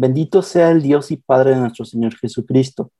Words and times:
Bendito 0.00 0.40
sea 0.40 0.70
el 0.70 0.80
Dios 0.80 1.10
y 1.10 1.18
Padre 1.18 1.50
de 1.50 1.56
nuestro 1.58 1.84
Señor 1.84 2.14
Jesucristo, 2.16 2.90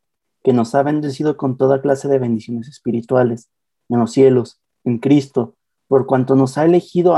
que 0.44 0.52
nos 0.52 0.74
ha 0.74 0.82
bendecido 0.82 1.38
con 1.38 1.56
toda 1.56 1.80
clase 1.80 2.08
de 2.08 2.18
bendiciones 2.18 2.68
espirituales 2.68 3.48
en 3.88 4.00
los 4.00 4.12
cielos, 4.12 4.60
en 4.84 4.98
Cristo, 4.98 5.54
por 5.88 6.04
cuanto 6.04 6.36
nos 6.36 6.58
ha 6.58 6.66
elegido 6.66 7.16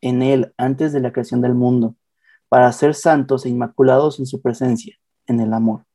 en 0.00 0.22
Él 0.22 0.54
antes 0.56 0.92
de 0.92 1.00
la 1.00 1.10
creación 1.10 1.40
del 1.40 1.54
mundo, 1.54 1.96
para 2.48 2.70
ser 2.70 2.94
santos 2.94 3.44
e 3.44 3.48
inmaculados 3.48 4.20
en 4.20 4.26
su 4.26 4.40
presencia, 4.40 4.96
en 5.26 5.40
el 5.40 5.52
amor, 5.54 5.86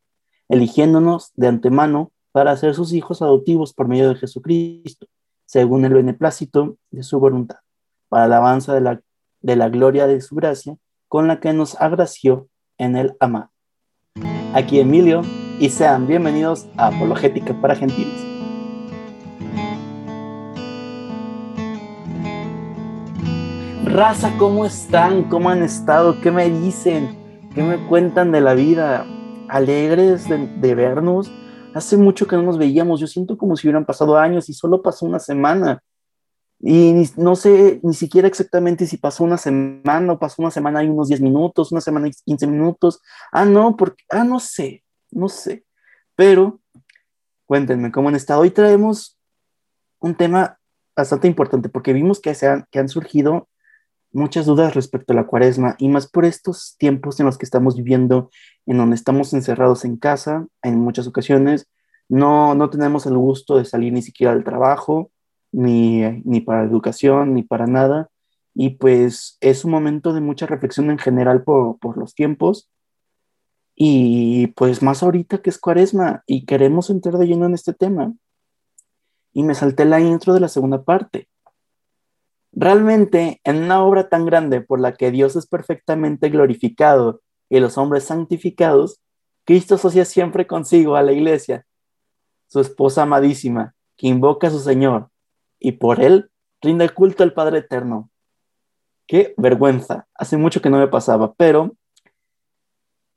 eligiéndonos 0.50 1.32
de 1.36 1.48
antemano 1.48 2.12
para 2.34 2.58
ser 2.58 2.76
sus 2.76 2.92
hijos 2.92 3.22
adoptivos 3.22 3.74
por 3.74 3.88
medio 3.88 4.10
de 4.10 4.16
Jesucristo, 4.16 5.08
según 5.46 5.86
el 5.86 5.94
beneplácito 5.94 6.76
de 6.90 7.04
su 7.04 7.18
voluntad, 7.18 7.60
para 8.10 8.28
la 8.28 8.36
alabanza 8.36 8.74
de 8.74 8.82
la, 8.82 9.02
de 9.40 9.56
la 9.56 9.70
gloria 9.70 10.06
de 10.06 10.20
su 10.20 10.36
gracia, 10.36 10.76
con 11.08 11.30
la 11.30 11.40
que 11.40 11.54
nos 11.54 11.80
agració 11.80 12.50
en 12.82 12.96
el 12.96 13.16
amado. 13.20 13.52
Aquí 14.54 14.80
Emilio, 14.80 15.22
y 15.60 15.70
sean 15.70 16.08
bienvenidos 16.08 16.68
a 16.78 16.88
Apologética 16.88 17.54
para 17.62 17.76
Gentiles. 17.76 18.26
Raza, 23.86 24.34
¿cómo 24.40 24.66
están? 24.66 25.24
¿Cómo 25.30 25.50
han 25.50 25.62
estado? 25.62 26.20
¿Qué 26.22 26.32
me 26.32 26.50
dicen? 26.50 27.50
¿Qué 27.54 27.62
me 27.62 27.78
cuentan 27.88 28.32
de 28.32 28.42
la 28.42 28.56
vida? 28.56 29.06
¿Alegres 29.48 30.28
de, 30.28 30.76
vernos? 30.76 31.32
Hace 31.76 31.98
mucho 31.98 32.26
que 32.28 32.36
no 32.36 32.42
nos 32.42 32.58
veíamos. 32.58 33.00
Yo 33.00 33.06
siento 33.06 33.38
como 33.38 33.56
si 33.56 33.68
hubieran 33.68 33.86
pasado 33.86 34.18
años 34.18 34.50
y 34.50 34.54
solo 34.54 34.82
pasó 34.82 35.06
una 35.06 35.20
semana. 35.20 35.84
Y 36.64 37.10
no 37.18 37.36
sé 37.36 37.80
ni 37.82 37.94
siquiera 37.94 38.28
exactamente 38.28 38.86
si 38.86 38.98
pasó 38.98 39.24
una 39.24 39.38
semana 39.38 40.14
o 40.14 40.20
pasó 40.20 40.42
una 40.42 40.52
semana 40.52 40.84
y 40.84 40.90
unos 40.90 41.08
10 41.08 41.22
minutos, 41.22 41.72
una 41.72 41.82
semana 41.82 42.08
y 42.08 42.12
15 42.12 42.48
minutos. 42.48 43.02
Ah, 43.32 43.46
no, 43.46 43.76
porque, 43.76 44.04
ah, 44.10 44.24
no 44.24 44.40
sé, 44.40 44.84
no 45.10 45.28
sé. 45.28 45.66
Pero 46.16 46.62
cuéntenme 47.48 47.92
cómo 47.92 48.10
han 48.10 48.16
estado. 48.16 48.42
Hoy 48.42 48.52
traemos 48.52 49.18
un 50.00 50.16
tema 50.16 50.60
bastante 50.96 51.28
importante 51.28 51.70
porque 51.70 51.94
vimos 51.94 52.20
que, 52.20 52.36
se 52.36 52.48
han, 52.48 52.68
que 52.70 52.80
han 52.80 52.90
surgido 52.90 53.50
muchas 54.12 54.46
dudas 54.46 54.76
respecto 54.76 55.14
a 55.14 55.16
la 55.16 55.26
cuaresma 55.26 55.76
y 55.80 55.90
más 55.90 56.08
por 56.08 56.26
estos 56.26 56.76
tiempos 56.78 57.20
en 57.20 57.26
los 57.26 57.38
que 57.38 57.46
estamos 57.46 57.76
viviendo, 57.76 58.30
en 58.66 58.78
donde 58.78 58.96
estamos 58.96 59.34
encerrados 59.34 59.86
en 59.86 59.98
casa 59.98 60.46
en 60.62 60.80
muchas 60.80 61.08
ocasiones, 61.08 61.68
no, 62.10 62.56
no 62.56 62.70
tenemos 62.70 63.06
el 63.06 63.18
gusto 63.18 63.58
de 63.58 63.66
salir 63.66 63.94
ni 63.94 64.02
siquiera 64.02 64.34
al 64.34 64.44
trabajo, 64.44 65.12
ni, 65.52 66.02
ni 66.24 66.42
para 66.42 66.64
educación, 66.64 67.34
ni 67.34 67.44
para 67.44 67.68
nada. 67.68 68.10
Y 68.54 68.72
pues 68.72 69.38
es 69.42 69.66
un 69.66 69.72
momento 69.72 70.14
de 70.14 70.22
mucha 70.22 70.46
reflexión 70.46 70.92
en 70.92 70.98
general 70.98 71.44
por, 71.44 71.80
por 71.80 71.98
los 71.98 72.16
tiempos. 72.16 72.70
Y 73.76 74.48
pues 74.48 74.82
más 74.82 75.04
ahorita 75.04 75.42
que 75.42 75.50
es 75.50 75.58
cuaresma 75.58 76.24
y 76.28 76.46
queremos 76.46 76.90
entrar 76.90 77.18
de 77.18 77.28
lleno 77.28 77.46
en 77.46 77.54
este 77.54 77.74
tema. 77.74 78.14
Y 79.34 79.44
me 79.44 79.56
salté 79.56 79.86
la 79.86 80.00
intro 80.02 80.34
de 80.34 80.42
la 80.42 80.50
segunda 80.50 80.84
parte 80.84 81.30
Realmente, 82.54 83.40
en 83.46 83.64
una 83.64 83.84
obra 83.84 84.10
tan 84.10 84.26
grande 84.26 84.60
por 84.62 84.80
la 84.80 84.94
que 84.94 85.10
Dios 85.10 85.36
es 85.36 85.48
perfectamente 85.48 86.30
glorificado 86.30 87.22
y 87.50 87.60
los 87.60 87.78
hombres 87.78 88.04
santificados, 88.04 89.00
Cristo 89.46 89.76
asocia 89.76 90.04
siempre 90.04 90.48
consigo 90.48 90.96
a 90.96 91.02
la 91.02 91.14
iglesia, 91.14 91.66
su 92.48 92.60
esposa 92.60 93.04
amadísima, 93.04 93.74
que 93.96 94.08
invoca 94.08 94.48
a 94.48 94.52
su 94.52 94.60
Señor 94.60 95.10
y 95.62 95.74
por 95.74 96.02
él 96.02 96.30
rinde 96.62 96.90
culto 96.90 97.24
al 97.24 97.34
Padre 97.34 97.60
Eterno. 97.60 98.10
Qué 99.08 99.34
vergüenza, 99.38 100.08
hace 100.16 100.36
mucho 100.36 100.62
que 100.62 100.70
no 100.70 100.78
me 100.78 100.88
pasaba, 100.88 101.34
pero 101.34 101.76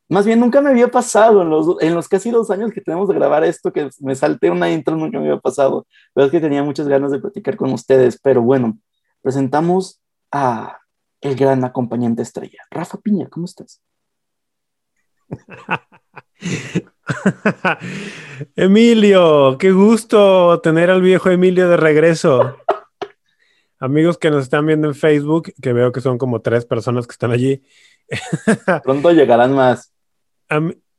más 0.09 0.27
bien 0.27 0.39
nunca 0.39 0.61
me 0.61 0.71
había 0.71 0.89
pasado 0.89 1.43
en 1.43 1.49
los, 1.49 1.77
en 1.81 1.95
los 1.95 2.09
casi 2.09 2.31
dos 2.31 2.51
años 2.51 2.71
que 2.73 2.83
tenemos 2.83 3.09
de 3.09 3.15
grabar 3.15 3.43
esto, 3.45 3.73
que 3.73 3.89
me 4.01 4.15
salté 4.15 4.51
una 4.51 4.71
intro, 4.71 4.97
nunca 4.97 5.19
me 5.19 5.29
había 5.29 5.41
pasado, 5.41 5.87
pero 6.13 6.27
es 6.27 6.31
que 6.31 6.41
tenía 6.41 6.63
muchas 6.63 6.87
ganas 6.87 7.11
de 7.11 7.19
platicar 7.19 7.57
con 7.57 7.73
ustedes, 7.73 8.21
pero 8.21 8.43
bueno, 8.43 8.79
presentamos 9.23 10.03
a 10.31 10.79
el 11.23 11.37
gran 11.37 11.65
acompañante 11.65 12.23
estrella. 12.23 12.59
Rafa 12.71 12.99
Piña, 12.99 13.29
¿cómo 13.31 13.47
estás? 13.47 13.81
Emilio, 18.57 19.57
qué 19.59 19.73
gusto 19.73 20.61
tener 20.61 20.91
al 20.91 21.03
viejo 21.03 21.31
Emilio 21.31 21.69
de 21.69 21.77
regreso. 21.77 22.57
Amigos 23.79 24.19
que 24.19 24.31
nos 24.31 24.45
están 24.45 24.67
viendo 24.67 24.89
en 24.89 24.95
Facebook, 24.95 25.53
que 25.61 25.73
veo 25.73 25.93
que 25.93 26.01
son 26.01 26.17
como 26.17 26.41
tres 26.41 26.65
personas 26.65 27.07
que 27.07 27.13
están 27.13 27.33
allí. 27.33 27.63
Pronto 28.85 29.11
llegarán 29.11 29.55
más. 29.55 29.93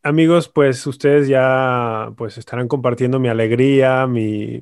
amigos, 0.04 0.50
pues 0.50 0.86
ustedes 0.86 1.28
ya 1.28 2.12
pues 2.16 2.38
estarán 2.38 2.68
compartiendo 2.68 3.20
mi 3.20 3.30
alegría, 3.30 4.06
mi, 4.06 4.62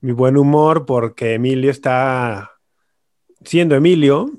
mi 0.00 0.12
buen 0.12 0.36
humor, 0.36 0.86
porque 0.86 1.34
Emilio 1.34 1.70
está 1.70 2.52
siendo 3.44 3.74
Emilio, 3.74 4.30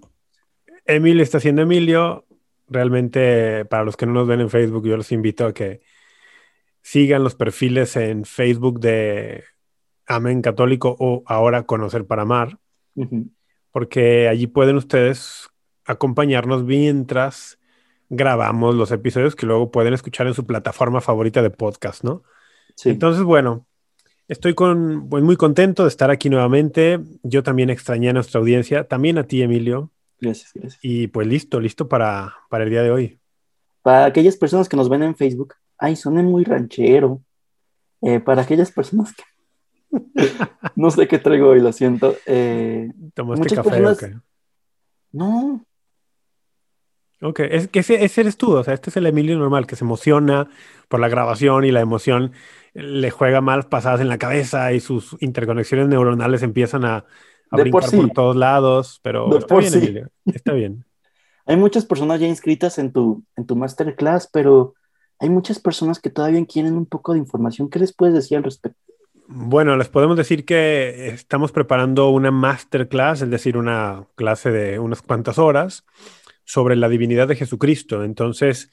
Emilio 0.85 1.23
está 1.23 1.39
siendo 1.39 1.61
Emilio. 1.61 2.23
Realmente, 2.69 3.63
para 3.65 3.85
los 3.85 3.95
que 3.95 4.05
no 4.05 4.11
nos 4.11 4.27
ven 4.27 4.41
en 4.41 4.49
Facebook, 4.49 4.85
yo 4.85 4.97
los 4.97 5.13
invito 5.13 5.45
a 5.45 5.53
que 5.53 5.81
sigan 6.87 7.21
los 7.21 7.35
perfiles 7.35 7.97
en 7.97 8.23
Facebook 8.23 8.79
de 8.79 9.43
Amén 10.05 10.41
Católico 10.41 10.95
o 10.97 11.21
ahora 11.25 11.65
Conocer 11.65 12.05
para 12.05 12.21
Amar, 12.21 12.59
porque 13.71 14.29
allí 14.29 14.47
pueden 14.47 14.77
ustedes 14.77 15.49
acompañarnos 15.83 16.63
mientras 16.63 17.59
grabamos 18.07 18.73
los 18.73 18.91
episodios 18.91 19.35
que 19.35 19.45
luego 19.45 19.69
pueden 19.69 19.93
escuchar 19.93 20.27
en 20.27 20.33
su 20.33 20.45
plataforma 20.45 21.01
favorita 21.01 21.41
de 21.41 21.49
podcast, 21.49 22.05
¿no? 22.05 22.23
Sí. 22.77 22.89
Entonces, 22.89 23.23
bueno, 23.23 23.65
Estoy 24.29 24.55
con, 24.55 25.07
pues, 25.09 25.23
muy 25.23 25.37
contento 25.37 25.83
de 25.83 25.87
estar 25.87 26.11
aquí 26.11 26.29
nuevamente. 26.29 26.99
Yo 27.23 27.43
también 27.43 27.69
extrañé 27.69 28.09
a 28.09 28.13
nuestra 28.13 28.41
audiencia, 28.41 28.85
también 28.85 29.17
a 29.17 29.23
ti, 29.23 29.41
Emilio. 29.41 29.89
Gracias, 30.19 30.51
gracias. 30.53 30.79
Y 30.83 31.07
pues 31.07 31.27
listo, 31.27 31.61
listo 31.61 31.87
para, 31.87 32.35
para 32.49 32.65
el 32.65 32.69
día 32.69 32.83
de 32.83 32.91
hoy. 32.91 33.19
Para 33.83 34.03
aquellas 34.03 34.35
personas 34.35 34.67
que 34.67 34.75
nos 34.75 34.89
ven 34.89 35.03
en 35.03 35.15
Facebook, 35.15 35.53
ay, 35.77 35.95
suena 35.95 36.21
muy 36.23 36.43
ranchero. 36.43 37.21
Eh, 38.01 38.19
para 38.19 38.43
aquellas 38.43 38.71
personas 38.71 39.13
que 39.15 39.23
no 40.75 40.91
sé 40.91 41.07
qué 41.07 41.17
traigo 41.17 41.49
hoy, 41.49 41.61
lo 41.61 41.71
siento. 41.73 42.15
Eh, 42.25 42.91
¿Tomaste 43.13 43.55
café 43.55 43.85
o 43.85 43.97
qué? 43.97 44.15
No. 45.11 45.65
Ok, 47.21 47.39
es 47.39 47.67
que 47.67 47.79
ese, 47.79 48.03
ese, 48.05 48.21
eres 48.21 48.37
tú, 48.37 48.55
o 48.55 48.63
sea, 48.63 48.75
este 48.75 48.91
es 48.91 48.97
el 48.97 49.07
Emilio 49.07 49.39
normal 49.39 49.65
que 49.65 49.75
se 49.75 49.83
emociona 49.83 50.49
por 50.87 50.99
la 50.99 51.07
grabación 51.07 51.65
y 51.65 51.71
la 51.71 51.81
emoción 51.81 52.31
le 52.75 53.09
juega 53.09 53.41
malas 53.41 53.65
pasadas 53.65 54.01
en 54.01 54.09
la 54.09 54.19
cabeza 54.19 54.71
y 54.71 54.79
sus 54.79 55.17
interconexiones 55.19 55.87
neuronales 55.87 56.43
empiezan 56.43 56.85
a, 56.85 57.05
a 57.49 57.57
brincar 57.57 57.89
por, 57.89 58.11
todos 58.11 58.35
lados, 58.35 58.99
pero 59.01 59.35
está 59.35 59.57
bien, 59.57 60.11
está 60.25 60.53
bien. 60.53 60.85
hay 61.47 61.57
muchas 61.57 61.85
personas 61.85 62.19
ya 62.19 62.27
inscritas 62.27 62.77
en 62.77 62.91
tu, 62.91 63.23
en 63.35 63.47
tu 63.47 63.55
masterclass, 63.55 64.29
pero 64.31 64.75
hay 65.19 65.29
muchas 65.29 65.59
personas 65.59 65.99
que 65.99 66.09
todavía 66.09 66.45
quieren 66.45 66.75
un 66.75 66.85
poco 66.85 67.13
de 67.13 67.19
información. 67.19 67.69
¿Qué 67.69 67.79
les 67.79 67.93
puedes 67.93 68.13
decir 68.13 68.37
al 68.37 68.43
respecto? 68.43 68.79
Bueno, 69.27 69.75
les 69.75 69.89
podemos 69.89 70.15
decir 70.15 70.45
que 70.45 71.09
estamos 71.09 71.51
preparando 71.51 72.09
una 72.09 72.31
masterclass, 72.31 73.23
es 73.23 73.29
decir, 73.29 73.57
una 73.57 74.07
clase 74.15 74.51
de 74.51 74.79
unas 74.79 75.01
cuantas 75.01 75.37
horas 75.37 75.85
sobre 76.45 76.77
la 76.77 76.87
divinidad 76.87 77.27
de 77.27 77.35
Jesucristo. 77.35 78.03
Entonces, 78.05 78.71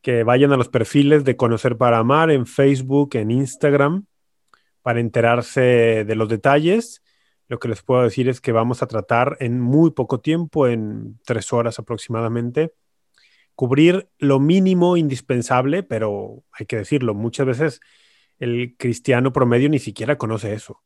que 0.00 0.24
vayan 0.24 0.52
a 0.52 0.56
los 0.56 0.68
perfiles 0.68 1.24
de 1.24 1.36
Conocer 1.36 1.76
para 1.76 1.98
Amar 1.98 2.32
en 2.32 2.46
Facebook, 2.46 3.10
en 3.14 3.30
Instagram, 3.30 4.06
para 4.82 4.98
enterarse 4.98 6.04
de 6.04 6.14
los 6.16 6.28
detalles. 6.28 7.02
Lo 7.46 7.60
que 7.60 7.68
les 7.68 7.82
puedo 7.82 8.02
decir 8.02 8.28
es 8.28 8.40
que 8.40 8.50
vamos 8.50 8.82
a 8.82 8.88
tratar 8.88 9.36
en 9.38 9.60
muy 9.60 9.92
poco 9.92 10.20
tiempo, 10.20 10.66
en 10.66 11.20
tres 11.24 11.52
horas 11.52 11.78
aproximadamente, 11.78 12.74
cubrir 13.54 14.08
lo 14.18 14.40
mínimo 14.40 14.96
indispensable, 14.96 15.82
pero 15.82 16.44
hay 16.52 16.66
que 16.66 16.76
decirlo, 16.76 17.14
muchas 17.14 17.46
veces 17.46 17.80
el 18.38 18.76
cristiano 18.76 19.32
promedio 19.32 19.68
ni 19.68 19.78
siquiera 19.78 20.18
conoce 20.18 20.54
eso. 20.54 20.82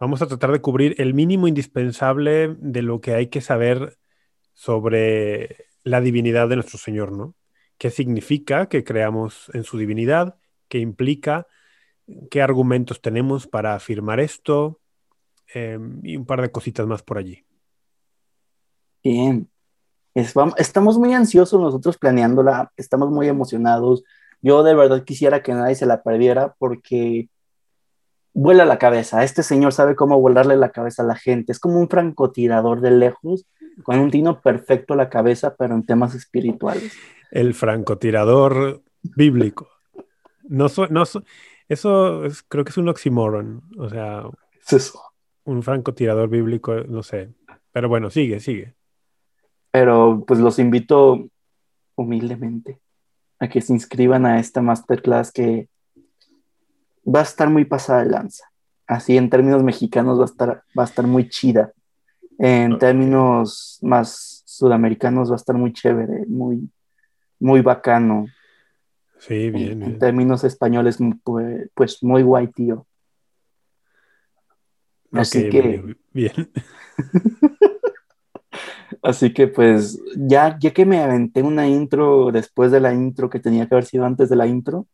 Vamos 0.00 0.22
a 0.22 0.26
tratar 0.28 0.52
de 0.52 0.60
cubrir 0.60 0.94
el 0.98 1.14
mínimo 1.14 1.48
indispensable 1.48 2.56
de 2.58 2.82
lo 2.82 3.00
que 3.00 3.14
hay 3.14 3.28
que 3.28 3.40
saber 3.40 3.98
sobre 4.54 5.66
la 5.84 6.00
divinidad 6.00 6.48
de 6.48 6.56
nuestro 6.56 6.78
Señor, 6.78 7.12
¿no? 7.12 7.34
qué 7.78 7.90
significa 7.90 8.68
que 8.68 8.84
creamos 8.84 9.50
en 9.54 9.62
su 9.62 9.78
divinidad, 9.78 10.36
qué 10.68 10.78
implica, 10.78 11.46
qué 12.30 12.42
argumentos 12.42 13.00
tenemos 13.00 13.46
para 13.46 13.74
afirmar 13.74 14.20
esto 14.20 14.80
em, 15.54 16.00
y 16.04 16.16
un 16.16 16.26
par 16.26 16.42
de 16.42 16.50
cositas 16.50 16.86
más 16.86 17.02
por 17.02 17.18
allí. 17.18 17.44
Bien, 19.02 19.48
estamos 20.14 20.98
muy 20.98 21.14
ansiosos 21.14 21.60
nosotros 21.60 21.98
planeándola, 21.98 22.72
estamos 22.76 23.10
muy 23.10 23.28
emocionados. 23.28 24.04
Yo 24.40 24.62
de 24.62 24.74
verdad 24.74 25.04
quisiera 25.04 25.42
que 25.42 25.52
nadie 25.52 25.74
se 25.74 25.86
la 25.86 26.02
perdiera 26.02 26.54
porque 26.58 27.28
vuela 28.32 28.64
la 28.64 28.78
cabeza. 28.78 29.24
Este 29.24 29.42
señor 29.42 29.72
sabe 29.72 29.96
cómo 29.96 30.20
volarle 30.20 30.56
la 30.56 30.70
cabeza 30.70 31.02
a 31.02 31.06
la 31.06 31.16
gente. 31.16 31.52
Es 31.52 31.58
como 31.58 31.78
un 31.80 31.88
francotirador 31.88 32.80
de 32.80 32.92
lejos 32.92 33.46
con 33.82 33.98
un 33.98 34.10
tino 34.10 34.40
perfecto 34.40 34.94
a 34.94 34.96
la 34.96 35.08
cabeza, 35.08 35.54
pero 35.56 35.74
en 35.74 35.84
temas 35.84 36.14
espirituales. 36.14 36.92
El 37.30 37.54
francotirador 37.54 38.82
bíblico. 39.02 39.68
No, 40.44 40.66
no 40.90 41.04
eso 41.68 42.22
creo 42.48 42.64
que 42.64 42.70
es 42.70 42.78
un 42.78 42.88
oxímoron. 42.88 43.62
O 43.76 43.88
sea, 43.88 44.24
es 44.66 44.72
eso. 44.72 45.00
un 45.44 45.62
francotirador 45.62 46.28
bíblico, 46.28 46.74
no 46.74 47.02
sé. 47.02 47.34
Pero 47.72 47.88
bueno, 47.88 48.10
sigue, 48.10 48.40
sigue. 48.40 48.74
Pero 49.70 50.24
pues 50.26 50.40
los 50.40 50.58
invito 50.58 51.28
humildemente 51.94 52.80
a 53.38 53.48
que 53.48 53.60
se 53.60 53.72
inscriban 53.72 54.26
a 54.26 54.40
esta 54.40 54.62
masterclass 54.62 55.32
que 55.32 55.68
va 57.06 57.20
a 57.20 57.24
estar 57.24 57.48
muy 57.50 57.64
pasada 57.64 58.04
de 58.04 58.10
lanza. 58.10 58.44
Así 58.86 59.16
en 59.16 59.30
términos 59.30 59.62
mexicanos 59.62 60.18
va 60.18 60.22
a 60.22 60.26
estar, 60.26 60.62
va 60.78 60.82
a 60.82 60.86
estar 60.86 61.06
muy 61.06 61.28
chida. 61.28 61.72
En 62.38 62.78
términos 62.78 63.78
más 63.82 64.42
sudamericanos 64.46 65.30
va 65.30 65.34
a 65.34 65.36
estar 65.36 65.56
muy 65.56 65.72
chévere, 65.72 66.24
muy, 66.26 66.70
muy 67.38 67.60
bacano. 67.60 68.26
Sí, 69.18 69.50
bien. 69.50 69.82
En, 69.82 69.98
términos 69.98 70.44
españoles, 70.44 70.98
pues, 71.24 71.68
pues, 71.74 72.02
muy 72.02 72.22
guay, 72.22 72.46
tío. 72.48 72.86
Así 75.12 75.48
que. 75.48 75.96
Bien. 76.12 76.50
Así 79.02 79.32
que 79.32 79.48
pues 79.48 80.00
ya, 80.16 80.58
ya 80.58 80.72
que 80.72 80.84
me 80.84 81.02
aventé 81.02 81.42
una 81.42 81.68
intro 81.68 82.30
después 82.32 82.70
de 82.72 82.80
la 82.80 82.92
intro 82.92 83.30
que 83.30 83.40
tenía 83.40 83.66
que 83.68 83.74
haber 83.74 83.84
sido 83.84 84.04
antes 84.04 84.28
de 84.28 84.36
la 84.36 84.46
intro, 84.46 84.86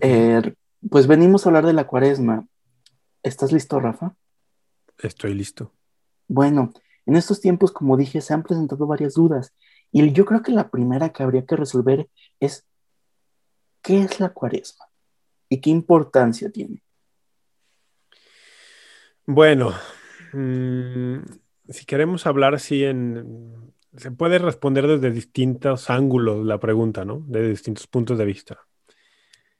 eh, 0.00 0.54
pues 0.90 1.06
venimos 1.06 1.44
a 1.44 1.48
hablar 1.48 1.66
de 1.66 1.72
la 1.72 1.86
cuaresma. 1.86 2.46
¿Estás 3.22 3.52
listo, 3.52 3.80
Rafa? 3.80 4.14
Estoy 4.98 5.34
listo. 5.34 5.72
Bueno, 6.26 6.72
en 7.06 7.16
estos 7.16 7.40
tiempos, 7.40 7.72
como 7.72 7.96
dije, 7.96 8.20
se 8.20 8.34
han 8.34 8.42
presentado 8.42 8.86
varias 8.86 9.14
dudas 9.14 9.54
y 9.90 10.12
yo 10.12 10.24
creo 10.24 10.42
que 10.42 10.52
la 10.52 10.70
primera 10.70 11.10
que 11.10 11.22
habría 11.22 11.46
que 11.46 11.56
resolver 11.56 12.08
es 12.40 12.66
¿qué 13.82 14.02
es 14.02 14.20
la 14.20 14.30
cuaresma? 14.30 14.86
¿Y 15.48 15.60
qué 15.60 15.70
importancia 15.70 16.50
tiene? 16.50 16.82
Bueno, 19.24 19.72
mm, 20.32 21.18
si 21.68 21.84
queremos 21.84 22.26
hablar 22.26 22.54
así. 22.54 22.84
Se 23.96 24.10
puede 24.10 24.38
responder 24.38 24.86
desde 24.86 25.10
distintos 25.10 25.90
ángulos 25.90 26.44
la 26.44 26.58
pregunta, 26.58 27.04
¿no? 27.04 27.24
Desde 27.26 27.50
distintos 27.50 27.86
puntos 27.86 28.18
de 28.18 28.24
vista. 28.24 28.66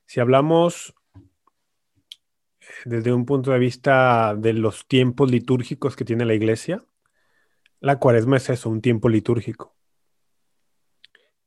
Si 0.06 0.20
hablamos 0.20 0.94
eh, 1.14 2.66
desde 2.84 3.12
un 3.12 3.26
punto 3.26 3.50
de 3.50 3.58
vista 3.58 4.34
de 4.36 4.52
los 4.52 4.86
tiempos 4.86 5.30
litúrgicos 5.30 5.96
que 5.96 6.04
tiene 6.04 6.24
la 6.24 6.34
iglesia, 6.34 6.84
la 7.80 7.98
cuaresma 7.98 8.36
es 8.36 8.50
eso, 8.50 8.70
un 8.70 8.80
tiempo 8.80 9.08
litúrgico. 9.08 9.76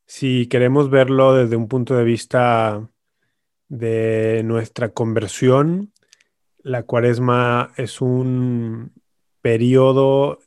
Si 0.06 0.48
queremos 0.48 0.90
verlo 0.90 1.34
desde 1.34 1.56
un 1.56 1.68
punto 1.68 1.96
de 1.96 2.04
vista 2.04 2.90
de 3.68 4.42
nuestra 4.44 4.90
conversión, 4.90 5.94
la 6.60 6.84
cuaresma 6.84 7.72
es 7.78 8.02
un 8.02 8.94
periodo 9.42 10.40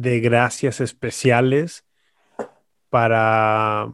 de 0.00 0.20
gracias 0.20 0.80
especiales 0.80 1.84
para 2.90 3.92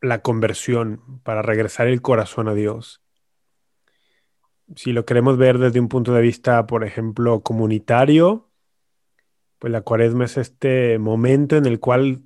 la 0.00 0.22
conversión, 0.22 1.20
para 1.22 1.42
regresar 1.42 1.88
el 1.88 2.02
corazón 2.02 2.48
a 2.48 2.54
Dios. 2.54 3.02
Si 4.76 4.92
lo 4.92 5.04
queremos 5.04 5.36
ver 5.38 5.58
desde 5.58 5.80
un 5.80 5.88
punto 5.88 6.14
de 6.14 6.22
vista, 6.22 6.66
por 6.66 6.84
ejemplo, 6.84 7.42
comunitario, 7.42 8.50
pues 9.58 9.72
la 9.72 9.82
cuaresma 9.82 10.24
es 10.24 10.36
este 10.36 10.98
momento 10.98 11.56
en 11.56 11.66
el 11.66 11.78
cual 11.78 12.22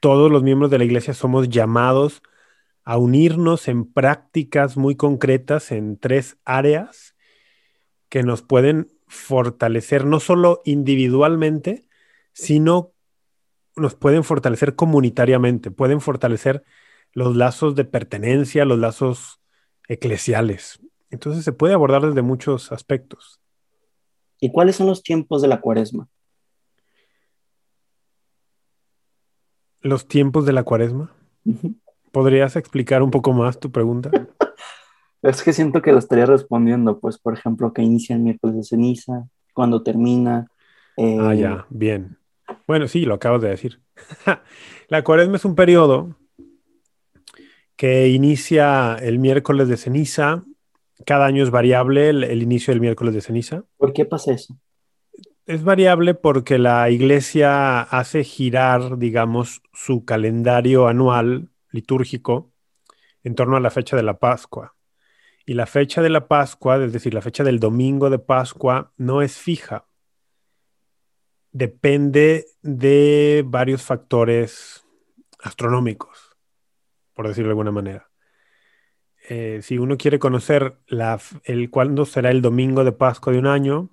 todos 0.00 0.30
los 0.30 0.42
miembros 0.42 0.70
de 0.70 0.78
la 0.78 0.84
iglesia 0.84 1.14
somos 1.14 1.48
llamados 1.48 2.22
a 2.84 2.96
unirnos 2.96 3.66
en 3.68 3.90
prácticas 3.90 4.76
muy 4.76 4.94
concretas 4.94 5.72
en 5.72 5.98
tres 5.98 6.38
áreas 6.44 7.16
que 8.08 8.22
nos 8.22 8.42
pueden 8.42 8.97
fortalecer 9.08 10.04
no 10.04 10.20
solo 10.20 10.62
individualmente, 10.64 11.86
sino 12.32 12.92
nos 13.76 13.94
pueden 13.94 14.24
fortalecer 14.24 14.74
comunitariamente, 14.74 15.70
pueden 15.70 16.00
fortalecer 16.00 16.64
los 17.12 17.36
lazos 17.36 17.74
de 17.74 17.84
pertenencia, 17.84 18.64
los 18.64 18.78
lazos 18.78 19.40
eclesiales. 19.88 20.80
Entonces 21.10 21.44
se 21.44 21.52
puede 21.52 21.74
abordar 21.74 22.02
desde 22.02 22.22
muchos 22.22 22.70
aspectos. 22.70 23.40
¿Y 24.40 24.52
cuáles 24.52 24.76
son 24.76 24.86
los 24.86 25.02
tiempos 25.02 25.42
de 25.42 25.48
la 25.48 25.60
cuaresma? 25.60 26.08
Los 29.80 30.06
tiempos 30.06 30.44
de 30.44 30.52
la 30.52 30.64
cuaresma. 30.64 31.12
¿Podrías 32.12 32.56
explicar 32.56 33.02
un 33.02 33.10
poco 33.10 33.32
más 33.32 33.58
tu 33.58 33.70
pregunta? 33.72 34.10
Es 35.22 35.42
que 35.42 35.52
siento 35.52 35.82
que 35.82 35.92
lo 35.92 35.98
estaría 35.98 36.26
respondiendo, 36.26 37.00
pues, 37.00 37.18
por 37.18 37.34
ejemplo, 37.34 37.72
que 37.72 37.82
inicia 37.82 38.16
el 38.16 38.22
miércoles 38.22 38.56
de 38.56 38.64
ceniza, 38.64 39.28
cuando 39.52 39.82
termina. 39.82 40.46
ah, 40.96 41.34
ya, 41.34 41.52
eh, 41.52 41.64
bien. 41.70 42.18
Bueno, 42.66 42.88
sí, 42.88 43.04
lo 43.04 43.14
acabas 43.14 43.42
de 43.42 43.48
decir. 43.48 43.80
la 44.88 45.04
cuaresma 45.04 45.36
es 45.36 45.44
un 45.44 45.54
periodo 45.54 46.16
que 47.76 48.08
inicia 48.08 48.96
el 48.96 49.18
miércoles 49.18 49.68
de 49.68 49.76
ceniza. 49.76 50.44
Cada 51.06 51.26
año 51.26 51.42
es 51.42 51.50
variable 51.50 52.08
el, 52.10 52.42
inicio 52.42 52.72
del 52.72 52.80
miércoles 52.80 53.14
de 53.14 53.20
ceniza. 53.20 53.64
¿Por 53.76 53.92
qué 53.92 54.04
pasa 54.04 54.32
eso? 54.32 54.56
Es 55.46 55.62
variable 55.64 56.14
porque 56.14 56.58
la 56.58 56.90
iglesia 56.90 57.80
hace 57.80 58.24
girar, 58.24 58.98
digamos, 58.98 59.62
su 59.72 60.04
calendario 60.04 60.88
anual 60.88 61.50
litúrgico 61.70 62.50
en 63.24 63.34
torno 63.34 63.56
a 63.56 63.60
la 63.60 63.70
fecha 63.70 63.96
de 63.96 64.02
la 64.02 64.18
Pascua. 64.18 64.74
Y 65.48 65.54
la 65.54 65.66
fecha 65.66 66.02
de 66.02 66.10
la 66.10 66.28
Pascua, 66.28 66.76
es 66.84 66.92
decir, 66.92 67.14
la 67.14 67.22
fecha 67.22 67.42
del 67.42 67.58
domingo 67.58 68.10
de 68.10 68.18
Pascua, 68.18 68.92
no 68.96 69.22
es 69.22 69.36
fija 69.36 69.88
depende 71.52 72.46
de 72.62 73.42
varios 73.46 73.82
factores 73.82 74.84
astronómicos, 75.40 76.36
por 77.14 77.28
decirlo 77.28 77.48
de 77.48 77.52
alguna 77.52 77.72
manera. 77.72 78.10
Eh, 79.28 79.60
si 79.62 79.78
uno 79.78 79.96
quiere 79.96 80.18
conocer 80.18 80.78
el 81.44 81.70
cuándo 81.70 82.06
será 82.06 82.30
el 82.30 82.42
domingo 82.42 82.84
de 82.84 82.92
Pascua 82.92 83.32
de 83.32 83.38
un 83.38 83.46
año, 83.46 83.90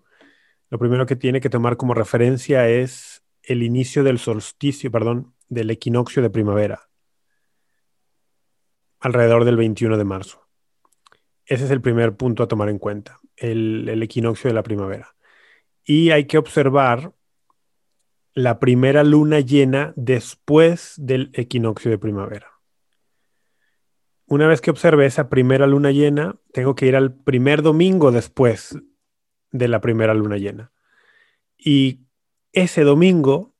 lo 0.69 0.79
primero 0.79 1.05
que 1.05 1.15
tiene 1.15 1.41
que 1.41 1.49
tomar 1.49 1.77
como 1.77 1.93
referencia 1.93 2.69
es 2.69 3.23
el 3.43 3.63
inicio 3.63 4.03
del 4.03 4.19
solsticio, 4.19 4.91
perdón, 4.91 5.33
del 5.49 5.69
equinoccio 5.69 6.21
de 6.21 6.29
primavera, 6.29 6.89
alrededor 8.99 9.45
del 9.45 9.57
21 9.57 9.97
de 9.97 10.03
marzo. 10.03 10.44
Ese 11.45 11.65
es 11.65 11.71
el 11.71 11.81
primer 11.81 12.15
punto 12.15 12.43
a 12.43 12.47
tomar 12.47 12.69
en 12.69 12.79
cuenta, 12.79 13.19
el, 13.37 14.01
equinoccio 14.01 14.49
de 14.49 14.55
la 14.55 14.63
primavera. 14.63 15.15
Y 15.83 16.09
hay 16.09 16.25
que 16.25 16.37
observar 16.37 17.13
la 18.33 18.59
primera 18.59 19.03
luna 19.03 19.39
llena 19.39 19.93
después 19.95 20.95
del 20.97 21.29
equinoccio 21.33 21.91
de 21.91 21.99
primavera. 21.99 22.51
Una 24.25 24.47
vez 24.47 24.59
que 24.59 24.71
observe 24.71 25.05
esa 25.05 25.29
primera 25.29 25.67
luna 25.67 25.91
llena, 25.91 26.37
tengo 26.51 26.73
que 26.73 26.87
ir 26.87 26.95
al 26.95 27.13
primer 27.13 27.61
domingo 27.61 28.11
después 28.11 28.77
de 29.51 29.67
la 29.67 29.81
primera 29.81 30.15
luna 30.15 30.37
llena. 30.37 30.71
Y 31.57 32.01
ese 32.51 32.81
domingo 32.81 33.53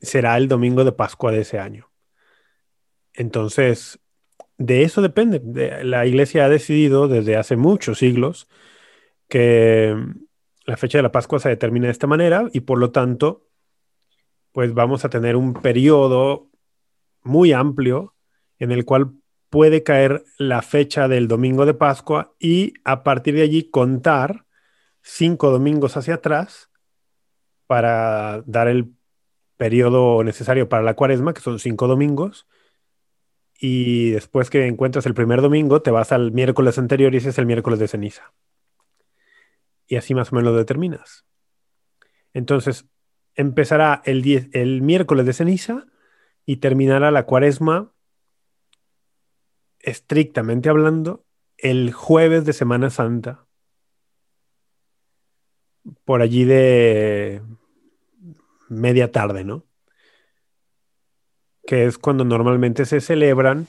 será 0.00 0.36
el 0.36 0.48
domingo 0.48 0.84
de 0.84 0.92
Pascua 0.92 1.30
de 1.30 1.42
ese 1.42 1.60
año. 1.60 1.90
Entonces, 3.12 3.99
de 4.60 4.82
eso 4.82 5.00
depende. 5.00 5.40
la 5.84 6.06
iglesia 6.06 6.44
ha 6.44 6.48
decidido 6.50 7.08
desde 7.08 7.36
hace 7.36 7.56
muchos 7.56 7.98
siglos 7.98 8.46
que 9.26 9.96
la 10.66 10.76
fecha 10.76 10.98
de 10.98 11.02
la 11.02 11.12
Pascua 11.12 11.38
se 11.38 11.48
determina 11.48 11.86
de 11.86 11.92
esta 11.92 12.06
manera 12.06 12.46
y 12.52 12.60
por 12.60 12.78
lo 12.78 12.90
tanto 12.90 13.46
pues 14.52 14.74
vamos 14.74 15.06
a 15.06 15.08
tener 15.08 15.36
un 15.36 15.54
periodo 15.54 16.50
muy 17.22 17.52
amplio 17.52 18.14
en 18.58 18.70
el 18.70 18.84
cual 18.84 19.12
puede 19.48 19.82
caer 19.82 20.24
la 20.36 20.60
fecha 20.60 21.08
del 21.08 21.26
domingo 21.26 21.64
de 21.64 21.72
Pascua 21.72 22.34
y 22.38 22.74
a 22.84 23.02
partir 23.02 23.36
de 23.36 23.42
allí 23.42 23.70
contar 23.70 24.44
cinco 25.00 25.50
domingos 25.50 25.96
hacia 25.96 26.16
atrás 26.16 26.70
para 27.66 28.42
dar 28.44 28.68
el 28.68 28.92
periodo 29.56 30.22
necesario 30.22 30.68
para 30.68 30.82
la 30.82 30.94
cuaresma, 30.94 31.32
que 31.32 31.40
son 31.40 31.58
cinco 31.58 31.88
domingos. 31.88 32.46
Y 33.62 34.12
después 34.12 34.48
que 34.48 34.66
encuentras 34.66 35.04
el 35.04 35.12
primer 35.12 35.42
domingo, 35.42 35.82
te 35.82 35.90
vas 35.90 36.12
al 36.12 36.32
miércoles 36.32 36.78
anterior 36.78 37.12
y 37.12 37.18
ese 37.18 37.28
es 37.28 37.36
el 37.36 37.44
miércoles 37.44 37.78
de 37.78 37.88
ceniza. 37.88 38.32
Y 39.86 39.96
así 39.96 40.14
más 40.14 40.32
o 40.32 40.36
menos 40.36 40.52
lo 40.52 40.58
determinas. 40.58 41.26
Entonces, 42.32 42.86
empezará 43.34 44.00
el, 44.06 44.48
el 44.54 44.80
miércoles 44.80 45.26
de 45.26 45.34
ceniza 45.34 45.86
y 46.46 46.56
terminará 46.56 47.10
la 47.10 47.26
cuaresma, 47.26 47.92
estrictamente 49.78 50.70
hablando, 50.70 51.26
el 51.58 51.92
jueves 51.92 52.46
de 52.46 52.54
Semana 52.54 52.88
Santa. 52.88 53.44
Por 56.06 56.22
allí 56.22 56.44
de 56.44 57.42
media 58.68 59.12
tarde, 59.12 59.44
¿no? 59.44 59.66
Que 61.66 61.84
es 61.86 61.98
cuando 61.98 62.24
normalmente 62.24 62.84
se 62.86 63.00
celebran 63.00 63.66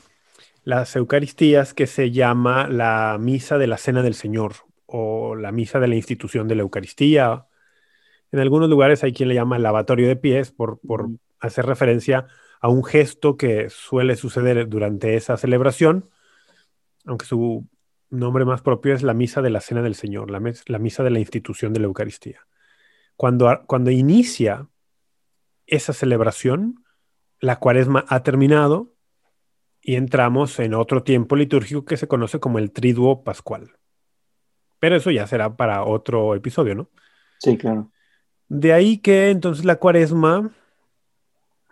las 0.64 0.96
Eucaristías 0.96 1.74
que 1.74 1.88
se 1.88 2.12
llama 2.12 2.68
la 2.68 3.18
Misa 3.20 3.58
de 3.58 3.68
la 3.68 3.78
Cena 3.78 4.04
del 4.04 4.14
Señor 4.14 4.54
o 4.86 5.36
la 5.36 5.52
Misa 5.52 5.80
de 5.80 5.88
la 5.88 5.96
Institución 5.96 6.48
de 6.48 6.56
la 6.56 6.62
Eucaristía. 6.62 7.48
En 8.32 8.40
algunos 8.40 8.70
lugares 8.70 9.04
hay 9.04 9.14
quien 9.14 9.30
le 9.30 9.36
llama 9.36 9.58
el 9.58 9.64
lavatorio 9.64 10.08
de 10.08 10.16
pies 10.16 10.52
por, 10.52 10.80
por 10.80 11.10
hacer 11.40 11.66
referencia 11.66 12.28
a 12.60 12.70
un 12.70 12.84
gesto 12.84 13.38
que 13.38 13.70
suele 13.70 14.16
suceder 14.16 14.70
durante 14.70 15.16
esa 15.16 15.36
celebración, 15.36 16.10
aunque 17.06 17.26
su 17.26 17.68
nombre 18.12 18.46
más 18.46 18.62
propio 18.62 18.94
es 18.94 19.02
la 19.02 19.16
Misa 19.16 19.42
de 19.42 19.50
la 19.50 19.62
Cena 19.62 19.82
del 19.82 19.96
Señor, 19.96 20.30
la, 20.30 20.42
la 20.68 20.80
Misa 20.80 21.04
de 21.04 21.10
la 21.10 21.20
Institución 21.20 21.74
de 21.74 21.80
la 21.80 21.88
Eucaristía. 21.88 22.46
Cuando, 23.16 23.64
cuando 23.66 23.90
inicia 23.90 24.68
esa 25.66 25.94
celebración, 25.94 26.81
la 27.42 27.58
cuaresma 27.58 28.06
ha 28.08 28.24
terminado 28.24 28.94
y 29.82 29.96
entramos 29.96 30.60
en 30.60 30.76
otro 30.76 31.04
tiempo 31.04 31.36
litúrgico 31.36 31.84
que 31.84 31.98
se 31.98 32.08
conoce 32.08 32.40
como 32.40 32.60
el 32.60 32.72
triduo 32.72 33.24
pascual. 33.24 33.72
Pero 34.80 34.96
eso 34.96 35.12
ya 35.12 35.28
será 35.28 35.58
para 35.58 35.84
otro 35.84 36.36
episodio, 36.36 36.76
¿no? 36.76 36.90
Sí, 37.40 37.58
claro. 37.58 37.92
De 38.48 38.74
ahí 38.74 39.00
que 39.00 39.32
entonces 39.32 39.66
la 39.66 39.78
cuaresma 39.78 40.52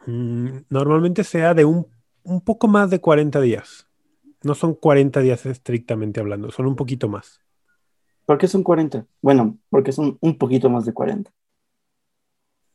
mm, 0.08 0.50
normalmente 0.70 1.24
sea 1.24 1.54
de 1.54 1.66
un, 1.66 1.88
un, 2.24 2.42
poco 2.42 2.68
más 2.68 2.90
de 2.90 3.00
40 3.00 3.40
días. 3.42 3.88
No 4.42 4.56
son 4.56 4.74
40 4.74 5.20
días 5.20 5.46
estrictamente 5.46 6.20
hablando, 6.20 6.52
son 6.52 6.66
un 6.66 6.76
poquito 6.76 7.10
más. 7.10 7.42
¿Por 8.26 8.38
qué 8.38 8.48
son 8.48 8.64
40? 8.64 9.06
Bueno, 9.22 9.58
porque 9.70 9.92
son 9.92 10.18
un 10.22 10.38
poquito 10.38 10.70
más 10.70 10.86
de 10.86 10.94
40. 10.94 11.32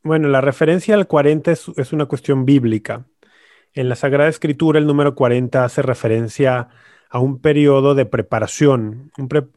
Bueno, 0.04 0.28
la 0.28 0.42
referencia 0.42 0.94
al 0.94 1.06
40 1.06 1.50
es, 1.50 1.66
es 1.76 1.92
una 1.94 2.04
cuestión 2.06 2.44
bíblica. 2.44 3.06
En 3.73 3.88
la 3.88 3.96
Sagrada 3.96 4.28
Escritura 4.28 4.78
el 4.78 4.87
número 4.87 5.14
40 5.14 5.64
hace 5.64 5.80
referencia 5.80 6.68
a 7.08 7.18
un 7.20 7.40
periodo 7.40 7.94
de 7.94 8.06
preparación, 8.06 9.12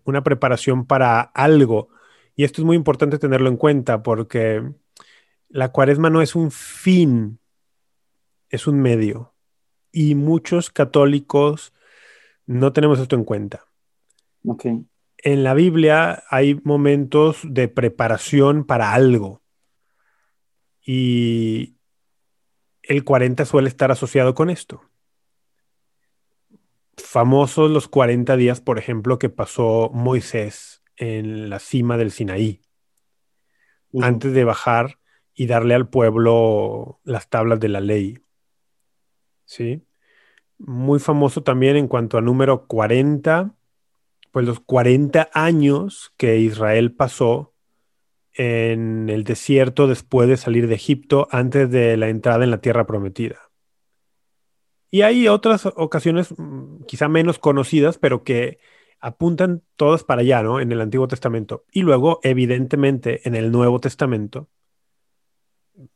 una 0.06 0.24
preparación 0.24 0.86
para 0.86 1.20
algo. 1.22 1.90
Y 2.36 2.44
esto 2.44 2.62
es 2.62 2.66
muy 2.66 2.78
importante 2.78 3.20
tenerlo 3.20 3.50
en 3.50 3.58
cuenta 3.58 4.04
porque 4.04 4.64
la 5.50 5.72
cuaresma 5.72 6.10
no 6.10 6.22
es 6.22 6.36
un 6.36 6.52
fin, 6.52 7.40
es 8.50 8.68
un 8.68 8.80
medio. 8.80 9.34
Y 9.92 10.16
muchos 10.16 10.70
católicos 10.70 11.74
no 12.46 12.74
tenemos 12.74 13.00
esto 13.00 13.16
en 13.16 13.24
cuenta. 13.24 13.66
En 15.18 15.44
la 15.44 15.54
Biblia 15.54 16.24
hay 16.30 16.62
momentos 16.64 17.40
de 17.44 17.68
preparación 17.68 18.66
para 18.66 18.94
algo. 18.94 19.42
Y, 20.90 21.78
el 22.88 23.04
40 23.04 23.44
suele 23.44 23.68
estar 23.68 23.92
asociado 23.92 24.34
con 24.34 24.50
esto. 24.50 24.82
Famosos 26.96 27.70
los 27.70 27.88
40 27.90 28.38
días, 28.38 28.62
por 28.62 28.80
ejemplo, 28.80 29.20
que 29.20 29.30
pasó 29.30 29.92
Moisés 29.94 30.82
en 30.96 31.50
la 31.50 31.60
cima 31.60 31.98
del 31.98 32.12
Sinaí, 32.12 32.62
antes 34.02 34.32
de 34.32 34.46
bajar 34.46 35.00
y 35.34 35.48
darle 35.48 35.76
al 35.76 35.90
pueblo 35.90 37.02
las 37.04 37.30
tablas 37.30 37.60
de 37.60 37.68
la 37.68 37.82
ley. 37.82 38.20
¿Sí? 39.46 39.86
Muy 40.58 41.00
famoso 41.00 41.44
también 41.44 41.76
en 41.76 41.88
cuanto 41.88 42.18
a 42.18 42.22
número 42.22 42.68
40, 42.68 43.54
pues 44.32 44.46
los 44.46 44.62
40 44.62 45.30
años 45.34 46.14
que 46.18 46.38
Israel 46.38 46.94
pasó 46.94 47.54
en 48.38 49.10
el 49.10 49.24
desierto 49.24 49.88
después 49.88 50.30
de 50.30 50.38
salir 50.38 50.68
de 50.68 50.76
Egipto, 50.76 51.28
antes 51.32 51.70
de 51.70 51.98
la 51.98 52.10
entrada 52.10 52.44
en 52.44 52.52
la 52.52 52.62
tierra 52.62 52.86
prometida. 52.86 53.40
Y 54.90 55.02
hay 55.02 55.28
otras 55.28 55.66
ocasiones 55.66 56.34
mm, 56.38 56.84
quizá 56.88 57.08
menos 57.10 57.40
conocidas, 57.40 57.98
pero 57.98 58.24
que 58.24 58.60
apuntan 59.00 59.64
todas 59.76 60.04
para 60.04 60.22
allá, 60.22 60.42
¿no? 60.44 60.60
En 60.60 60.72
el 60.72 60.82
Antiguo 60.82 61.08
Testamento. 61.08 61.66
Y 61.72 61.82
luego, 61.82 62.20
evidentemente, 62.24 63.28
en 63.28 63.36
el 63.36 63.52
Nuevo 63.52 63.80
Testamento 63.80 64.50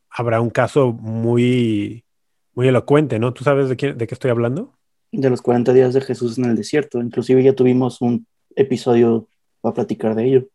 habrá 0.10 0.42
un 0.42 0.50
caso 0.50 0.92
muy, 0.92 2.06
muy 2.54 2.68
elocuente, 2.68 3.18
¿no? 3.18 3.34
¿Tú 3.34 3.44
sabes 3.44 3.70
de, 3.70 3.76
de 3.94 4.08
qué 4.08 4.14
estoy 4.14 4.32
hablando? 4.32 4.78
De 5.12 5.30
los 5.30 5.42
40 5.42 5.74
días 5.74 5.94
de 5.94 6.02
Jesús 6.02 6.38
en 6.38 6.46
el 6.46 6.56
desierto. 6.56 7.00
Inclusive 7.00 7.44
ya 7.44 7.54
tuvimos 7.54 8.02
un 8.02 8.28
episodio 8.56 9.28
para 9.62 9.74
platicar 9.74 10.16
de 10.16 10.26
ello. 10.26 10.48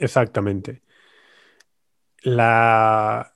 Exactamente. 0.00 0.82
La 2.22 3.34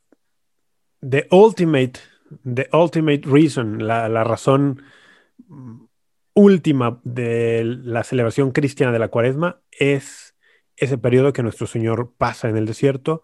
the 1.01 1.29
ultimate, 1.31 2.01
the 2.43 2.69
ultimate 2.73 3.23
reason, 3.27 3.87
la, 3.87 4.09
la 4.09 4.25
razón 4.25 4.83
última 6.33 7.01
de 7.05 7.63
la 7.65 8.03
celebración 8.03 8.51
cristiana 8.51 8.93
de 8.93 8.99
la 8.99 9.09
cuaresma 9.09 9.61
es 9.71 10.35
ese 10.77 10.99
periodo 10.99 11.33
que 11.33 11.43
nuestro 11.43 11.67
Señor 11.67 12.15
pasa 12.17 12.49
en 12.49 12.57
el 12.57 12.67
desierto. 12.67 13.23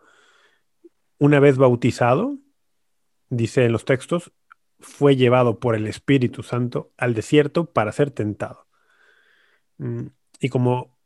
Una 1.19 1.41
vez 1.41 1.57
bautizado, 1.57 2.37
dice 3.31 3.65
en 3.65 3.73
los 3.73 3.85
textos, 3.87 4.33
fue 4.79 5.17
llevado 5.17 5.61
por 5.61 5.75
el 5.75 5.87
Espíritu 5.87 6.43
Santo 6.43 6.93
al 6.99 7.15
desierto 7.15 7.73
para 7.73 7.93
ser 7.93 8.11
tentado. 8.11 8.67
Mm, 9.79 10.09
y 10.41 10.49
como 10.51 11.00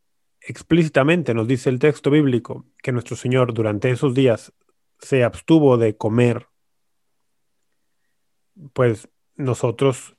explícitamente 0.46 1.34
nos 1.34 1.48
dice 1.48 1.70
el 1.70 1.78
texto 1.78 2.10
bíblico 2.10 2.66
que 2.82 2.92
nuestro 2.92 3.16
Señor 3.16 3.54
durante 3.54 3.90
esos 3.90 4.14
días 4.14 4.52
se 4.98 5.24
abstuvo 5.24 5.76
de 5.76 5.96
comer, 5.96 6.46
pues 8.72 9.08
nosotros 9.36 10.16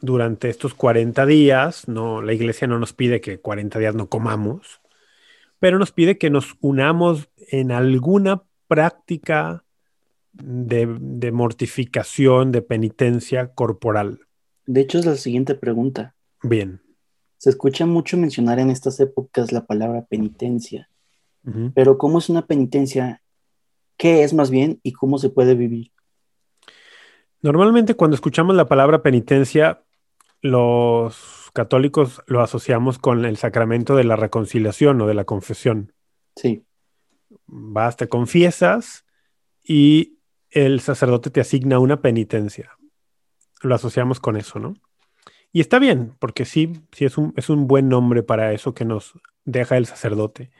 durante 0.00 0.48
estos 0.48 0.74
40 0.74 1.26
días, 1.26 1.88
no, 1.88 2.22
la 2.22 2.32
iglesia 2.32 2.68
no 2.68 2.78
nos 2.78 2.92
pide 2.92 3.20
que 3.20 3.40
40 3.40 3.78
días 3.78 3.94
no 3.94 4.08
comamos, 4.08 4.80
pero 5.58 5.78
nos 5.78 5.92
pide 5.92 6.18
que 6.18 6.30
nos 6.30 6.56
unamos 6.60 7.28
en 7.36 7.72
alguna 7.72 8.44
práctica 8.68 9.64
de, 10.32 10.96
de 11.00 11.32
mortificación, 11.32 12.52
de 12.52 12.62
penitencia 12.62 13.54
corporal. 13.54 14.20
De 14.66 14.82
hecho, 14.82 14.98
es 14.98 15.06
la 15.06 15.16
siguiente 15.16 15.54
pregunta. 15.54 16.14
Bien. 16.42 16.80
Se 17.38 17.50
escucha 17.50 17.86
mucho 17.86 18.16
mencionar 18.16 18.58
en 18.58 18.70
estas 18.70 18.98
épocas 19.00 19.52
la 19.52 19.64
palabra 19.64 20.04
penitencia, 20.04 20.90
pero 21.74 21.96
¿cómo 21.96 22.18
es 22.18 22.28
una 22.28 22.46
penitencia? 22.46 23.22
¿Qué 23.96 24.22
es 24.22 24.34
más 24.34 24.50
bien 24.50 24.80
y 24.82 24.92
cómo 24.92 25.18
se 25.18 25.30
puede 25.30 25.54
vivir? 25.54 25.92
Normalmente 27.40 27.94
cuando 27.94 28.16
escuchamos 28.16 28.54
la 28.56 28.68
palabra 28.68 29.02
penitencia, 29.02 29.82
los 30.42 31.50
católicos 31.54 32.22
lo 32.26 32.42
asociamos 32.42 32.98
con 32.98 33.24
el 33.24 33.36
sacramento 33.36 33.96
de 33.96 34.04
la 34.04 34.16
reconciliación 34.16 35.00
o 35.00 35.06
de 35.06 35.14
la 35.14 35.24
confesión. 35.24 35.92
Sí. 36.36 36.64
Vas, 37.46 37.96
te 37.96 38.08
confiesas 38.08 39.04
y 39.62 40.18
el 40.50 40.80
sacerdote 40.80 41.30
te 41.30 41.40
asigna 41.40 41.78
una 41.78 42.00
penitencia. 42.00 42.72
Lo 43.62 43.74
asociamos 43.74 44.20
con 44.20 44.36
eso, 44.36 44.58
¿no? 44.58 44.74
Y 45.52 45.60
está 45.60 45.78
bien, 45.78 46.14
porque 46.18 46.44
sí, 46.44 46.72
sí 46.92 47.04
es 47.04 47.16
un, 47.18 47.32
es 47.36 47.48
un 47.48 47.66
buen 47.66 47.88
nombre 47.88 48.22
para 48.22 48.52
eso 48.52 48.74
que 48.74 48.84
nos 48.84 49.14
deja 49.44 49.76
el 49.76 49.86
sacerdote. 49.86 50.50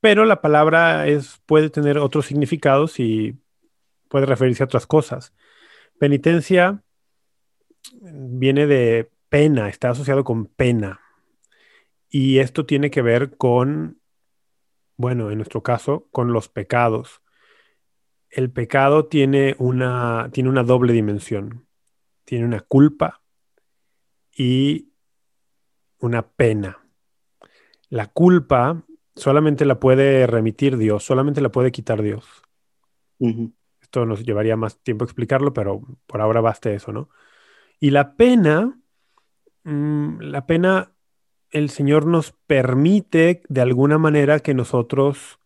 Pero 0.00 0.24
la 0.24 0.40
palabra 0.40 1.06
es, 1.06 1.40
puede 1.46 1.70
tener 1.70 1.98
otros 1.98 2.26
significados 2.26 2.98
y 2.98 3.38
puede 4.08 4.26
referirse 4.26 4.62
a 4.62 4.66
otras 4.66 4.86
cosas. 4.86 5.34
Penitencia 5.98 6.82
viene 8.00 8.66
de 8.66 9.10
pena, 9.28 9.68
está 9.68 9.90
asociado 9.90 10.24
con 10.24 10.46
pena. 10.46 11.00
Y 12.08 12.38
esto 12.38 12.66
tiene 12.66 12.90
que 12.90 13.02
ver 13.02 13.36
con, 13.36 14.00
bueno, 14.96 15.30
en 15.30 15.38
nuestro 15.38 15.62
caso, 15.62 16.08
con 16.10 16.32
los 16.32 16.48
pecados. 16.48 17.22
El 18.28 18.50
pecado 18.50 19.06
tiene 19.06 19.54
una, 19.58 20.30
tiene 20.32 20.48
una 20.48 20.62
doble 20.62 20.92
dimensión. 20.92 21.66
Tiene 22.24 22.44
una 22.46 22.60
culpa 22.60 23.21
y 24.36 24.92
una 25.98 26.22
pena. 26.22 26.78
La 27.88 28.06
culpa 28.06 28.84
solamente 29.14 29.64
la 29.64 29.78
puede 29.78 30.26
remitir 30.26 30.76
Dios, 30.76 31.04
solamente 31.04 31.40
la 31.40 31.50
puede 31.50 31.72
quitar 31.72 32.02
Dios. 32.02 32.42
Esto 33.80 34.06
nos 34.06 34.24
llevaría 34.24 34.56
más 34.56 34.78
tiempo 34.82 35.04
explicarlo, 35.04 35.52
pero 35.52 35.82
por 36.06 36.20
ahora 36.20 36.40
basta 36.40 36.70
eso, 36.70 36.92
¿no? 36.92 37.08
Y 37.78 37.90
la 37.90 38.16
pena, 38.16 38.80
mm, 39.64 40.20
la 40.20 40.46
pena, 40.46 40.92
el 41.50 41.68
Señor 41.68 42.06
nos 42.06 42.32
permite 42.46 43.42
de 43.48 43.60
alguna 43.60 43.98
manera 43.98 44.40
que 44.40 44.54
nosotros 44.54 45.38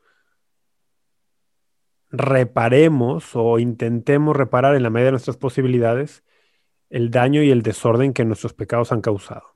reparemos 2.11 3.33
o 3.35 3.59
intentemos 3.59 4.37
reparar 4.37 4.75
en 4.77 4.83
la 4.83 4.91
medida 4.91 5.07
de 5.07 5.13
nuestras 5.13 5.37
posibilidades 5.37 6.23
el 6.91 7.11
daño 7.11 7.43
y 7.43 7.51
el 7.51 7.63
desorden 7.63 8.13
que 8.13 8.25
nuestros 8.25 8.53
pecados 8.53 8.93
han 8.93 9.01
causado. 9.01 9.55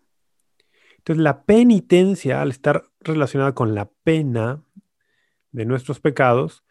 Entonces, 0.98 1.22
la 1.22 1.44
penitencia, 1.44 2.42
al 2.42 2.50
estar 2.50 2.84
relacionada 3.00 3.54
con 3.54 3.74
la 3.74 3.90
pena 4.02 4.62
de 5.50 5.64
nuestros 5.64 6.00
pecados, 6.00 6.64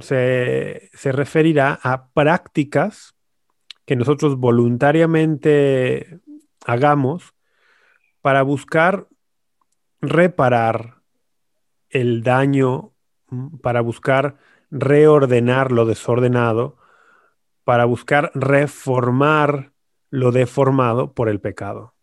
se, 0.00 0.90
se 0.92 1.12
referirá 1.12 1.78
a 1.82 2.08
prácticas 2.08 3.14
que 3.84 3.96
nosotros 3.96 4.36
voluntariamente 4.36 6.20
hagamos 6.64 7.34
para 8.20 8.42
buscar 8.42 9.08
reparar 10.00 11.02
el 11.90 12.22
daño, 12.22 12.92
para 13.60 13.80
buscar 13.80 14.38
reordenar 14.70 15.72
lo 15.72 15.84
desordenado, 15.84 16.76
para 17.64 17.84
buscar 17.84 18.32
reformar 18.34 19.71
lo 20.12 20.30
deformado 20.30 21.14
por 21.14 21.30
el 21.30 21.40
pecado. 21.40 21.94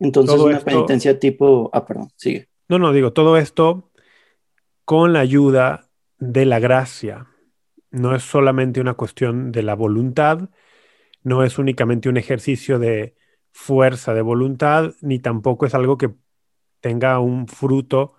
Entonces, 0.00 0.40
una 0.40 0.60
penitencia 0.60 1.18
tipo. 1.20 1.70
Ah, 1.74 1.84
perdón, 1.84 2.08
sigue. 2.16 2.48
No, 2.68 2.78
no, 2.78 2.92
digo, 2.92 3.12
todo 3.12 3.36
esto 3.36 3.90
con 4.86 5.12
la 5.12 5.20
ayuda 5.20 5.90
de 6.18 6.46
la 6.46 6.58
gracia. 6.58 7.28
No 7.90 8.14
es 8.14 8.22
solamente 8.22 8.80
una 8.80 8.94
cuestión 8.94 9.52
de 9.52 9.62
la 9.62 9.74
voluntad, 9.74 10.48
no 11.22 11.44
es 11.44 11.58
únicamente 11.58 12.08
un 12.08 12.16
ejercicio 12.16 12.78
de 12.78 13.14
fuerza 13.52 14.14
de 14.14 14.22
voluntad, 14.22 14.94
ni 15.02 15.18
tampoco 15.18 15.66
es 15.66 15.74
algo 15.74 15.98
que 15.98 16.14
tenga 16.80 17.18
un 17.20 17.46
fruto 17.46 18.14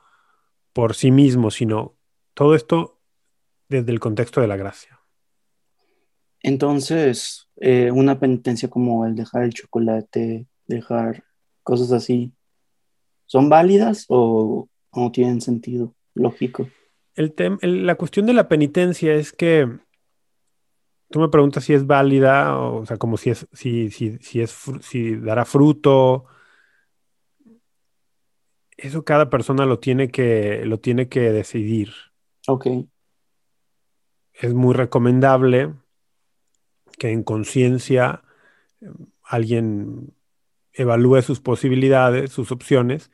por 0.72 0.94
sí 0.94 1.10
mismo, 1.10 1.50
sino 1.50 1.96
todo 2.36 2.54
esto 2.54 3.02
desde 3.70 3.92
el 3.92 4.00
contexto 4.00 4.40
de 4.40 4.48
la 4.48 4.56
gracia. 4.56 5.00
Entonces, 6.42 7.47
eh, 7.60 7.92
una 7.92 8.20
penitencia 8.20 8.70
como 8.70 9.06
el 9.06 9.16
dejar 9.16 9.44
el 9.44 9.54
chocolate, 9.54 10.46
dejar 10.68 11.24
cosas 11.64 11.92
así, 11.92 12.32
¿son 13.26 13.50
válidas 13.50 14.06
o 14.10 14.70
no 14.94 15.12
tienen 15.12 15.42
sentido 15.42 15.94
lógico? 16.14 16.70
El 17.16 17.34
la 17.62 17.96
cuestión 17.96 18.28
de 18.28 18.34
la 18.34 18.48
penitencia 18.48 19.16
es 19.16 19.34
que 19.34 19.68
tú 21.10 21.20
me 21.20 21.30
preguntas 21.30 21.64
si 21.64 21.74
es 21.74 21.88
válida, 21.88 22.60
o, 22.60 22.86
sea, 22.86 22.98
como 22.98 23.18
si 23.18 23.32
es, 23.32 23.48
si, 23.54 23.90
si, 23.90 24.18
si 24.20 24.42
es, 24.42 24.56
si 24.82 25.16
dará 25.16 25.44
fruto. 25.46 26.26
Eso 28.78 29.04
cada 29.04 29.32
persona 29.32 29.66
lo 29.66 29.80
tiene 29.80 30.10
que, 30.10 30.64
lo 30.66 30.80
tiene 30.80 31.10
que 31.10 31.32
decidir. 31.32 31.92
Ok. 32.48 32.68
Es 34.34 34.54
muy 34.54 34.76
recomendable 34.76 35.74
que 36.98 37.12
en 37.12 37.24
conciencia 37.24 38.24
eh, 38.82 38.88
alguien 39.24 40.14
evalúe 40.74 41.22
sus 41.22 41.40
posibilidades, 41.40 42.32
sus 42.32 42.52
opciones, 42.52 43.12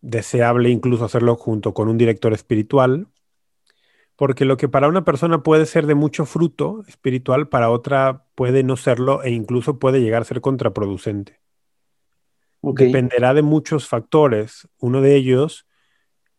deseable 0.00 0.70
incluso 0.70 1.04
hacerlo 1.04 1.36
junto 1.36 1.72
con 1.74 1.88
un 1.88 1.96
director 1.96 2.32
espiritual, 2.32 3.08
porque 4.16 4.44
lo 4.44 4.56
que 4.56 4.68
para 4.68 4.88
una 4.88 5.04
persona 5.04 5.42
puede 5.42 5.66
ser 5.66 5.86
de 5.86 5.94
mucho 5.94 6.26
fruto 6.26 6.84
espiritual, 6.86 7.48
para 7.48 7.70
otra 7.70 8.26
puede 8.34 8.62
no 8.62 8.76
serlo 8.76 9.22
e 9.22 9.30
incluso 9.30 9.78
puede 9.78 10.00
llegar 10.00 10.22
a 10.22 10.26
ser 10.26 10.40
contraproducente. 10.40 11.40
Dependerá 12.62 13.34
de 13.34 13.42
muchos 13.42 13.88
factores. 13.88 14.68
Uno 14.78 15.00
de 15.00 15.16
ellos, 15.16 15.66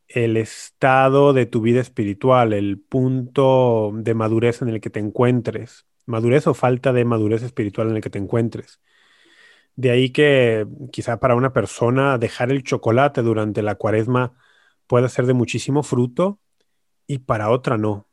el 0.08 0.38
estado 0.38 1.34
de 1.34 1.46
tu 1.46 1.62
vida 1.62 1.82
espiritual, 1.82 2.54
el 2.54 2.80
punto 2.80 3.92
de 3.94 4.14
madurez 4.14 4.62
en 4.62 4.70
el 4.70 4.82
que 4.82 4.90
te 4.90 5.00
encuentres. 5.00 5.86
Madurez 6.06 6.48
o 6.48 6.54
falta 6.54 6.94
de 6.94 7.06
madurez 7.06 7.44
espiritual 7.44 7.90
en 7.90 7.96
el 7.98 8.02
que 8.02 8.10
te 8.10 8.20
encuentres. 8.20 8.82
De 9.76 9.92
ahí 9.92 10.12
que 10.12 10.66
quizá 10.92 11.20
para 11.20 11.36
una 11.36 11.54
persona 11.54 12.18
dejar 12.18 12.52
el 12.52 12.64
chocolate 12.64 13.22
durante 13.22 13.62
la 13.62 13.76
cuaresma 13.76 14.34
pueda 14.88 15.10
ser 15.10 15.26
de 15.26 15.34
muchísimo 15.34 15.84
fruto 15.84 16.40
y 17.08 17.20
para 17.20 17.50
otra 17.50 17.78
no. 17.78 18.08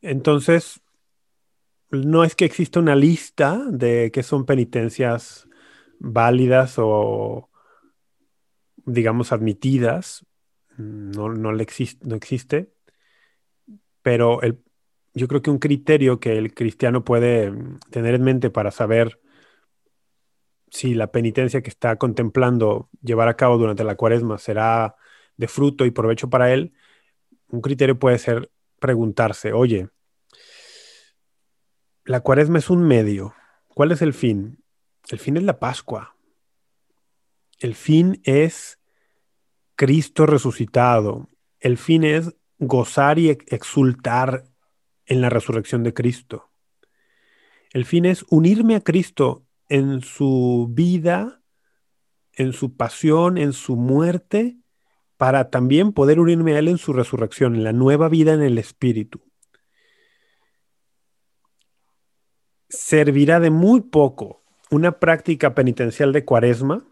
Entonces, 0.00 0.80
no 1.90 2.24
es 2.24 2.34
que 2.34 2.44
exista 2.44 2.80
una 2.80 2.96
lista 2.96 3.62
de 3.68 4.10
qué 4.12 4.22
son 4.22 4.46
penitencias 4.46 5.46
válidas 5.98 6.74
o, 6.78 7.50
digamos, 8.76 9.32
admitidas. 9.32 10.26
No, 10.78 11.28
no, 11.28 11.56
existe, 11.60 12.06
no 12.08 12.16
existe. 12.16 12.72
Pero 14.02 14.42
el, 14.42 14.58
yo 15.14 15.28
creo 15.28 15.42
que 15.42 15.50
un 15.50 15.58
criterio 15.58 16.20
que 16.20 16.38
el 16.38 16.54
cristiano 16.54 17.04
puede 17.04 17.52
tener 17.90 18.14
en 18.14 18.22
mente 18.22 18.50
para 18.50 18.70
saber 18.70 19.20
si 20.70 20.94
la 20.94 21.12
penitencia 21.12 21.60
que 21.62 21.68
está 21.68 21.96
contemplando 21.96 22.88
llevar 23.02 23.28
a 23.28 23.36
cabo 23.36 23.58
durante 23.58 23.84
la 23.84 23.94
cuaresma 23.94 24.38
será 24.38 24.96
de 25.36 25.48
fruto 25.48 25.84
y 25.84 25.90
provecho 25.90 26.30
para 26.30 26.52
él, 26.52 26.72
un 27.48 27.60
criterio 27.60 27.98
puede 27.98 28.18
ser 28.18 28.50
preguntarse, 28.78 29.52
oye, 29.52 29.90
la 32.04 32.20
cuaresma 32.20 32.58
es 32.58 32.70
un 32.70 32.82
medio. 32.82 33.34
¿Cuál 33.68 33.92
es 33.92 34.02
el 34.02 34.14
fin? 34.14 34.64
El 35.08 35.18
fin 35.18 35.36
es 35.36 35.42
la 35.42 35.58
Pascua. 35.58 36.16
El 37.58 37.74
fin 37.74 38.20
es 38.24 38.80
Cristo 39.76 40.26
resucitado. 40.26 41.28
El 41.60 41.76
fin 41.76 42.02
es 42.02 42.34
gozar 42.58 43.18
y 43.18 43.30
exultar 43.30 44.44
en 45.12 45.20
la 45.20 45.28
resurrección 45.28 45.82
de 45.82 45.92
Cristo. 45.92 46.50
El 47.70 47.84
fin 47.84 48.06
es 48.06 48.24
unirme 48.30 48.76
a 48.76 48.80
Cristo 48.80 49.46
en 49.68 50.00
su 50.00 50.68
vida, 50.70 51.42
en 52.32 52.54
su 52.54 52.76
pasión, 52.76 53.36
en 53.36 53.52
su 53.52 53.76
muerte, 53.76 54.56
para 55.18 55.50
también 55.50 55.92
poder 55.92 56.18
unirme 56.18 56.54
a 56.54 56.60
Él 56.60 56.68
en 56.68 56.78
su 56.78 56.94
resurrección, 56.94 57.54
en 57.54 57.64
la 57.64 57.74
nueva 57.74 58.08
vida 58.08 58.32
en 58.32 58.40
el 58.40 58.56
Espíritu. 58.56 59.22
Servirá 62.70 63.38
de 63.38 63.50
muy 63.50 63.82
poco 63.82 64.42
una 64.70 64.98
práctica 64.98 65.54
penitencial 65.54 66.14
de 66.14 66.24
cuaresma 66.24 66.86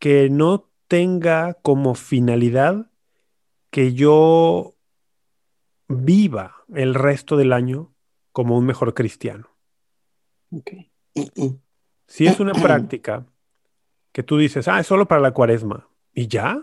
que 0.00 0.28
no 0.30 0.68
tenga 0.88 1.54
como 1.54 1.94
finalidad 1.94 2.90
que 3.70 3.94
yo 3.94 4.73
viva 5.88 6.56
el 6.74 6.94
resto 6.94 7.36
del 7.36 7.52
año 7.52 7.94
como 8.32 8.56
un 8.58 8.66
mejor 8.66 8.94
cristiano. 8.94 9.48
Si 12.06 12.26
es 12.26 12.40
una 12.40 12.52
práctica 12.62 13.26
que 14.12 14.22
tú 14.22 14.38
dices, 14.38 14.68
ah, 14.68 14.80
es 14.80 14.86
solo 14.86 15.06
para 15.06 15.20
la 15.20 15.32
cuaresma, 15.32 15.88
¿y 16.12 16.28
ya? 16.28 16.62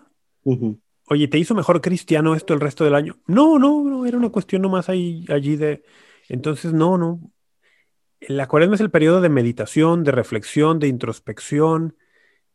Oye, 1.07 1.27
¿te 1.27 1.37
hizo 1.37 1.53
mejor 1.53 1.81
cristiano 1.81 2.35
esto 2.35 2.53
el 2.53 2.61
resto 2.61 2.83
del 2.83 2.95
año? 2.95 3.17
No, 3.27 3.59
no, 3.59 3.83
no, 3.83 4.05
era 4.05 4.17
una 4.17 4.29
cuestión 4.29 4.61
nomás 4.61 4.89
ahí, 4.89 5.25
allí 5.29 5.57
de... 5.57 5.83
Entonces, 6.29 6.71
no, 6.73 6.97
no. 6.97 7.19
La 8.21 8.47
cuaresma 8.47 8.75
es 8.75 8.81
el 8.81 8.91
periodo 8.91 9.19
de 9.19 9.29
meditación, 9.29 10.03
de 10.03 10.11
reflexión, 10.11 10.79
de 10.79 10.87
introspección, 10.87 11.97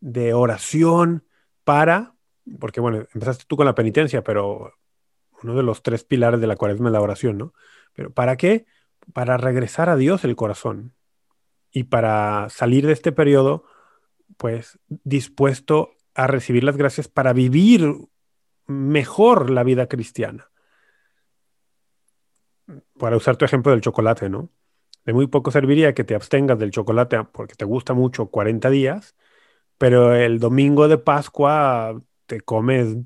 de 0.00 0.32
oración 0.32 1.24
para, 1.64 2.14
porque 2.60 2.80
bueno, 2.80 3.04
empezaste 3.12 3.44
tú 3.46 3.56
con 3.56 3.66
la 3.66 3.74
penitencia, 3.74 4.22
pero 4.22 4.72
uno 5.42 5.54
de 5.54 5.62
los 5.62 5.82
tres 5.82 6.04
pilares 6.04 6.40
de 6.40 6.46
la 6.46 6.56
cuaresma 6.56 6.88
es 6.88 6.92
la 6.92 7.00
oración, 7.00 7.38
¿no? 7.38 7.54
Pero 7.94 8.12
¿para 8.12 8.36
qué? 8.36 8.66
Para 9.12 9.36
regresar 9.36 9.88
a 9.88 9.96
Dios 9.96 10.24
el 10.24 10.36
corazón 10.36 10.94
y 11.70 11.84
para 11.84 12.48
salir 12.48 12.86
de 12.86 12.92
este 12.92 13.12
periodo, 13.12 13.64
pues 14.36 14.78
dispuesto 14.88 15.90
a 16.14 16.26
recibir 16.26 16.64
las 16.64 16.76
gracias 16.76 17.08
para 17.08 17.32
vivir 17.32 17.94
mejor 18.66 19.50
la 19.50 19.62
vida 19.62 19.86
cristiana. 19.86 20.50
Para 22.98 23.16
usar 23.16 23.36
tu 23.36 23.44
ejemplo 23.44 23.72
del 23.72 23.80
chocolate, 23.80 24.28
¿no? 24.28 24.50
De 25.04 25.12
muy 25.12 25.28
poco 25.28 25.50
serviría 25.50 25.94
que 25.94 26.02
te 26.02 26.14
abstengas 26.14 26.58
del 26.58 26.72
chocolate 26.72 27.22
porque 27.24 27.54
te 27.54 27.64
gusta 27.64 27.94
mucho 27.94 28.26
40 28.26 28.70
días, 28.70 29.14
pero 29.78 30.14
el 30.14 30.40
domingo 30.40 30.88
de 30.88 30.98
Pascua 30.98 32.00
te 32.26 32.40
comes 32.40 32.96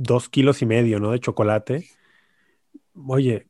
dos 0.00 0.30
kilos 0.30 0.62
y 0.62 0.66
medio, 0.66 0.98
¿no? 0.98 1.10
De 1.10 1.20
chocolate. 1.20 1.90
Oye, 2.94 3.48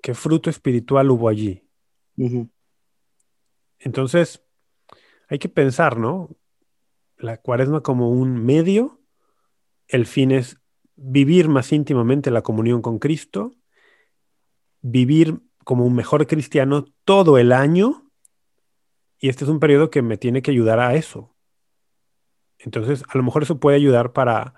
¿qué 0.00 0.14
fruto 0.14 0.48
espiritual 0.48 1.10
hubo 1.10 1.28
allí? 1.28 1.68
Entonces, 3.80 4.44
hay 5.28 5.40
que 5.40 5.48
pensar, 5.48 5.98
¿no? 5.98 6.30
La 7.16 7.38
cuaresma 7.38 7.82
como 7.82 8.08
un 8.10 8.44
medio, 8.44 9.00
el 9.88 10.06
fin 10.06 10.30
es 10.30 10.60
vivir 10.94 11.48
más 11.48 11.72
íntimamente 11.72 12.30
la 12.30 12.42
comunión 12.42 12.80
con 12.80 13.00
Cristo, 13.00 13.50
vivir 14.80 15.40
como 15.64 15.86
un 15.86 15.94
mejor 15.96 16.28
cristiano 16.28 16.84
todo 17.04 17.36
el 17.36 17.50
año, 17.50 18.08
y 19.18 19.28
este 19.28 19.42
es 19.44 19.50
un 19.50 19.58
periodo 19.58 19.90
que 19.90 20.02
me 20.02 20.16
tiene 20.16 20.40
que 20.40 20.52
ayudar 20.52 20.78
a 20.78 20.94
eso. 20.94 21.34
Entonces, 22.58 23.02
a 23.08 23.18
lo 23.18 23.24
mejor 23.24 23.42
eso 23.42 23.58
puede 23.58 23.76
ayudar 23.76 24.12
para, 24.12 24.54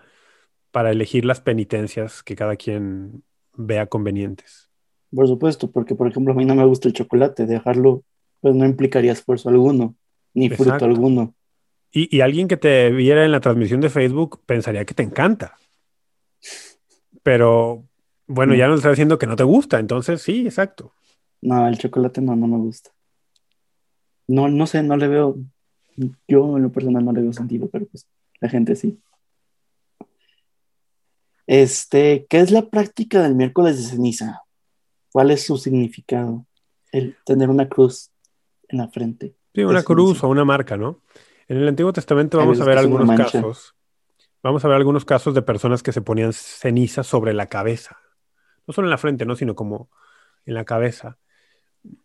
para 0.73 0.91
elegir 0.91 1.25
las 1.25 1.41
penitencias 1.41 2.23
que 2.23 2.35
cada 2.35 2.57
quien 2.57 3.23
vea 3.55 3.87
convenientes. 3.87 4.71
Por 5.15 5.29
supuesto, 5.29 5.71
porque 5.71 5.95
por 5.95 6.09
ejemplo 6.09 6.33
a 6.33 6.37
mí 6.37 6.45
no 6.45 6.55
me 6.55 6.65
gusta 6.65 6.89
el 6.89 6.95
chocolate, 6.95 7.47
dejarlo 7.47 8.03
pues 8.41 8.57
no 8.57 8.65
implicaría 8.65 9.13
esfuerzo 9.13 9.51
alguno, 9.51 9.95
ni 10.35 10.51
fruto 10.51 10.85
alguno. 10.85 11.35
Y, 11.95 12.23
alguien 12.23 12.49
que 12.49 12.57
te 12.57 12.91
viera 12.91 13.25
en 13.25 13.33
la 13.33 13.41
transmisión 13.41 13.81
de 13.83 13.91
Facebook 13.91 14.41
pensaría 14.47 14.87
que 14.87 14.95
te 14.95 15.03
encanta. 15.03 15.59
Pero 17.23 17.85
bueno, 18.27 18.55
No. 18.55 18.59
ya 18.59 18.67
nos 18.67 18.79
está 18.79 18.89
diciendo 18.89 19.19
que 19.19 19.27
no 19.27 19.37
te 19.37 19.45
gusta, 19.45 19.79
entonces 19.79 20.23
sí, 20.23 20.47
exacto. 20.47 20.93
No, 21.43 21.69
el 21.69 21.77
chocolate 21.77 22.23
no, 22.23 22.35
no 22.35 22.47
me 22.47 22.57
gusta. 22.57 22.91
No, 24.27 24.49
no 24.49 24.67
sé, 24.67 24.83
no 24.83 24.97
le 24.97 25.07
veo. 25.07 25.37
Yo 26.27 26.57
en 26.57 26.63
lo 26.63 26.73
personal 26.73 27.05
no 27.05 27.13
le 27.13 27.21
veo 27.21 27.33
sentido, 27.35 27.69
pero 27.69 27.85
pues 27.87 28.07
la 28.41 28.49
gente 28.49 28.75
sí. 28.75 28.99
Este, 31.53 32.25
¿qué 32.31 32.41
es 32.41 32.51
la 32.51 32.71
práctica 32.71 33.21
del 33.21 33.35
miércoles 33.35 33.77
de 33.77 33.83
ceniza? 33.83 34.41
¿Cuál 35.13 35.31
es 35.31 35.45
su 35.45 35.59
significado? 35.59 36.47
El 36.91 37.15
tener 37.27 37.51
una 37.51 37.69
cruz 37.69 38.11
en 38.69 38.79
la 38.79 38.89
frente. 38.89 39.35
Sí, 39.55 39.63
una 39.63 39.83
cruz 39.83 40.13
ceniza. 40.13 40.27
o 40.27 40.31
una 40.31 40.47
marca, 40.47 40.79
¿no? 40.79 41.03
En 41.49 41.59
el 41.59 41.69
Antiguo 41.69 41.93
Testamento 41.93 42.39
vamos 42.39 42.59
a 42.59 42.65
ver 42.65 42.79
algunos 42.79 43.15
casos. 43.19 43.75
Vamos 44.43 44.65
a 44.65 44.69
ver 44.69 44.79
algunos 44.79 45.05
casos 45.05 45.35
de 45.35 45.43
personas 45.43 45.83
que 45.83 45.93
se 45.93 46.01
ponían 46.01 46.33
ceniza 46.33 47.03
sobre 47.03 47.35
la 47.35 47.49
cabeza. 47.49 47.99
No 48.67 48.73
solo 48.73 48.87
en 48.87 48.91
la 48.93 48.97
frente, 48.97 49.27
¿no? 49.27 49.37
Sino 49.37 49.55
como 49.55 49.91
en 50.47 50.55
la 50.55 50.65
cabeza. 50.65 51.19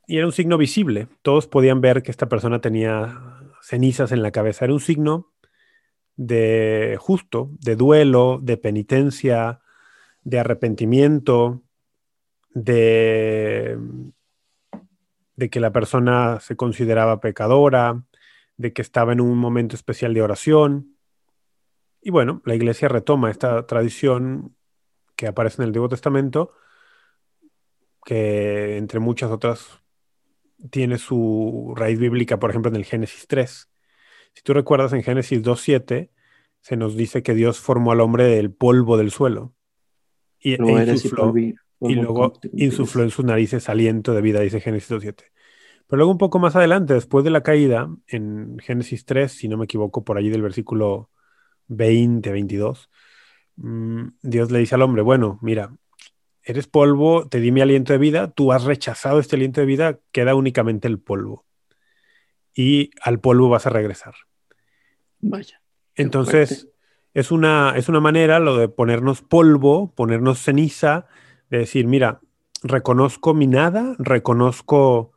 Y 0.07 0.17
era 0.17 0.25
un 0.25 0.33
signo 0.33 0.57
visible. 0.57 1.07
Todos 1.21 1.47
podían 1.47 1.79
ver 1.79 2.03
que 2.03 2.11
esta 2.11 2.27
persona 2.27 2.59
tenía 2.59 3.39
cenizas 3.61 4.11
en 4.11 4.23
la 4.23 4.31
cabeza. 4.31 4.65
Era 4.65 4.73
un 4.73 4.81
signo 4.81 5.31
de 6.17 6.97
justo, 6.99 7.51
de 7.59 7.75
duelo, 7.75 8.39
de 8.41 8.57
penitencia, 8.57 9.61
de 10.23 10.39
arrepentimiento, 10.39 11.63
de, 12.49 13.77
de 15.35 15.49
que 15.49 15.59
la 15.59 15.71
persona 15.71 16.39
se 16.41 16.55
consideraba 16.55 17.21
pecadora, 17.21 18.03
de 18.57 18.73
que 18.73 18.81
estaba 18.81 19.13
en 19.13 19.21
un 19.21 19.37
momento 19.37 19.75
especial 19.75 20.13
de 20.13 20.23
oración. 20.23 20.97
Y 22.01 22.09
bueno, 22.09 22.41
la 22.45 22.55
iglesia 22.55 22.89
retoma 22.89 23.31
esta 23.31 23.65
tradición 23.67 24.55
que 25.15 25.27
aparece 25.27 25.61
en 25.61 25.63
el 25.63 25.69
Antiguo 25.69 25.89
Testamento, 25.89 26.53
que 28.03 28.77
entre 28.77 28.99
muchas 28.99 29.29
otras 29.29 29.81
tiene 30.71 30.97
su 30.97 31.73
raíz 31.75 31.99
bíblica, 31.99 32.39
por 32.39 32.49
ejemplo, 32.49 32.69
en 32.69 32.77
el 32.77 32.85
Génesis 32.85 33.27
3. 33.27 33.69
Si 34.37 34.43
tú 34.43 34.53
recuerdas, 34.53 34.93
en 34.93 35.01
Génesis 35.01 35.41
2.7 35.41 36.11
se 36.61 36.77
nos 36.77 36.95
dice 36.95 37.23
que 37.23 37.33
Dios 37.33 37.59
formó 37.59 37.91
al 37.91 38.01
hombre 38.01 38.25
del 38.25 38.53
polvo 38.53 38.95
del 38.95 39.09
suelo 39.09 39.55
y, 40.39 40.53
e 40.53 40.57
eres 40.83 40.89
y 40.89 41.07
insufló, 41.07 41.33
polvo- 41.33 41.39
y 41.87 41.95
polvo 41.95 42.03
luego 42.03 42.33
insufló 42.53 43.01
en 43.01 43.09
sus 43.09 43.25
narices 43.25 43.67
aliento 43.67 44.13
de 44.13 44.21
vida, 44.21 44.39
dice 44.41 44.61
Génesis 44.61 44.91
2.7. 44.91 45.23
Pero 45.87 45.97
luego 45.97 46.11
un 46.11 46.19
poco 46.19 46.37
más 46.37 46.55
adelante, 46.55 46.93
después 46.93 47.25
de 47.25 47.31
la 47.31 47.41
caída, 47.41 47.89
en 48.05 48.59
Génesis 48.59 49.05
3, 49.05 49.31
si 49.31 49.47
no 49.47 49.57
me 49.57 49.65
equivoco, 49.65 50.03
por 50.03 50.19
allí 50.19 50.29
del 50.29 50.43
versículo 50.43 51.09
20, 51.65 52.31
22, 52.31 52.91
mm, 53.55 54.07
Dios 54.21 54.51
le 54.51 54.59
dice 54.59 54.75
al 54.75 54.83
hombre, 54.83 55.01
bueno, 55.01 55.39
mira, 55.41 55.75
eres 56.43 56.67
polvo, 56.67 57.27
te 57.27 57.39
di 57.39 57.51
mi 57.51 57.61
aliento 57.61 57.91
de 57.91 57.97
vida, 57.97 58.29
tú 58.29 58.51
has 58.53 58.65
rechazado 58.65 59.17
este 59.17 59.35
aliento 59.35 59.61
de 59.61 59.65
vida, 59.65 59.99
queda 60.11 60.35
únicamente 60.35 60.87
el 60.87 60.99
polvo. 60.99 61.47
Y 62.53 62.91
al 63.01 63.19
polvo 63.19 63.49
vas 63.49 63.65
a 63.65 63.71
regresar. 63.71 64.13
Vaya. 65.19 65.61
Entonces, 65.95 66.67
es 67.13 67.31
una, 67.31 67.73
es 67.75 67.89
una 67.89 67.99
manera 67.99 68.39
lo 68.39 68.57
de 68.57 68.69
ponernos 68.69 69.21
polvo, 69.21 69.93
ponernos 69.95 70.39
ceniza, 70.39 71.07
de 71.49 71.59
decir, 71.59 71.87
mira, 71.87 72.21
reconozco 72.63 73.33
mi 73.33 73.47
nada, 73.47 73.95
reconozco 73.97 75.11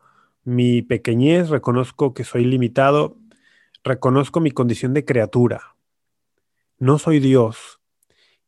mi 0.45 0.83
pequeñez, 0.83 1.51
reconozco 1.51 2.15
que 2.15 2.25
soy 2.25 2.45
limitado, 2.45 3.19
reconozco 3.85 4.41
mi 4.41 4.51
condición 4.51 4.95
de 4.95 5.05
criatura. 5.05 5.77
No 6.79 6.99
soy 6.99 7.21
Dios. 7.21 7.81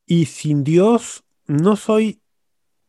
Y 0.07 0.27
sin 0.27 0.65
Dios 0.65 1.25
no 1.47 1.77
soy 1.77 2.23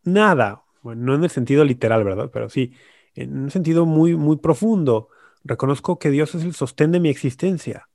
nada. 0.03 0.63
Bueno, 0.81 1.03
no 1.03 1.15
en 1.15 1.23
el 1.23 1.29
sentido 1.29 1.65
literal, 1.65 2.03
¿verdad? 2.03 2.29
Pero 2.31 2.49
sí, 2.49 2.73
en 3.15 3.37
un 3.37 3.51
sentido 3.51 3.85
muy, 3.85 4.15
muy 4.15 4.37
profundo. 4.37 5.09
Reconozco 5.43 5.99
que 5.99 6.09
Dios 6.09 6.35
es 6.35 6.43
el 6.43 6.53
sostén 6.53 6.91
de 6.91 6.99
mi 6.99 7.09
existencia. 7.09 7.89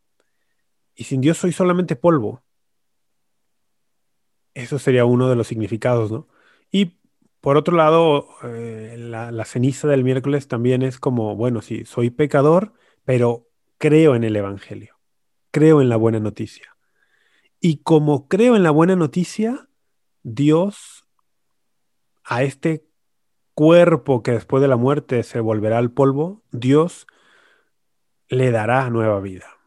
Y 0.98 1.04
sin 1.04 1.20
Dios 1.20 1.38
soy 1.38 1.52
solamente 1.52 1.94
polvo. 1.94 2.42
Eso 4.52 4.80
sería 4.80 5.04
uno 5.04 5.30
de 5.30 5.36
los 5.36 5.46
significados, 5.46 6.10
¿no? 6.10 6.26
Y 6.72 6.98
por 7.40 7.56
otro 7.56 7.76
lado, 7.76 8.26
eh, 8.42 8.96
la, 8.98 9.30
la 9.30 9.44
ceniza 9.44 9.86
del 9.86 10.02
miércoles 10.02 10.48
también 10.48 10.82
es 10.82 10.98
como, 10.98 11.36
bueno, 11.36 11.62
sí, 11.62 11.84
soy 11.84 12.10
pecador, 12.10 12.72
pero 13.04 13.46
creo 13.78 14.16
en 14.16 14.24
el 14.24 14.34
Evangelio, 14.34 14.98
creo 15.52 15.80
en 15.80 15.88
la 15.88 15.94
buena 15.94 16.18
noticia. 16.18 16.76
Y 17.60 17.76
como 17.84 18.26
creo 18.26 18.56
en 18.56 18.64
la 18.64 18.72
buena 18.72 18.96
noticia, 18.96 19.68
Dios 20.24 21.06
a 22.24 22.42
este 22.42 22.88
cuerpo 23.54 24.24
que 24.24 24.32
después 24.32 24.60
de 24.62 24.68
la 24.68 24.76
muerte 24.76 25.22
se 25.22 25.38
volverá 25.38 25.78
al 25.78 25.92
polvo, 25.92 26.42
Dios 26.50 27.06
le 28.28 28.50
dará 28.50 28.90
nueva 28.90 29.20
vida. 29.20 29.57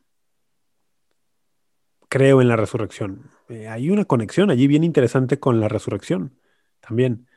Creo 2.12 2.41
en 2.41 2.50
la 2.50 2.58
resurrección. 2.58 3.32
Eh, 3.47 3.69
hay 3.69 3.89
una 3.89 4.04
conexión 4.04 4.52
allí 4.52 4.67
bien 4.67 4.84
interesante 4.84 5.39
con 5.39 5.62
la 5.62 5.69
resurrección 5.69 6.38
también. 6.82 7.30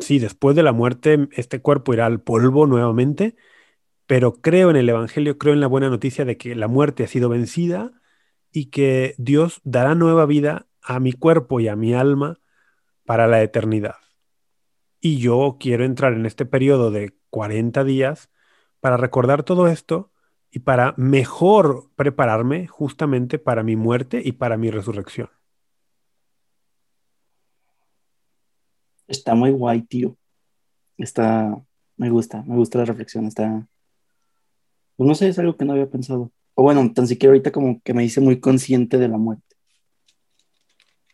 Sí, 0.00 0.18
después 0.18 0.56
de 0.56 0.64
la 0.64 0.72
muerte 0.72 1.28
este 1.30 1.62
cuerpo 1.62 1.94
irá 1.94 2.06
al 2.06 2.20
polvo 2.20 2.66
nuevamente, 2.66 3.36
pero 4.06 4.32
creo 4.32 4.70
en 4.70 4.74
el 4.74 4.88
Evangelio, 4.88 5.38
creo 5.38 5.54
en 5.54 5.60
la 5.60 5.68
buena 5.68 5.90
noticia 5.90 6.24
de 6.24 6.36
que 6.36 6.56
la 6.56 6.66
muerte 6.66 7.04
ha 7.04 7.06
sido 7.06 7.28
vencida 7.28 7.92
y 8.50 8.70
que 8.70 9.14
Dios 9.16 9.60
dará 9.62 9.94
nueva 9.94 10.26
vida 10.26 10.66
a 10.82 10.98
mi 10.98 11.12
cuerpo 11.12 11.60
y 11.60 11.68
a 11.68 11.76
mi 11.76 11.94
alma 11.94 12.40
para 13.04 13.28
la 13.28 13.44
eternidad. 13.44 13.98
Y 14.98 15.18
yo 15.18 15.56
quiero 15.60 15.84
entrar 15.84 16.14
en 16.14 16.26
este 16.26 16.46
periodo 16.46 16.90
de 16.90 17.14
40 17.30 17.84
días 17.84 18.28
para 18.80 18.96
recordar 18.96 19.44
todo 19.44 19.68
esto 19.68 20.10
y 20.54 20.60
para 20.60 20.94
mejor 20.96 21.90
prepararme 21.96 22.68
justamente 22.68 23.40
para 23.40 23.64
mi 23.64 23.74
muerte 23.74 24.22
y 24.24 24.30
para 24.30 24.56
mi 24.56 24.70
resurrección. 24.70 25.28
Está 29.08 29.34
muy 29.34 29.50
guay, 29.50 29.82
tío. 29.82 30.16
Está, 30.96 31.60
me 31.96 32.08
gusta, 32.08 32.44
me 32.44 32.54
gusta 32.54 32.78
la 32.78 32.84
reflexión. 32.84 33.26
Está, 33.26 33.66
pues 34.94 35.08
no 35.08 35.16
sé, 35.16 35.26
es 35.26 35.40
algo 35.40 35.56
que 35.56 35.64
no 35.64 35.72
había 35.72 35.90
pensado. 35.90 36.30
O 36.54 36.62
bueno, 36.62 36.88
tan 36.92 37.08
siquiera 37.08 37.32
ahorita 37.32 37.50
como 37.50 37.80
que 37.82 37.92
me 37.92 38.04
hice 38.04 38.20
muy 38.20 38.38
consciente 38.38 38.96
de 38.96 39.08
la 39.08 39.18
muerte. 39.18 39.56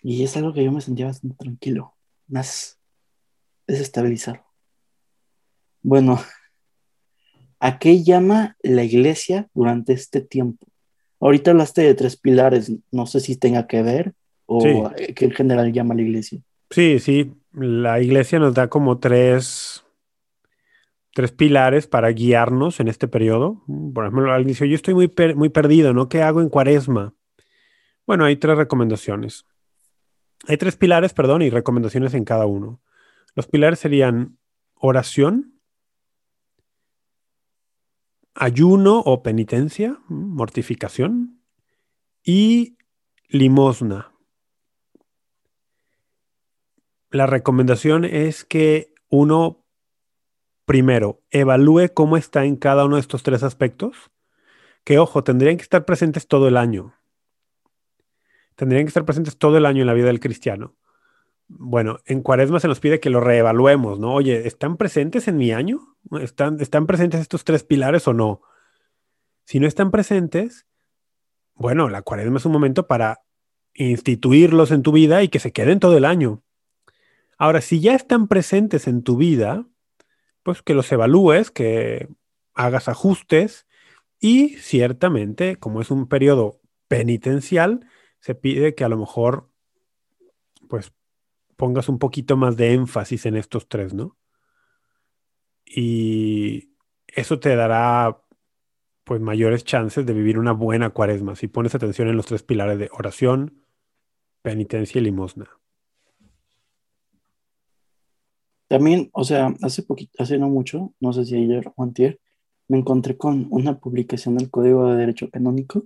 Y 0.02 0.22
es 0.22 0.36
algo 0.36 0.52
que 0.52 0.62
yo 0.62 0.70
me 0.70 0.82
sentía 0.82 1.06
bastante 1.06 1.36
tranquilo, 1.36 1.96
más 2.28 2.78
desestabilizado. 3.66 4.44
Bueno, 5.80 6.20
¿a 7.60 7.78
qué 7.78 8.02
llama 8.02 8.56
la 8.62 8.82
iglesia 8.84 9.48
durante 9.54 9.92
este 9.92 10.20
tiempo? 10.20 10.66
Ahorita 11.20 11.50
hablaste 11.50 11.82
de 11.82 11.94
tres 11.94 12.16
pilares, 12.16 12.72
no 12.90 13.06
sé 13.06 13.20
si 13.20 13.36
tenga 13.36 13.66
que 13.66 13.82
ver 13.82 14.14
o 14.46 14.60
Sí. 14.96 15.14
qué 15.14 15.26
en 15.26 15.30
general 15.32 15.72
llama 15.72 15.94
la 15.94 16.02
iglesia. 16.02 16.40
Sí, 16.70 16.98
sí, 16.98 17.32
la 17.52 18.00
iglesia 18.00 18.38
nos 18.38 18.54
da 18.54 18.68
como 18.68 18.98
tres, 18.98 19.84
tres 21.12 21.32
pilares 21.32 21.86
para 21.86 22.08
guiarnos 22.10 22.80
en 22.80 22.88
este 22.88 23.08
periodo. 23.08 23.62
Por 23.94 24.04
ejemplo, 24.06 24.32
alguien 24.32 24.48
dice, 24.48 24.68
yo 24.68 24.74
estoy 24.74 24.94
muy, 24.94 25.08
per- 25.08 25.36
muy 25.36 25.48
perdido, 25.50 25.92
¿no? 25.92 26.08
¿Qué 26.08 26.22
hago 26.22 26.40
en 26.40 26.48
cuaresma? 26.48 27.14
Bueno, 28.06 28.24
hay 28.24 28.36
tres 28.36 28.56
recomendaciones. 28.56 29.44
Hay 30.48 30.56
tres 30.56 30.76
pilares, 30.76 31.12
perdón, 31.12 31.42
y 31.42 31.50
recomendaciones 31.50 32.14
en 32.14 32.24
cada 32.24 32.46
uno. 32.46 32.80
Los 33.34 33.46
pilares 33.46 33.78
serían 33.78 34.38
oración, 34.74 35.49
ayuno 38.34 39.00
o 39.00 39.22
penitencia, 39.22 39.98
mortificación, 40.08 41.40
y 42.22 42.76
limosna. 43.28 44.12
La 47.10 47.26
recomendación 47.26 48.04
es 48.04 48.44
que 48.44 48.94
uno, 49.08 49.66
primero, 50.64 51.22
evalúe 51.30 51.92
cómo 51.92 52.16
está 52.16 52.44
en 52.44 52.56
cada 52.56 52.84
uno 52.84 52.96
de 52.96 53.00
estos 53.00 53.22
tres 53.22 53.42
aspectos, 53.42 54.10
que 54.84 54.98
ojo, 54.98 55.24
tendrían 55.24 55.56
que 55.56 55.62
estar 55.62 55.84
presentes 55.84 56.28
todo 56.28 56.46
el 56.46 56.56
año. 56.56 56.94
Tendrían 58.54 58.84
que 58.84 58.88
estar 58.88 59.04
presentes 59.04 59.38
todo 59.38 59.56
el 59.56 59.66
año 59.66 59.80
en 59.80 59.86
la 59.86 59.94
vida 59.94 60.06
del 60.06 60.20
cristiano. 60.20 60.76
Bueno, 61.52 61.98
en 62.06 62.22
Cuaresma 62.22 62.60
se 62.60 62.68
nos 62.68 62.78
pide 62.78 63.00
que 63.00 63.10
lo 63.10 63.20
reevaluemos, 63.20 63.98
¿no? 63.98 64.14
Oye, 64.14 64.46
¿están 64.46 64.76
presentes 64.76 65.26
en 65.26 65.36
mi 65.36 65.50
año? 65.50 65.96
¿Están, 66.20 66.60
¿Están 66.60 66.86
presentes 66.86 67.20
estos 67.20 67.42
tres 67.42 67.64
pilares 67.64 68.06
o 68.06 68.14
no? 68.14 68.42
Si 69.44 69.58
no 69.58 69.66
están 69.66 69.90
presentes, 69.90 70.66
bueno, 71.54 71.88
la 71.88 72.02
Cuaresma 72.02 72.38
es 72.38 72.46
un 72.46 72.52
momento 72.52 72.86
para 72.86 73.22
instituirlos 73.74 74.70
en 74.70 74.82
tu 74.82 74.92
vida 74.92 75.24
y 75.24 75.28
que 75.28 75.40
se 75.40 75.52
queden 75.52 75.80
todo 75.80 75.96
el 75.96 76.04
año. 76.04 76.44
Ahora, 77.36 77.60
si 77.60 77.80
ya 77.80 77.96
están 77.96 78.28
presentes 78.28 78.86
en 78.86 79.02
tu 79.02 79.16
vida, 79.16 79.66
pues 80.44 80.62
que 80.62 80.74
los 80.74 80.90
evalúes, 80.92 81.50
que 81.50 82.08
hagas 82.54 82.88
ajustes 82.88 83.66
y 84.20 84.50
ciertamente, 84.50 85.56
como 85.56 85.80
es 85.80 85.90
un 85.90 86.06
periodo 86.06 86.60
penitencial, 86.86 87.88
se 88.20 88.36
pide 88.36 88.76
que 88.76 88.84
a 88.84 88.88
lo 88.88 88.98
mejor 88.98 89.50
pues 90.68 90.92
pongas 91.60 91.90
un 91.90 91.98
poquito 91.98 92.38
más 92.38 92.56
de 92.56 92.72
énfasis 92.72 93.26
en 93.26 93.36
estos 93.36 93.68
tres, 93.68 93.92
¿no? 93.92 94.16
Y 95.66 96.70
eso 97.06 97.38
te 97.38 97.54
dará 97.54 98.22
pues 99.04 99.20
mayores 99.20 99.62
chances 99.62 100.06
de 100.06 100.14
vivir 100.14 100.38
una 100.38 100.52
buena 100.52 100.88
cuaresma 100.88 101.36
si 101.36 101.48
pones 101.48 101.74
atención 101.74 102.08
en 102.08 102.16
los 102.16 102.24
tres 102.24 102.42
pilares 102.42 102.78
de 102.78 102.88
oración, 102.94 103.62
penitencia 104.40 105.00
y 105.00 105.04
limosna. 105.04 105.50
También, 108.66 109.10
o 109.12 109.24
sea, 109.24 109.54
hace 109.60 109.82
poquito, 109.82 110.12
hace 110.22 110.38
no 110.38 110.48
mucho, 110.48 110.94
no 110.98 111.12
sé 111.12 111.26
si 111.26 111.36
ayer 111.36 111.70
o 111.76 111.82
antier, 111.82 112.20
me 112.68 112.78
encontré 112.78 113.18
con 113.18 113.48
una 113.50 113.80
publicación 113.80 114.38
del 114.38 114.48
Código 114.48 114.88
de 114.88 114.96
Derecho 114.96 115.28
Canónico. 115.28 115.84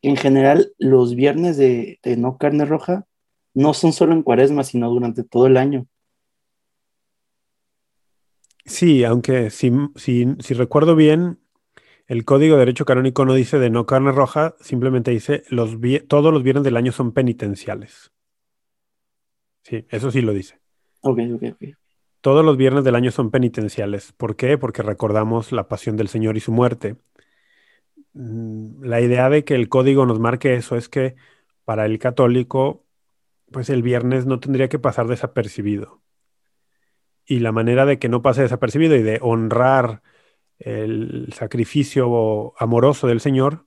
En 0.00 0.16
general, 0.16 0.72
los 0.78 1.14
viernes 1.14 1.56
de, 1.56 2.00
no 2.18 2.36
carne 2.36 2.64
roja 2.64 3.06
no 3.54 3.74
son 3.74 3.92
solo 3.92 4.12
en 4.12 4.22
cuaresma, 4.22 4.64
sino 4.64 4.90
durante 4.90 5.24
todo 5.24 5.46
el 5.46 5.56
año. 5.56 5.86
Sí, 8.64 9.04
aunque 9.04 9.50
si, 9.50 9.72
si 9.96 10.54
recuerdo 10.54 10.94
bien, 10.94 11.40
el 12.06 12.24
Código 12.24 12.56
de 12.56 12.60
Derecho 12.60 12.84
Canónico 12.84 13.24
no 13.24 13.34
dice 13.34 13.58
de 13.58 13.70
no 13.70 13.86
carne 13.86 14.12
roja, 14.12 14.54
simplemente 14.60 15.10
dice 15.10 15.44
los 15.48 15.78
todos 16.08 16.32
los 16.32 16.42
viernes 16.42 16.64
del 16.64 16.76
año 16.76 16.92
son 16.92 17.12
penitenciales. 17.12 18.12
Sí, 19.62 19.86
eso 19.88 20.10
sí 20.10 20.20
lo 20.20 20.32
dice. 20.32 20.60
Ok, 21.02 21.18
ok, 21.34 21.42
ok. 21.52 21.64
Todos 22.20 22.44
los 22.44 22.56
viernes 22.56 22.84
del 22.84 22.94
año 22.94 23.10
son 23.10 23.30
penitenciales. 23.30 24.12
¿Por 24.12 24.36
qué? 24.36 24.58
Porque 24.58 24.82
recordamos 24.82 25.52
la 25.52 25.68
pasión 25.68 25.96
del 25.96 26.08
Señor 26.08 26.36
y 26.36 26.40
su 26.40 26.52
muerte. 26.52 26.96
Mm, 28.14 28.84
la 28.84 29.00
idea 29.00 29.28
de 29.30 29.44
que 29.44 29.54
el 29.54 29.68
código 29.68 30.06
nos 30.06 30.20
marque 30.20 30.54
eso 30.54 30.76
es 30.76 30.88
que 30.88 31.16
para 31.64 31.86
el 31.86 31.98
católico, 31.98 32.84
pues 33.52 33.70
el 33.70 33.82
viernes 33.82 34.26
no 34.26 34.40
tendría 34.40 34.68
que 34.68 34.78
pasar 34.78 35.06
desapercibido. 35.06 36.02
Y 37.24 37.38
la 37.38 37.52
manera 37.52 37.86
de 37.86 37.98
que 37.98 38.08
no 38.08 38.22
pase 38.22 38.42
desapercibido 38.42 38.96
y 38.96 39.02
de 39.02 39.18
honrar 39.22 40.02
el 40.58 41.32
sacrificio 41.32 42.54
amoroso 42.60 43.06
del 43.06 43.20
Señor 43.20 43.66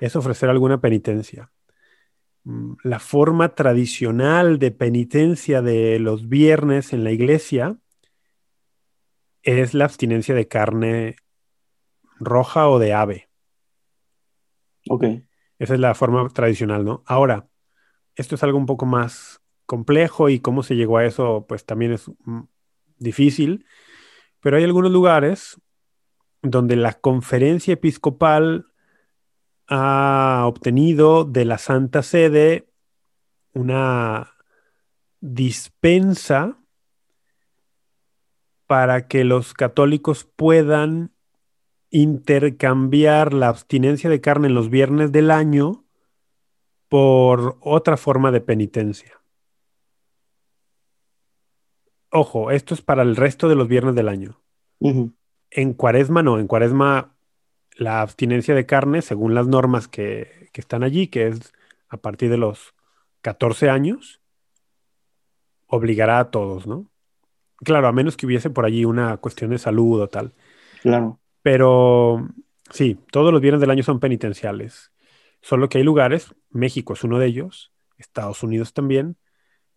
es 0.00 0.16
ofrecer 0.16 0.48
alguna 0.48 0.80
penitencia. 0.80 1.50
Mm, 2.44 2.74
la 2.84 2.98
forma 2.98 3.54
tradicional 3.54 4.58
de 4.58 4.70
penitencia 4.70 5.62
de 5.62 5.98
los 5.98 6.28
viernes 6.28 6.92
en 6.92 7.04
la 7.04 7.10
iglesia 7.10 7.78
es 9.42 9.74
la 9.74 9.84
abstinencia 9.84 10.34
de 10.34 10.48
carne 10.48 11.16
roja 12.18 12.68
o 12.68 12.78
de 12.78 12.92
ave. 12.92 13.30
Ok. 14.88 15.04
Esa 15.58 15.74
es 15.74 15.80
la 15.80 15.94
forma 15.94 16.26
tradicional, 16.30 16.84
¿no? 16.84 17.02
Ahora, 17.06 17.49
esto 18.20 18.34
es 18.34 18.42
algo 18.42 18.58
un 18.58 18.66
poco 18.66 18.86
más 18.86 19.40
complejo 19.66 20.28
y 20.28 20.40
cómo 20.40 20.62
se 20.62 20.76
llegó 20.76 20.98
a 20.98 21.06
eso, 21.06 21.46
pues 21.48 21.64
también 21.64 21.92
es 21.92 22.10
difícil, 22.98 23.64
pero 24.40 24.56
hay 24.56 24.64
algunos 24.64 24.92
lugares 24.92 25.60
donde 26.42 26.76
la 26.76 26.92
conferencia 26.92 27.74
episcopal 27.74 28.66
ha 29.68 30.44
obtenido 30.46 31.24
de 31.24 31.44
la 31.44 31.58
Santa 31.58 32.02
Sede 32.02 32.68
una 33.52 34.34
dispensa 35.20 36.58
para 38.66 39.08
que 39.08 39.24
los 39.24 39.54
católicos 39.54 40.24
puedan 40.24 41.12
intercambiar 41.90 43.32
la 43.32 43.48
abstinencia 43.48 44.10
de 44.10 44.20
carne 44.20 44.48
en 44.48 44.54
los 44.54 44.70
viernes 44.70 45.10
del 45.10 45.30
año 45.30 45.79
por 46.90 47.56
otra 47.60 47.96
forma 47.96 48.32
de 48.32 48.40
penitencia. 48.40 49.22
Ojo, 52.10 52.50
esto 52.50 52.74
es 52.74 52.82
para 52.82 53.02
el 53.02 53.14
resto 53.14 53.48
de 53.48 53.54
los 53.54 53.68
viernes 53.68 53.94
del 53.94 54.08
año. 54.08 54.40
En 54.80 55.72
cuaresma 55.74 56.24
no, 56.24 56.40
en 56.40 56.48
cuaresma 56.48 57.14
la 57.76 58.00
abstinencia 58.00 58.56
de 58.56 58.66
carne, 58.66 59.02
según 59.02 59.34
las 59.34 59.46
normas 59.46 59.86
que, 59.86 60.48
que, 60.52 60.60
están 60.60 60.82
allí, 60.82 61.06
que 61.06 61.28
es 61.28 61.52
a 61.88 61.96
partir 61.96 62.28
de 62.28 62.38
los 62.38 62.74
14 63.22 63.70
años, 63.70 64.20
obligará 65.68 66.18
a 66.18 66.30
todos, 66.32 66.66
¿no? 66.66 66.90
Claro, 67.58 67.86
a 67.86 67.92
menos 67.92 68.16
que 68.16 68.26
hubiese 68.26 68.50
por 68.50 68.64
allí 68.64 68.84
una 68.84 69.16
cuestión 69.18 69.50
de 69.50 69.58
salud 69.58 70.00
o 70.00 70.08
tal. 70.08 70.32
Claro. 70.82 71.20
Pero 71.42 72.28
sí, 72.70 72.98
todos 73.12 73.32
los 73.32 73.40
viernes 73.40 73.60
del 73.60 73.70
año 73.70 73.84
son 73.84 74.00
penitenciales. 74.00 74.90
Solo 75.40 75.68
que 75.68 75.78
hay 75.78 75.84
lugares, 75.84 76.34
México 76.50 76.92
es 76.92 77.04
uno 77.04 77.18
de 77.18 77.26
ellos, 77.26 77.72
Estados 77.96 78.42
Unidos 78.42 78.72
también, 78.72 79.16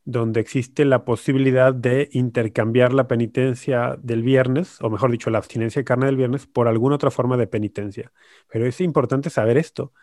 donde 0.05 0.41
existe 0.41 0.83
la 0.83 1.05
posibilidad 1.05 1.73
de 1.73 2.09
intercambiar 2.11 2.93
la 2.93 3.07
penitencia 3.07 3.97
del 4.01 4.21
viernes, 4.21 4.81
o 4.81 4.89
mejor 4.89 5.11
dicho, 5.11 5.29
la 5.29 5.37
abstinencia 5.37 5.79
de 5.79 5.85
carne 5.85 6.07
del 6.07 6.17
viernes, 6.17 6.45
por 6.45 6.67
alguna 6.67 6.95
otra 6.95 7.11
forma 7.11 7.37
de 7.37 7.47
penitencia. 7.47 8.11
Pero 8.49 8.65
es 8.65 8.81
importante 8.81 9.29
saber 9.29 9.57
esto. 9.57 9.93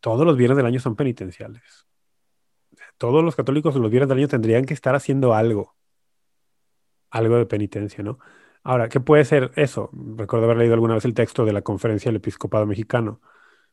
Todos 0.00 0.24
los 0.24 0.36
viernes 0.36 0.56
del 0.56 0.66
año 0.66 0.80
son 0.80 0.96
penitenciales. 0.96 1.86
Todos 2.96 3.24
los 3.24 3.34
católicos 3.34 3.74
los 3.74 3.90
viernes 3.90 4.08
del 4.08 4.18
año 4.18 4.28
tendrían 4.28 4.64
que 4.64 4.74
estar 4.74 4.94
haciendo 4.94 5.34
algo 5.34 5.74
algo 7.10 7.36
de 7.36 7.46
penitencia, 7.46 8.02
¿no? 8.02 8.18
Ahora, 8.62 8.88
¿qué 8.88 9.00
puede 9.00 9.24
ser 9.24 9.52
eso? 9.56 9.90
Recuerdo 9.92 10.46
haber 10.46 10.58
leído 10.58 10.74
alguna 10.74 10.94
vez 10.94 11.04
el 11.04 11.14
texto 11.14 11.44
de 11.44 11.52
la 11.52 11.62
conferencia 11.62 12.10
del 12.10 12.16
episcopado 12.16 12.66
mexicano. 12.66 13.20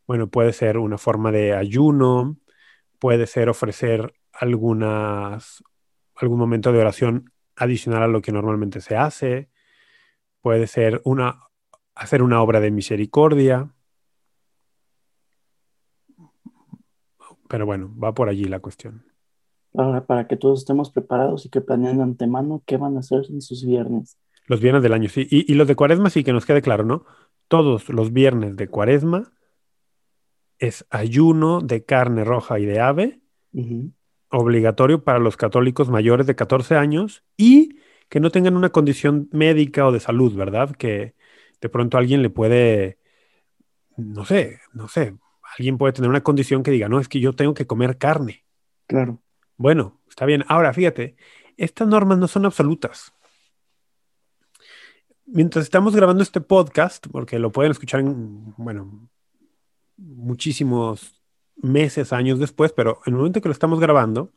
Bueno, 0.08 0.28
puede 0.28 0.54
ser 0.54 0.78
una 0.78 0.98
forma 0.98 1.32
de 1.32 1.54
ayuno, 1.54 2.38
puede 2.98 3.28
ser 3.28 3.50
ofrecer 3.50 4.14
algunas, 4.32 5.64
algún 6.16 6.40
momento 6.40 6.72
de 6.72 6.80
oración 6.80 7.32
adicional 7.58 8.04
a 8.04 8.08
lo 8.08 8.22
que 8.22 8.32
normalmente 8.32 8.80
se 8.80 8.96
hace, 8.96 9.50
puede 10.42 10.68
ser 10.68 11.02
una, 11.04 11.44
hacer 11.94 12.24
una 12.24 12.42
obra 12.42 12.62
de 12.62 12.72
misericordia. 12.72 13.70
Pero 17.50 17.66
bueno, 17.66 17.94
va 18.02 18.14
por 18.14 18.30
allí 18.30 18.46
la 18.46 18.60
cuestión. 18.60 19.06
Ahora, 19.74 20.06
para 20.06 20.28
que 20.28 20.38
todos 20.38 20.60
estemos 20.60 20.90
preparados 20.90 21.46
y 21.46 21.50
que 21.50 21.62
planeen 21.62 21.98
de 21.98 22.04
antemano 22.04 22.64
qué 22.66 22.78
van 22.78 22.96
a 22.96 23.02
hacer 23.02 23.26
en 23.30 23.42
sus 23.42 23.66
viernes. 23.66 24.18
Los 24.46 24.62
viernes 24.62 24.84
del 24.84 24.94
año, 24.94 25.10
sí. 25.10 25.28
Y, 25.30 25.54
los 25.56 25.68
de 25.68 25.76
cuaresma, 25.76 26.10
sí, 26.10 26.24
que 26.24 26.32
nos 26.32 26.46
quede 26.46 26.62
claro, 26.62 26.86
¿no? 26.86 27.06
Todos 27.50 27.90
los 27.90 28.14
viernes 28.14 28.56
de 28.56 28.70
cuaresma 28.70 29.34
es 30.60 30.86
ayuno 30.90 31.62
de 31.62 31.84
carne 31.86 32.24
roja 32.24 32.60
y 32.60 32.66
de 32.66 32.80
ave, 32.80 33.20
obligatorio 34.30 35.04
para 35.04 35.20
los 35.20 35.38
católicos 35.38 35.90
mayores 35.90 36.28
de 36.28 36.36
14 36.36 36.76
años 36.76 37.24
y 37.38 37.80
que 38.10 38.20
no 38.20 38.30
tengan 38.30 38.56
una 38.56 38.70
condición 38.70 39.30
médica 39.32 39.86
o 39.86 39.92
de 39.92 40.00
salud, 40.00 40.36
¿verdad? 40.36 40.76
Que 40.76 41.16
de 41.62 41.70
pronto 41.70 41.98
alguien 41.98 42.22
le 42.22 42.30
puede, 42.30 43.00
no 43.98 44.26
sé, 44.26 44.60
no 44.74 44.88
sé, 44.88 45.16
alguien 45.58 45.78
puede 45.78 45.94
tener 45.94 46.10
una 46.10 46.24
condición 46.24 46.64
que 46.64 46.72
diga, 46.72 46.90
no, 46.90 47.00
es 47.00 47.08
que 47.08 47.20
yo 47.20 47.34
tengo 47.34 47.54
que 47.54 47.68
comer 47.68 47.98
carne. 47.98 48.46
Claro. 48.88 49.22
Bueno, 49.58 50.00
está 50.08 50.26
bien. 50.26 50.46
Ahora, 50.48 50.74
fíjate, 50.74 51.16
estas 51.58 51.88
normas 51.88 52.18
no 52.18 52.28
son 52.28 52.46
absolutas. 52.46 53.14
Mientras 55.26 55.66
estamos 55.66 55.96
grabando 55.96 56.24
este 56.24 56.40
podcast, 56.40 57.08
porque 57.12 57.40
lo 57.40 57.52
pueden 57.52 57.72
escuchar 57.72 58.00
en, 58.00 58.54
bueno, 58.56 59.10
muchísimos 59.98 61.22
meses, 61.56 62.14
años 62.14 62.40
después, 62.40 62.72
pero 62.74 63.02
en 63.06 63.14
el 63.14 63.18
momento 63.18 63.42
que 63.42 63.50
lo 63.50 63.54
estamos 63.54 63.80
grabando, 63.80 64.32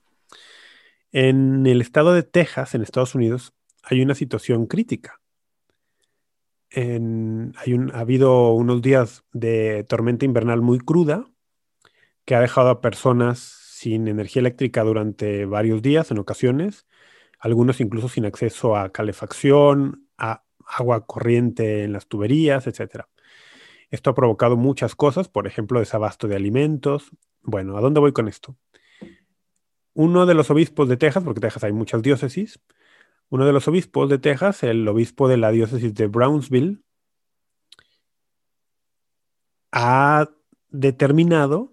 en 1.12 1.66
el 1.66 1.80
estado 1.80 2.12
de 2.12 2.22
Texas, 2.22 2.74
en 2.74 2.82
Estados 2.82 3.14
Unidos, 3.14 3.52
hay 3.82 4.02
una 4.02 4.14
situación 4.14 4.66
crítica. 4.66 5.20
hay 6.72 7.76
ha 7.92 7.98
habido 7.98 8.52
unos 8.52 8.82
días 8.82 9.24
de 9.32 9.84
tormenta 9.88 10.24
invernal 10.24 10.62
muy 10.62 10.78
cruda 10.78 11.24
que 12.24 12.34
ha 12.34 12.40
dejado 12.40 12.68
a 12.68 12.80
personas 12.80 13.38
sin 13.40 14.06
energía 14.08 14.40
eléctrica 14.40 14.84
durante 14.84 15.46
varios 15.46 15.82
días 15.82 16.10
en 16.10 16.18
ocasiones, 16.18 16.86
algunos 17.38 17.80
incluso 17.80 18.08
sin 18.08 18.26
acceso 18.26 18.76
a 18.76 18.92
calefacción, 18.92 20.06
a 20.18 20.44
agua 20.66 21.06
corriente 21.06 21.84
en 21.84 21.92
las 21.92 22.06
tuberías, 22.06 22.66
etc. 22.66 23.06
Esto 23.90 24.10
ha 24.10 24.14
provocado 24.14 24.56
muchas 24.56 24.94
cosas, 24.94 25.28
por 25.28 25.46
ejemplo, 25.46 25.80
desabasto 25.80 26.28
de 26.28 26.36
alimentos. 26.36 27.10
Bueno, 27.42 27.76
¿a 27.76 27.80
dónde 27.80 28.00
voy 28.00 28.12
con 28.12 28.28
esto? 28.28 28.56
Uno 29.94 30.26
de 30.26 30.34
los 30.34 30.50
obispos 30.50 30.88
de 30.88 30.96
Texas, 30.96 31.24
porque 31.24 31.38
en 31.38 31.42
Texas 31.42 31.64
hay 31.64 31.72
muchas 31.72 32.02
diócesis, 32.02 32.60
uno 33.28 33.46
de 33.46 33.52
los 33.52 33.66
obispos 33.68 34.08
de 34.08 34.18
Texas, 34.18 34.62
el 34.62 34.86
obispo 34.86 35.28
de 35.28 35.36
la 35.36 35.50
diócesis 35.50 35.94
de 35.94 36.06
Brownsville, 36.06 36.82
ha 39.72 40.28
determinado 40.68 41.72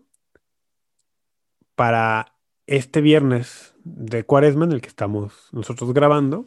para 1.75 2.35
este 2.67 3.01
viernes 3.01 3.75
de 3.83 4.23
cuaresma 4.23 4.65
en 4.65 4.73
el 4.73 4.81
que 4.81 4.87
estamos 4.87 5.49
nosotros 5.51 5.93
grabando, 5.93 6.45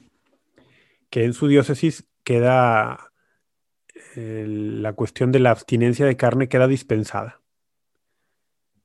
que 1.09 1.25
en 1.25 1.33
su 1.33 1.49
diócesis 1.49 2.09
queda 2.25 3.10
la 4.17 4.93
cuestión 4.93 5.33
de 5.33 5.41
la 5.41 5.51
abstinencia 5.51 6.07
de 6.07 6.17
carne 6.17 6.49
queda 6.49 6.67
dispensada. 6.67 7.41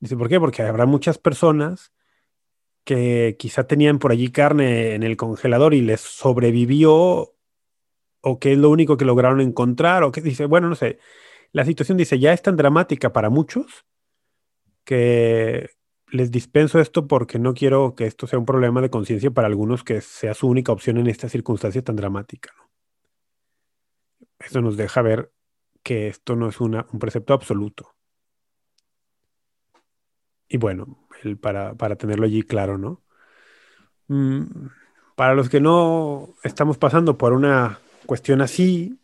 Dice, 0.00 0.16
¿por 0.16 0.28
qué? 0.28 0.38
Porque 0.38 0.62
habrá 0.62 0.86
muchas 0.86 1.18
personas 1.18 1.92
que 2.84 3.36
quizá 3.38 3.66
tenían 3.66 3.98
por 3.98 4.12
allí 4.12 4.30
carne 4.30 4.94
en 4.94 5.02
el 5.02 5.16
congelador 5.16 5.74
y 5.74 5.80
les 5.80 6.00
sobrevivió 6.00 7.34
o 8.20 8.38
que 8.38 8.52
es 8.52 8.58
lo 8.58 8.70
único 8.70 8.96
que 8.96 9.04
lograron 9.04 9.40
encontrar 9.40 10.04
o 10.04 10.12
que 10.12 10.20
dice, 10.20 10.46
bueno, 10.46 10.68
no 10.68 10.74
sé, 10.74 10.98
la 11.52 11.64
situación 11.64 11.98
dice, 11.98 12.18
ya 12.18 12.32
es 12.32 12.42
tan 12.42 12.56
dramática 12.56 13.12
para 13.12 13.30
muchos 13.30 13.86
que 14.84 15.70
les 16.08 16.30
dispenso 16.30 16.78
esto 16.80 17.08
porque 17.08 17.38
no 17.38 17.54
quiero 17.54 17.94
que 17.94 18.06
esto 18.06 18.26
sea 18.26 18.38
un 18.38 18.46
problema 18.46 18.80
de 18.80 18.90
conciencia 18.90 19.30
para 19.30 19.48
algunos 19.48 19.82
que 19.82 20.00
sea 20.00 20.34
su 20.34 20.48
única 20.48 20.72
opción 20.72 20.98
en 20.98 21.08
esta 21.08 21.28
circunstancia 21.28 21.82
tan 21.82 21.96
dramática. 21.96 22.52
¿no? 22.56 22.65
Eso 24.38 24.60
nos 24.60 24.76
deja 24.76 25.02
ver 25.02 25.32
que 25.82 26.08
esto 26.08 26.36
no 26.36 26.48
es 26.48 26.60
un 26.60 26.84
precepto 26.98 27.32
absoluto. 27.34 27.96
Y 30.48 30.58
bueno, 30.58 31.08
el, 31.22 31.38
para, 31.38 31.74
tenerlo 31.96 32.26
allí 32.26 32.42
claro, 32.42 32.78
¿no? 32.78 33.02
Mm, 34.08 34.68
para 35.16 35.34
los 35.34 35.48
que 35.48 35.60
no 35.60 36.34
estamos 36.44 36.78
pasando 36.78 37.18
por 37.18 37.32
una 37.32 37.80
cuestión 38.06 38.40
así, 38.40 38.98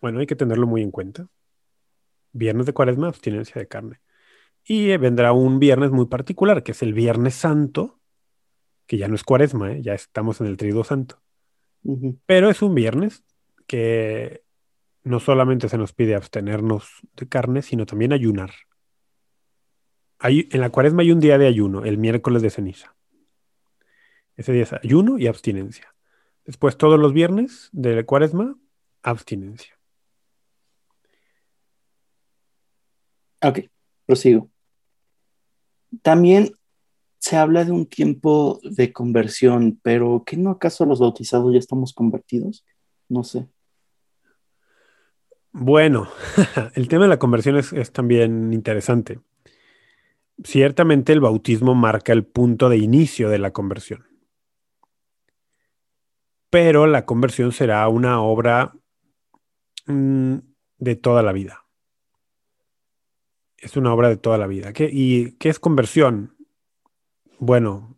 bueno, 0.00 0.20
hay 0.20 0.26
que 0.26 0.36
tenerlo 0.36 0.66
muy 0.66 0.82
en 0.82 0.90
cuenta. 0.90 1.28
Viernes 2.32 2.66
de 2.66 2.72
cuaresma, 2.72 3.08
abstinencia 3.08 3.60
de 3.60 3.68
carne. 3.68 4.00
Y 4.64 4.96
vendrá 4.96 5.32
un 5.32 5.58
viernes 5.58 5.90
muy 5.90 6.06
particular, 6.06 6.62
que 6.62 6.72
es 6.72 6.82
el 6.82 6.94
Viernes 6.94 7.34
Santo, 7.34 8.00
que 8.86 8.96
ya 8.96 9.08
no 9.08 9.14
es 9.14 9.24
cuaresma, 9.24 9.72
¿eh? 9.72 9.82
ya 9.82 9.94
estamos 9.94 10.40
en 10.40 10.46
el 10.46 10.56
Trido 10.56 10.84
Santo. 10.84 11.20
Pero 12.26 12.48
es 12.50 12.62
un 12.62 12.74
viernes 12.74 13.24
que 13.66 14.41
no 15.04 15.20
solamente 15.20 15.68
se 15.68 15.78
nos 15.78 15.92
pide 15.92 16.14
abstenernos 16.14 16.88
de 17.16 17.28
carne, 17.28 17.62
sino 17.62 17.86
también 17.86 18.12
ayunar. 18.12 18.52
Hay, 20.18 20.48
en 20.52 20.60
la 20.60 20.70
cuaresma 20.70 21.02
hay 21.02 21.10
un 21.10 21.20
día 21.20 21.38
de 21.38 21.48
ayuno, 21.48 21.84
el 21.84 21.98
miércoles 21.98 22.42
de 22.42 22.50
ceniza. 22.50 22.94
Ese 24.36 24.52
día 24.52 24.62
es 24.62 24.72
ayuno 24.72 25.18
y 25.18 25.26
abstinencia. 25.26 25.94
Después 26.44 26.76
todos 26.76 26.98
los 26.98 27.12
viernes 27.12 27.68
de 27.72 27.96
la 27.96 28.04
cuaresma, 28.04 28.56
abstinencia. 29.02 29.78
Ok, 33.42 33.60
prosigo. 34.06 34.48
También 36.02 36.52
se 37.18 37.36
habla 37.36 37.64
de 37.64 37.72
un 37.72 37.86
tiempo 37.86 38.60
de 38.62 38.92
conversión, 38.92 39.78
pero 39.82 40.22
¿qué 40.24 40.36
no 40.36 40.50
acaso 40.50 40.86
los 40.86 41.00
bautizados 41.00 41.52
ya 41.52 41.58
estamos 41.58 41.92
convertidos? 41.92 42.64
No 43.08 43.24
sé. 43.24 43.48
Bueno, 45.52 46.08
el 46.74 46.88
tema 46.88 47.04
de 47.04 47.08
la 47.10 47.18
conversión 47.18 47.56
es, 47.56 47.92
también 47.92 48.52
interesante. 48.52 49.20
Ciertamente 50.44 51.12
el 51.12 51.20
bautismo 51.20 51.74
marca 51.74 52.12
el 52.12 52.24
punto 52.24 52.68
de 52.68 52.78
inicio 52.78 53.28
de 53.28 53.38
la 53.38 53.52
conversión, 53.52 54.06
pero 56.50 56.86
la 56.86 57.04
conversión 57.04 57.52
será 57.52 57.86
una 57.88 58.20
obra 58.22 58.72
mm, 59.86 60.36
de 60.78 60.96
toda 60.96 61.22
la 61.22 61.32
vida 61.32 61.62
es 63.62 63.76
una 63.76 63.94
obra 63.94 64.08
de 64.08 64.16
toda 64.16 64.38
la 64.38 64.48
vida. 64.48 64.72
¿Qué, 64.72 64.90
¿Y 64.92 65.32
qué 65.38 65.48
es 65.48 65.60
conversión? 65.60 66.36
Bueno, 67.38 67.96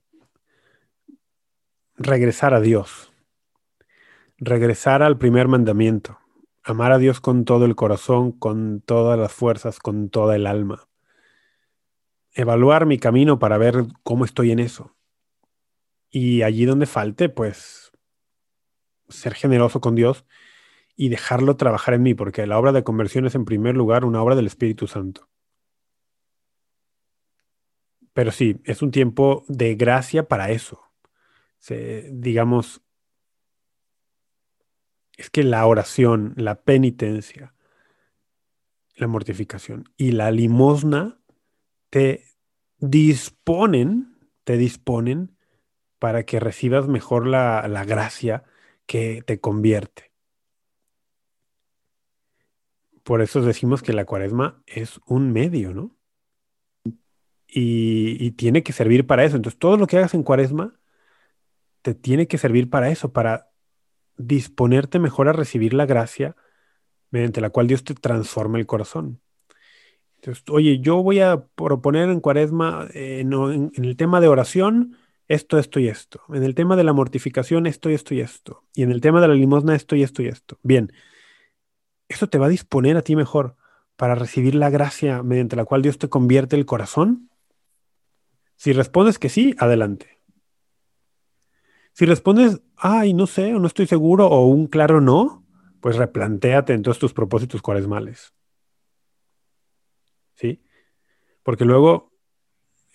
regresar 1.96 2.52
a 2.52 2.60
Dios, 2.60 3.12
regresar 4.36 5.02
al 5.02 5.16
primer 5.16 5.48
mandamiento, 5.48 6.18
amar 6.64 6.92
a 6.92 6.98
Dios 6.98 7.20
con 7.20 7.44
todo 7.44 7.66
el 7.66 7.76
corazón, 7.76 8.32
con 8.32 8.80
todas 8.80 9.18
las 9.18 9.32
fuerzas, 9.32 9.78
con 9.78 10.08
toda 10.08 10.34
el 10.34 10.46
alma. 10.46 10.88
Evaluar 12.32 12.86
mi 12.86 12.98
camino 12.98 13.38
para 13.38 13.58
ver 13.58 13.84
cómo 14.02 14.24
estoy 14.24 14.50
en 14.50 14.58
eso. 14.58 14.96
Y 16.10 16.42
allí 16.42 16.64
donde 16.64 16.86
falte, 16.86 17.28
pues 17.28 17.92
ser 19.08 19.34
generoso 19.34 19.80
con 19.80 19.94
Dios 19.94 20.24
y 20.96 21.10
dejarlo 21.10 21.56
trabajar 21.56 21.94
en 21.94 22.02
mí, 22.02 22.14
porque 22.14 22.46
la 22.46 22.58
obra 22.58 22.72
de 22.72 22.84
conversión 22.84 23.26
es 23.26 23.34
en 23.34 23.44
primer 23.44 23.76
lugar 23.76 24.04
una 24.04 24.22
obra 24.22 24.34
del 24.34 24.46
Espíritu 24.46 24.86
Santo. 24.86 25.28
Pero 28.14 28.30
sí, 28.30 28.60
es 28.64 28.80
un 28.80 28.90
tiempo 28.90 29.44
de 29.48 29.74
gracia 29.74 30.28
para 30.28 30.50
eso. 30.50 30.80
digamos, 32.10 32.83
es 35.16 35.30
que 35.30 35.44
la 35.44 35.66
oración, 35.66 36.34
la 36.36 36.62
penitencia, 36.62 37.54
la 38.96 39.06
mortificación 39.06 39.88
y 39.96 40.12
la 40.12 40.30
limosna 40.30 41.18
te 41.90 42.24
disponen, 42.78 44.18
te 44.44 44.56
disponen 44.56 45.36
para 45.98 46.24
que 46.24 46.40
recibas 46.40 46.88
mejor 46.88 47.26
la, 47.26 47.66
la 47.68 47.84
gracia 47.84 48.44
que 48.86 49.22
te 49.26 49.40
convierte. 49.40 50.12
Por 53.02 53.20
eso 53.22 53.42
decimos 53.42 53.82
que 53.82 53.92
la 53.92 54.04
cuaresma 54.04 54.62
es 54.66 55.00
un 55.06 55.32
medio, 55.32 55.74
¿no? 55.74 55.96
y, 57.54 58.32
tiene 58.32 58.62
que 58.62 58.72
servir 58.72 59.06
para 59.06 59.24
eso. 59.24 59.36
Entonces, 59.36 59.58
todo 59.58 59.76
lo 59.76 59.86
que 59.86 59.96
hagas 59.96 60.14
en 60.14 60.22
cuaresma 60.22 60.74
te 61.82 61.94
tiene 61.94 62.26
que 62.26 62.38
servir 62.38 62.70
para 62.70 62.90
eso, 62.90 63.12
para 63.12 63.50
disponerte 64.16 64.98
mejor 64.98 65.28
a 65.28 65.32
recibir 65.32 65.74
la 65.74 65.86
gracia 65.86 66.36
mediante 67.10 67.40
la 67.40 67.50
cual 67.50 67.66
Dios 67.66 67.84
te 67.84 67.94
transforma 67.94 68.58
el 68.58 68.66
corazón. 68.66 69.20
Entonces, 70.16 70.44
oye, 70.50 70.80
yo 70.80 71.02
voy 71.02 71.20
a 71.20 71.46
proponer 71.54 72.08
en 72.08 72.20
cuaresma, 72.20 72.88
eh, 72.94 73.20
en, 73.20 73.72
el 73.76 73.96
tema 73.96 74.20
de 74.20 74.28
oración, 74.28 74.96
esto, 75.28 75.58
esto 75.58 75.80
y 75.80 75.88
esto. 75.88 76.22
En 76.30 76.42
el 76.42 76.54
tema 76.54 76.76
de 76.76 76.84
la 76.84 76.92
mortificación, 76.92 77.66
esto 77.66 77.90
y 77.90 77.94
esto 77.94 78.14
y 78.14 78.20
esto. 78.20 78.64
Y 78.74 78.82
en 78.82 78.90
el 78.90 79.00
tema 79.00 79.20
de 79.20 79.28
la 79.28 79.34
limosna, 79.34 79.74
esto 79.74 79.96
y 79.96 80.02
esto 80.02 80.22
y 80.22 80.28
esto. 80.28 80.58
Bien, 80.62 80.92
eso 82.08 82.28
te 82.28 82.38
va 82.38 82.46
a 82.46 82.50
disponer 82.50 82.96
a 82.96 83.02
ti 83.02 83.16
mejor 83.16 83.56
para 83.96 84.14
recibir 84.14 84.54
la 84.54 84.70
gracia 84.70 85.22
mediante 85.22 85.56
la 85.56 85.64
cual 85.64 85.82
Dios 85.82 85.98
te 85.98 86.08
convierte 86.08 86.56
el 86.56 86.66
corazón 86.66 87.30
si 88.56 88.72
respondes 88.72 89.18
que 89.18 89.28
sí, 89.28 89.54
adelante. 89.58 90.18
Si 91.92 92.06
respondes, 92.06 92.60
ay, 92.76 93.14
no 93.14 93.26
sé, 93.26 93.54
o 93.54 93.58
no 93.58 93.66
estoy 93.66 93.86
seguro, 93.86 94.26
o 94.26 94.46
un 94.46 94.66
claro 94.66 95.00
no, 95.00 95.44
pues 95.80 95.96
replantéate 95.96 96.72
entonces 96.72 97.00
tus 97.00 97.12
propósitos 97.12 97.62
cuaresmales. 97.62 98.34
¿Sí? 100.34 100.62
Porque 101.42 101.64
luego 101.64 102.12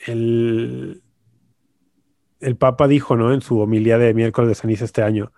el, 0.05 1.03
el 2.39 2.57
Papa 2.57 2.87
dijo, 2.87 3.15
¿no? 3.15 3.33
En 3.33 3.41
su 3.41 3.59
homilía 3.59 3.97
de 3.97 4.13
miércoles 4.13 4.49
de 4.49 4.55
ceniza 4.55 4.85
este 4.85 5.03
año, 5.03 5.31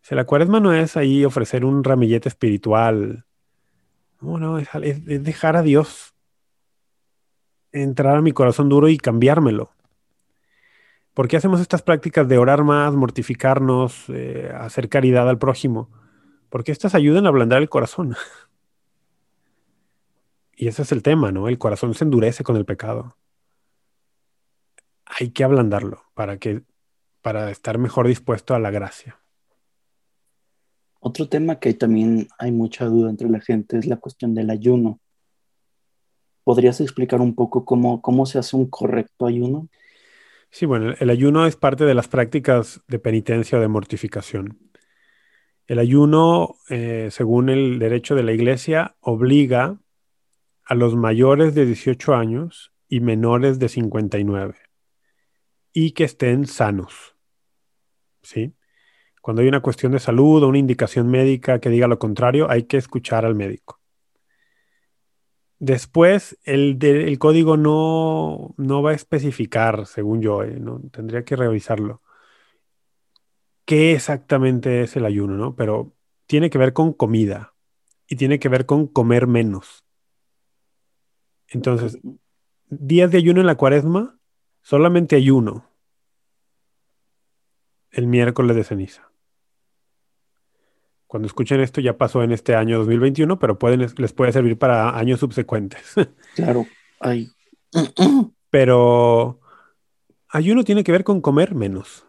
si 0.00 0.14
la 0.14 0.24
cuaresma 0.24 0.60
no 0.60 0.72
es 0.72 0.96
ahí 0.96 1.24
ofrecer 1.24 1.64
un 1.64 1.84
ramillete 1.84 2.28
espiritual, 2.28 3.26
no, 4.20 4.38
no, 4.38 4.58
es 4.58 4.68
dejar 5.04 5.56
a 5.56 5.62
Dios 5.62 6.14
entrar 7.72 8.16
a 8.16 8.22
mi 8.22 8.32
corazón 8.32 8.68
duro 8.68 8.88
y 8.88 8.98
cambiármelo. 8.98 9.70
¿Por 11.18 11.26
qué 11.26 11.36
hacemos 11.36 11.60
estas 11.60 11.82
prácticas 11.82 12.28
de 12.28 12.38
orar 12.38 12.62
más, 12.62 12.94
mortificarnos, 12.94 14.04
eh, 14.06 14.52
hacer 14.56 14.88
caridad 14.88 15.28
al 15.28 15.36
prójimo? 15.36 15.90
Porque 16.48 16.70
estas 16.70 16.94
ayudan 16.94 17.26
a 17.26 17.30
ablandar 17.30 17.60
el 17.60 17.68
corazón. 17.68 18.14
y 20.56 20.68
ese 20.68 20.82
es 20.82 20.92
el 20.92 21.02
tema, 21.02 21.32
¿no? 21.32 21.48
El 21.48 21.58
corazón 21.58 21.94
se 21.94 22.04
endurece 22.04 22.44
con 22.44 22.54
el 22.54 22.64
pecado. 22.64 23.16
Hay 25.06 25.30
que 25.30 25.42
ablandarlo 25.42 26.04
para 26.14 26.38
que 26.38 26.62
para 27.20 27.50
estar 27.50 27.78
mejor 27.78 28.06
dispuesto 28.06 28.54
a 28.54 28.60
la 28.60 28.70
gracia. 28.70 29.18
Otro 31.00 31.28
tema 31.28 31.58
que 31.58 31.74
también 31.74 32.28
hay 32.38 32.52
mucha 32.52 32.84
duda 32.84 33.10
entre 33.10 33.28
la 33.28 33.40
gente 33.40 33.76
es 33.76 33.86
la 33.86 33.96
cuestión 33.96 34.36
del 34.36 34.50
ayuno. 34.50 35.00
¿Podrías 36.44 36.80
explicar 36.80 37.20
un 37.20 37.34
poco 37.34 37.64
cómo, 37.64 38.02
cómo 38.02 38.24
se 38.24 38.38
hace 38.38 38.54
un 38.54 38.70
correcto 38.70 39.26
ayuno? 39.26 39.68
Sí, 40.50 40.66
bueno, 40.66 40.94
el 40.98 41.10
ayuno 41.10 41.46
es 41.46 41.56
parte 41.56 41.84
de 41.84 41.94
las 41.94 42.08
prácticas 42.08 42.80
de 42.88 42.98
penitencia 42.98 43.58
o 43.58 43.60
de 43.60 43.68
mortificación. 43.68 44.58
El 45.66 45.78
ayuno, 45.78 46.56
eh, 46.70 47.08
según 47.10 47.50
el 47.50 47.78
derecho 47.78 48.14
de 48.14 48.22
la 48.22 48.32
iglesia, 48.32 48.96
obliga 49.00 49.78
a 50.64 50.74
los 50.74 50.96
mayores 50.96 51.54
de 51.54 51.66
18 51.66 52.14
años 52.14 52.72
y 52.88 53.00
menores 53.00 53.58
de 53.58 53.68
59 53.68 54.54
y 55.72 55.92
que 55.92 56.04
estén 56.04 56.46
sanos. 56.46 57.16
¿Sí? 58.22 58.54
Cuando 59.20 59.42
hay 59.42 59.48
una 59.48 59.60
cuestión 59.60 59.92
de 59.92 59.98
salud 59.98 60.42
o 60.42 60.48
una 60.48 60.58
indicación 60.58 61.08
médica 61.08 61.60
que 61.60 61.68
diga 61.68 61.86
lo 61.86 61.98
contrario, 61.98 62.50
hay 62.50 62.64
que 62.64 62.78
escuchar 62.78 63.26
al 63.26 63.34
médico. 63.34 63.77
Después, 65.58 66.38
el, 66.44 66.78
el 66.82 67.18
código 67.18 67.56
no, 67.56 68.54
va 68.82 68.90
a 68.90 68.94
especificar, 68.94 69.86
según 69.86 70.22
yo, 70.22 70.42
eh, 70.44 70.58
¿no? 70.60 70.80
tendría 70.92 71.24
que 71.24 71.36
revisarlo, 71.36 72.02
qué 73.64 73.92
exactamente 73.92 74.82
es 74.82 74.96
el 74.96 75.04
ayuno, 75.04 75.36
¿no? 75.36 75.56
Pero 75.56 75.92
tiene 76.26 76.50
que 76.50 76.58
ver 76.58 76.72
con 76.72 76.92
comida 76.92 77.54
y 78.06 78.16
tiene 78.16 78.38
que 78.38 78.48
ver 78.48 78.66
con 78.66 78.86
comer 78.86 79.26
menos. 79.26 79.84
Entonces, 81.48 81.98
días 82.68 83.10
de 83.10 83.18
ayuno 83.18 83.40
en 83.40 83.46
la 83.46 83.56
cuaresma, 83.56 84.18
solamente 84.62 85.16
ayuno. 85.16 85.68
el 87.90 88.06
miércoles 88.06 88.56
de 88.56 88.64
ceniza. 88.64 89.07
Cuando 91.08 91.26
escuchen 91.26 91.60
esto 91.60 91.80
ya 91.80 91.96
pasó 91.96 92.22
en 92.22 92.32
este 92.32 92.54
año 92.54 92.78
2021, 92.78 93.38
pero 93.38 93.58
pueden, 93.58 93.80
les 93.96 94.12
puede 94.12 94.30
servir 94.30 94.58
para 94.58 94.96
años 94.96 95.20
subsecuentes. 95.20 95.94
Claro, 96.36 96.66
ay. 97.00 97.32
pero 98.50 99.40
ayuno 100.28 100.62
tiene 100.62 100.84
que 100.84 100.92
ver 100.92 101.02
con 101.02 101.20
comer 101.20 101.54
menos. 101.54 102.06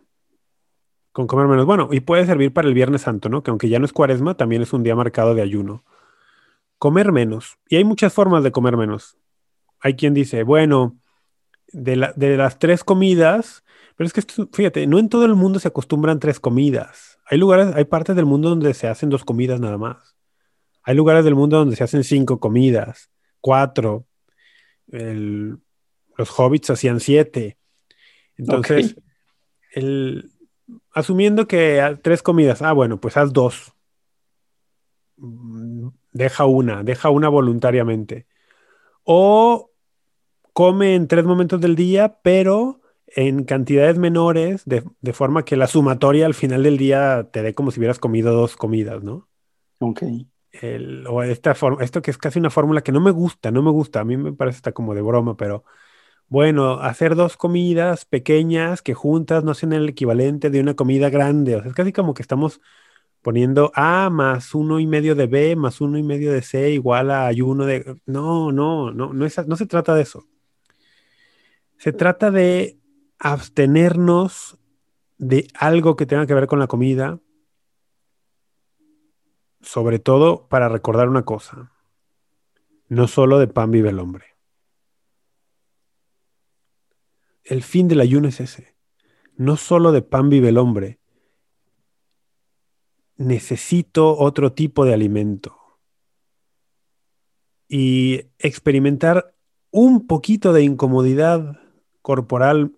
Con 1.11 1.25
comer 1.25 1.47
menos. 1.47 1.65
Bueno, 1.65 1.89
y 1.91 2.01
puede 2.01 2.25
servir 2.25 2.53
para 2.53 2.67
el 2.67 2.75
Viernes 2.75 3.01
Santo, 3.01 3.29
¿no? 3.29 3.41
Que 3.41 3.49
aunque 3.49 3.69
ya 3.69 3.79
no 3.79 3.85
es 3.85 3.93
cuaresma, 3.93 4.35
también 4.35 4.61
es 4.61 4.73
un 4.73 4.83
día 4.83 4.95
marcado 4.95 5.33
de 5.33 5.41
ayuno. 5.41 5.83
Comer 6.77 7.11
menos. 7.11 7.57
Y 7.69 7.77
hay 7.77 7.83
muchas 7.85 8.13
formas 8.13 8.43
de 8.43 8.51
comer 8.51 8.77
menos. 8.77 9.17
Hay 9.79 9.95
quien 9.95 10.13
dice, 10.13 10.43
bueno, 10.43 10.99
de, 11.71 11.95
las 12.37 12.59
tres 12.59 12.83
comidas, 12.83 13.63
pero 13.95 14.07
es 14.07 14.13
que 14.13 14.21
fíjate, 14.51 14.85
no 14.87 14.99
en 14.99 15.09
todo 15.09 15.25
el 15.25 15.35
mundo 15.35 15.59
se 15.59 15.67
acostumbran 15.67 16.19
tres 16.19 16.39
comidas. 16.39 17.18
Hay 17.29 17.37
lugares, 17.37 17.75
hay 17.75 17.85
partes 17.85 18.15
del 18.15 18.25
mundo 18.25 18.49
donde 18.49 18.73
se 18.73 18.87
hacen 18.87 19.09
dos 19.09 19.23
comidas 19.23 19.59
nada 19.59 19.77
más. 19.77 20.15
Hay 20.81 20.95
lugares 20.95 21.23
del 21.23 21.35
mundo 21.35 21.57
donde 21.57 21.75
se 21.75 21.83
hacen 21.83 22.03
cinco 22.03 22.39
comidas, 22.39 23.11
cuatro. 23.39 24.07
los 24.87 26.39
hobbits 26.39 26.71
hacían 26.71 26.99
siete. 26.99 27.59
Entonces, 28.35 28.95
el, 29.73 30.31
asumiendo 30.91 31.47
que 31.47 31.99
tres 32.01 32.23
comidas, 32.23 32.63
ah, 32.63 32.73
bueno, 32.73 32.99
pues 32.99 33.15
haz 33.15 33.31
dos. 33.31 33.73
Deja 36.11 36.45
una, 36.45 36.83
deja 36.83 37.11
una 37.11 37.29
voluntariamente. 37.29 38.25
O 39.03 39.69
come 40.53 40.95
en 40.95 41.07
tres 41.07 41.25
momentos 41.25 41.61
del 41.61 41.75
día, 41.75 42.19
pero 42.23 42.78
en 43.15 43.43
cantidades 43.43 43.97
menores, 43.97 44.63
de, 44.65 44.83
forma 45.13 45.45
que 45.45 45.57
la 45.57 45.67
sumatoria 45.67 46.25
al 46.25 46.33
final 46.33 46.63
del 46.63 46.77
día 46.77 47.29
te 47.31 47.41
dé 47.41 47.53
como 47.53 47.71
si 47.71 47.79
hubieras 47.79 47.99
comido 47.99 48.33
dos 48.33 48.55
comidas, 48.55 49.03
¿no? 49.03 49.27
Ok. 49.79 50.03
o 51.07 51.23
esta 51.23 51.55
forma, 51.55 51.83
esto 51.83 52.01
que 52.01 52.11
es 52.11 52.17
casi 52.17 52.39
una 52.39 52.49
fórmula 52.49 52.81
que 52.81 52.91
no 52.91 53.01
me 53.01 53.11
gusta, 53.11 53.51
no 53.51 53.61
me 53.61 53.71
gusta, 53.71 54.01
a 54.01 54.05
mí 54.05 54.17
me 54.17 54.33
parece 54.33 54.57
hasta 54.57 54.71
como 54.71 54.93
de 54.93 55.01
broma, 55.01 55.37
pero 55.37 55.63
bueno, 56.29 56.73
hacer 56.81 57.15
dos 57.15 57.37
comidas 57.37 58.05
pequeñas 58.05 58.81
que 58.83 58.93
juntas 58.93 59.43
no 59.43 59.51
hacen 59.51 59.73
el 59.73 59.89
equivalente 59.89 60.49
de 60.51 60.59
una 60.61 60.75
comida 60.75 61.09
grande. 61.09 61.55
O 61.55 61.61
sea, 61.61 61.69
es 61.69 61.75
casi 61.75 61.91
como 61.93 62.13
que 62.13 62.21
estamos 62.21 62.61
poniendo 63.21 63.71
A 63.75 64.09
más 64.11 64.55
uno 64.55 64.79
y 64.79 64.87
medio 64.87 65.15
de 65.15 65.27
B 65.27 65.55
más 65.55 65.81
uno 65.81 65.97
y 65.97 66.03
medio 66.03 66.31
de 66.31 66.41
C 66.41 66.71
igual 66.71 67.11
a 67.11 67.27
ayuno 67.27 67.65
de... 67.65 67.99
No, 68.05 68.51
no, 68.51 68.91
no, 68.91 69.13
no, 69.13 69.27
no 69.47 69.55
se 69.55 69.65
trata 69.65 69.95
de 69.95 70.03
eso. 70.03 70.27
Se 71.77 71.93
trata 71.93 72.29
de 72.29 72.78
abstenernos 73.19 74.57
de 75.17 75.47
algo 75.53 75.95
que 75.95 76.05
tenga 76.05 76.25
que 76.25 76.33
ver 76.33 76.47
con 76.47 76.59
la 76.59 76.67
comida, 76.67 77.19
sobre 79.61 79.99
todo 79.99 80.47
para 80.47 80.69
recordar 80.69 81.09
una 81.09 81.25
cosa. 81.25 81.71
No 82.87 83.07
solo 83.07 83.37
de 83.37 83.47
pan 83.47 83.69
vive 83.71 83.89
el 83.89 83.99
hombre. 83.99 84.39
el 87.49 87.63
fin 87.63 87.87
del 87.87 87.99
ayuno 87.99 88.27
es 88.27 88.39
ese. 88.39 88.75
No 89.35 89.57
solo 89.57 89.91
de 89.91 90.03
pan 90.03 90.29
vive 90.29 90.49
el 90.49 90.57
hombre. 90.57 90.99
Necesito 93.17 94.15
otro 94.17 94.53
tipo 94.53 94.85
de 94.85 94.93
alimento. 94.93 95.57
Y 97.67 98.27
experimentar 98.37 99.35
un 99.71 100.05
poquito 100.05 100.53
de 100.53 100.63
incomodidad 100.63 101.59
corporal, 102.01 102.75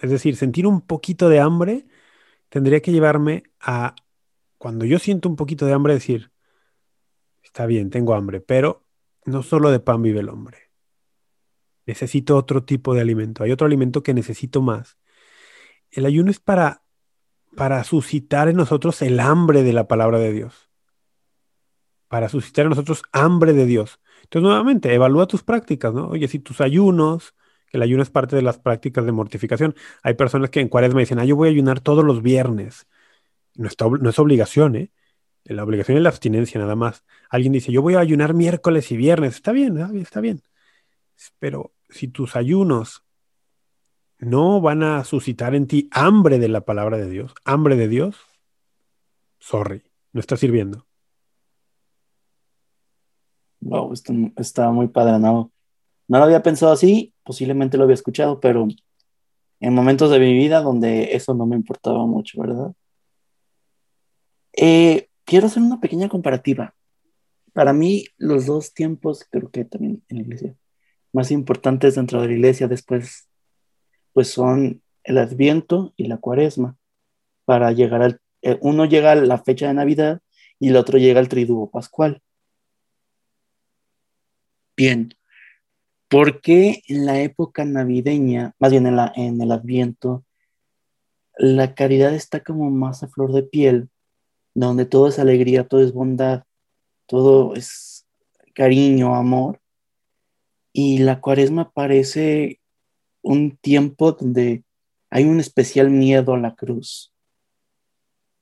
es 0.00 0.10
decir, 0.10 0.36
sentir 0.36 0.66
un 0.66 0.80
poquito 0.80 1.28
de 1.28 1.40
hambre, 1.40 1.86
tendría 2.48 2.80
que 2.80 2.92
llevarme 2.92 3.44
a, 3.60 3.94
cuando 4.58 4.84
yo 4.84 4.98
siento 4.98 5.28
un 5.28 5.36
poquito 5.36 5.66
de 5.66 5.72
hambre, 5.72 5.94
decir, 5.94 6.32
está 7.42 7.66
bien, 7.66 7.90
tengo 7.90 8.14
hambre, 8.14 8.40
pero 8.40 8.84
no 9.24 9.42
solo 9.42 9.70
de 9.70 9.80
pan 9.80 10.02
vive 10.02 10.20
el 10.20 10.28
hombre 10.28 10.68
necesito 11.88 12.36
otro 12.36 12.62
tipo 12.62 12.94
de 12.94 13.00
alimento, 13.00 13.42
hay 13.42 13.50
otro 13.50 13.66
alimento 13.66 14.02
que 14.02 14.12
necesito 14.12 14.60
más. 14.60 14.98
El 15.90 16.04
ayuno 16.04 16.30
es 16.30 16.38
para, 16.38 16.82
para 17.56 17.82
suscitar 17.82 18.48
en 18.48 18.56
nosotros 18.56 19.00
el 19.00 19.18
hambre 19.18 19.62
de 19.62 19.72
la 19.72 19.88
palabra 19.88 20.18
de 20.18 20.32
Dios, 20.32 20.70
para 22.06 22.28
suscitar 22.28 22.66
en 22.66 22.70
nosotros 22.70 23.02
hambre 23.10 23.54
de 23.54 23.64
Dios. 23.64 24.00
Entonces, 24.22 24.42
nuevamente, 24.42 24.92
evalúa 24.92 25.26
tus 25.26 25.42
prácticas, 25.42 25.94
¿no? 25.94 26.08
Oye, 26.08 26.28
si 26.28 26.38
tus 26.38 26.60
ayunos, 26.60 27.34
el 27.72 27.82
ayuno 27.82 28.02
es 28.02 28.10
parte 28.10 28.36
de 28.36 28.42
las 28.42 28.58
prácticas 28.58 29.04
de 29.04 29.12
mortificación. 29.12 29.74
Hay 30.02 30.14
personas 30.14 30.50
que 30.50 30.60
en 30.60 30.68
cuaresma 30.68 31.00
dicen, 31.00 31.18
ah, 31.18 31.24
yo 31.24 31.36
voy 31.36 31.48
a 31.48 31.50
ayunar 31.52 31.80
todos 31.80 32.04
los 32.04 32.22
viernes. 32.22 32.86
No, 33.54 33.68
es 33.68 34.18
obligación, 34.18 34.76
¿eh? 34.76 34.92
La 35.44 35.64
obligación 35.64 35.96
es 35.96 36.02
la 36.02 36.10
abstinencia 36.10 36.60
nada 36.60 36.76
más. 36.76 37.04
Alguien 37.30 37.52
dice, 37.52 37.72
yo 37.72 37.80
voy 37.80 37.94
a 37.94 38.00
ayunar 38.00 38.34
miércoles 38.34 38.92
y 38.92 38.96
viernes. 38.96 39.36
Está 39.36 39.52
bien, 39.52 39.78
está 39.96 40.20
bien. 40.20 40.42
Pero 41.38 41.72
si 41.88 42.08
tus 42.08 42.36
ayunos 42.36 43.04
no 44.18 44.60
van 44.60 44.82
a 44.82 45.04
suscitar 45.04 45.54
en 45.54 45.66
ti 45.66 45.88
hambre 45.90 46.38
de 46.38 46.48
la 46.48 46.62
palabra 46.62 46.98
de 46.98 47.08
Dios, 47.08 47.34
hambre 47.44 47.76
de 47.76 47.88
Dios, 47.88 48.16
sorry, 49.38 49.82
no 50.12 50.20
está 50.20 50.36
sirviendo. 50.36 50.86
Wow, 53.60 53.92
está 54.36 54.70
muy 54.70 54.88
padre, 54.88 55.18
no 56.08 56.18
lo 56.18 56.24
había 56.24 56.42
pensado 56.42 56.72
así, 56.72 57.14
posiblemente 57.22 57.76
lo 57.76 57.84
había 57.84 57.94
escuchado, 57.94 58.40
pero 58.40 58.66
en 59.60 59.74
momentos 59.74 60.10
de 60.10 60.18
mi 60.18 60.32
vida 60.32 60.62
donde 60.62 61.14
eso 61.14 61.34
no 61.34 61.46
me 61.46 61.56
importaba 61.56 62.06
mucho, 62.06 62.40
¿verdad? 62.40 62.72
Eh, 64.54 65.08
quiero 65.24 65.46
hacer 65.46 65.62
una 65.62 65.80
pequeña 65.80 66.08
comparativa. 66.08 66.74
Para 67.52 67.72
mí, 67.72 68.06
los 68.16 68.46
dos 68.46 68.72
tiempos, 68.72 69.26
creo 69.30 69.50
que 69.50 69.64
también 69.64 70.02
en 70.08 70.16
la 70.16 70.22
iglesia, 70.22 70.56
más 71.12 71.30
importantes 71.30 71.94
dentro 71.96 72.20
de 72.20 72.28
la 72.28 72.34
iglesia 72.34 72.68
después, 72.68 73.28
pues 74.12 74.30
son 74.30 74.82
el 75.04 75.18
Adviento 75.18 75.92
y 75.96 76.06
la 76.06 76.18
Cuaresma, 76.18 76.76
para 77.44 77.72
llegar 77.72 78.02
al, 78.02 78.20
eh, 78.42 78.58
uno 78.60 78.84
llega 78.84 79.12
a 79.12 79.14
la 79.16 79.38
fecha 79.38 79.68
de 79.68 79.74
Navidad 79.74 80.20
y 80.58 80.68
el 80.70 80.76
otro 80.76 80.98
llega 80.98 81.20
al 81.20 81.28
Triduo 81.28 81.70
Pascual. 81.70 82.22
Bien, 84.76 85.17
¿por 86.08 86.40
qué 86.40 86.82
en 86.88 87.06
la 87.06 87.20
época 87.20 87.64
navideña, 87.64 88.54
más 88.58 88.70
bien 88.70 88.86
en, 88.86 88.98
en 89.16 89.40
el 89.40 89.52
Adviento, 89.52 90.24
la 91.36 91.74
caridad 91.74 92.14
está 92.14 92.42
como 92.42 92.70
más 92.70 93.02
a 93.02 93.08
flor 93.08 93.32
de 93.32 93.42
piel, 93.42 93.88
donde 94.54 94.86
todo 94.86 95.08
es 95.08 95.18
alegría, 95.18 95.68
todo 95.68 95.82
es 95.82 95.92
bondad, 95.92 96.42
todo 97.06 97.54
es 97.54 98.06
cariño, 98.54 99.14
amor? 99.14 99.60
Y 100.72 100.98
la 100.98 101.20
cuaresma 101.20 101.70
parece 101.70 102.60
un 103.22 103.56
tiempo 103.56 104.12
donde 104.12 104.64
hay 105.10 105.24
un 105.24 105.40
especial 105.40 105.90
miedo 105.90 106.34
a 106.34 106.38
la 106.38 106.54
cruz, 106.54 107.12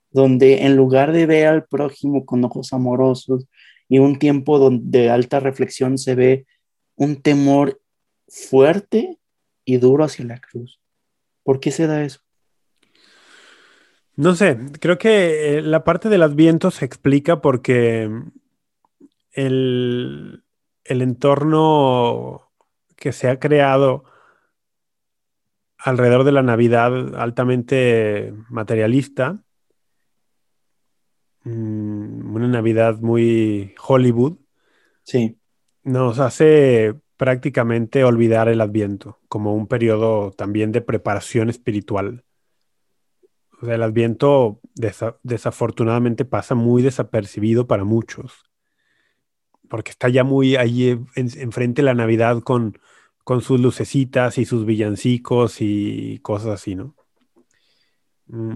donde 0.09 0.65
en 0.65 0.75
lugar 0.75 1.11
de 1.11 1.25
ver 1.25 1.47
al 1.47 1.65
prójimo 1.65 2.25
con 2.25 2.43
ojos 2.43 2.73
amorosos 2.73 3.45
y 3.87 3.99
un 3.99 4.17
tiempo 4.19 4.69
de 4.71 5.09
alta 5.09 5.39
reflexión 5.39 5.97
se 5.97 6.15
ve 6.15 6.45
un 6.97 7.21
temor 7.21 7.81
fuerte 8.27 9.19
y 9.63 9.77
duro 9.77 10.03
hacia 10.03 10.25
la 10.25 10.39
cruz. 10.39 10.81
¿Por 11.43 11.61
qué 11.61 11.71
se 11.71 11.87
da 11.87 12.03
eso? 12.03 12.19
No 14.15 14.35
sé, 14.35 14.57
creo 14.81 14.97
que 14.97 15.59
eh, 15.59 15.61
la 15.61 15.83
parte 15.83 16.09
del 16.09 16.23
adviento 16.23 16.71
se 16.71 16.85
explica 16.85 17.39
porque 17.39 18.09
el, 19.31 20.43
el 20.83 21.01
entorno 21.01 22.51
que 22.95 23.11
se 23.11 23.29
ha 23.29 23.39
creado 23.39 24.05
alrededor 25.77 26.23
de 26.23 26.31
la 26.31 26.41
Navidad 26.41 27.15
altamente 27.15 28.33
materialista, 28.49 29.39
mm, 31.43 32.35
una 32.35 32.47
Navidad 32.47 32.97
muy 32.99 33.75
Hollywood, 33.87 34.37
sí. 35.03 35.39
Nos 35.87 36.19
hace 36.19 36.95
prácticamente 37.15 38.03
olvidar 38.03 38.49
el 38.49 38.61
Adviento 38.61 39.19
como 39.27 39.55
un 39.55 39.67
periodo 39.67 40.31
también 40.31 40.71
de 40.71 40.81
preparación 40.81 41.49
espiritual. 41.49 42.23
El 43.61 43.81
Adviento 43.81 44.59
desafortunadamente 45.23 46.25
pasa 46.25 46.53
muy 46.53 46.83
desapercibido 46.83 47.65
para 47.65 47.85
muchos 47.85 48.47
porque 49.67 49.91
está 49.91 50.09
ya 50.09 50.23
muy 50.23 50.55
ahí 50.55 50.99
enfrente 51.15 51.81
la 51.81 51.93
Navidad 51.93 52.41
con, 52.41 52.79
con 53.23 53.41
sus 53.41 53.59
lucecitas 53.59 54.37
y 54.37 54.45
sus 54.45 54.65
villancicos 54.65 55.57
y 55.59 56.19
cosas 56.19 56.49
así, 56.49 56.75
¿no? 56.75 56.95
Mm. 58.27 58.55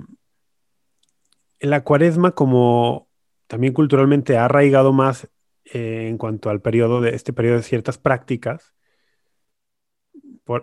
La 1.60 1.84
cuaresma, 1.84 2.32
como 2.32 3.08
también 3.48 3.74
culturalmente 3.74 4.38
ha 4.38 4.46
arraigado 4.46 4.94
más 4.94 5.30
eh, 5.74 6.08
en 6.10 6.18
cuanto 6.18 6.50
al 6.50 6.62
periodo 6.62 7.02
de 7.02 7.16
este 7.16 7.34
periodo 7.34 7.58
de 7.58 7.64
ciertas 7.64 7.98
prácticas, 7.98 8.74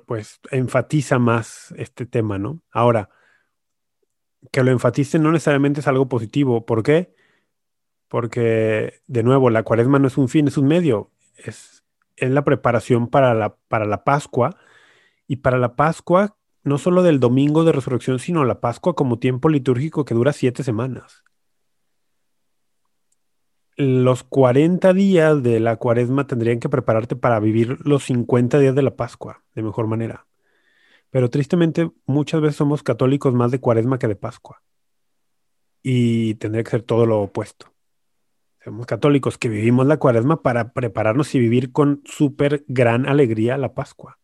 pues 0.07 0.41
enfatiza 0.51 1.19
más 1.19 1.73
este 1.77 2.07
tema, 2.07 2.39
¿no? 2.39 2.61
Ahora, 2.71 3.11
que 4.53 4.63
lo 4.63 4.71
enfatice 4.71 5.19
no 5.19 5.33
necesariamente 5.33 5.81
es 5.81 5.89
algo 5.89 6.09
positivo. 6.09 6.67
¿Por 6.67 6.83
qué? 6.83 7.15
Porque, 8.09 9.03
de 9.07 9.23
nuevo, 9.23 9.51
la 9.51 9.63
cuaresma 9.63 9.99
no 9.99 10.09
es 10.09 10.19
un 10.19 10.29
fin, 10.29 10.49
es 10.49 10.59
un 10.59 10.69
medio. 10.69 11.11
Es, 11.37 11.85
es 12.17 12.31
la 12.31 12.45
preparación 12.45 13.09
para 13.09 13.35
la, 13.35 13.57
para 13.69 13.87
la 13.87 14.05
Pascua. 14.05 14.57
Y 15.27 15.37
para 15.37 15.59
la 15.59 15.77
Pascua, 15.77 16.37
no 16.65 16.79
solo 16.79 17.03
del 17.03 17.21
domingo 17.21 17.65
de 17.65 17.73
resurrección, 17.73 18.19
sino 18.19 18.45
la 18.45 18.61
Pascua 18.61 18.95
como 18.95 19.19
tiempo 19.19 19.49
litúrgico 19.49 20.05
que 20.05 20.15
dura 20.15 20.33
siete 20.33 20.63
semanas. 20.63 21.25
Los 23.81 24.25
40 24.25 24.93
días 24.93 25.41
de 25.41 25.61
la 25.61 25.77
cuaresma 25.77 26.27
tendrían 26.27 26.59
que 26.59 26.69
prepararte 26.69 27.15
para 27.15 27.39
vivir 27.39 27.79
los 27.87 28.03
50 28.07 28.59
días 28.59 28.75
de 28.75 28.83
la 28.83 28.97
Pascua 28.97 29.45
de 29.55 29.63
mejor 29.63 29.87
manera. 29.87 30.27
Pero 31.11 31.31
tristemente 31.31 31.89
muchas 32.05 32.41
veces 32.41 32.57
somos 32.57 32.83
católicos 32.83 33.35
más 33.35 33.53
de 33.53 33.61
cuaresma 33.61 34.01
que 34.01 34.09
de 34.09 34.17
Pascua. 34.17 34.65
Y 35.81 36.35
tendría 36.35 36.65
que 36.65 36.73
ser 36.73 36.83
todo 36.83 37.07
lo 37.07 37.21
opuesto. 37.23 37.73
Somos 38.65 38.85
católicos 38.85 39.39
que 39.39 39.49
vivimos 39.49 39.87
la 39.87 39.99
cuaresma 39.99 40.43
para 40.43 40.73
prepararnos 40.73 41.33
y 41.37 41.39
vivir 41.39 41.71
con 41.71 42.03
súper 42.05 42.65
gran 42.67 43.07
alegría 43.07 43.57
la 43.59 43.75
Pascua. 43.75 44.19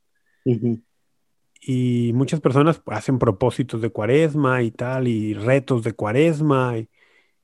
Y 1.61 2.11
muchas 2.13 2.41
personas 2.41 2.83
hacen 2.87 3.21
propósitos 3.21 3.81
de 3.81 3.91
cuaresma 3.91 4.63
y 4.63 4.73
tal, 4.73 5.07
y 5.07 5.35
retos 5.35 5.85
de 5.85 5.93
cuaresma, 5.93 6.77
y, 6.77 6.91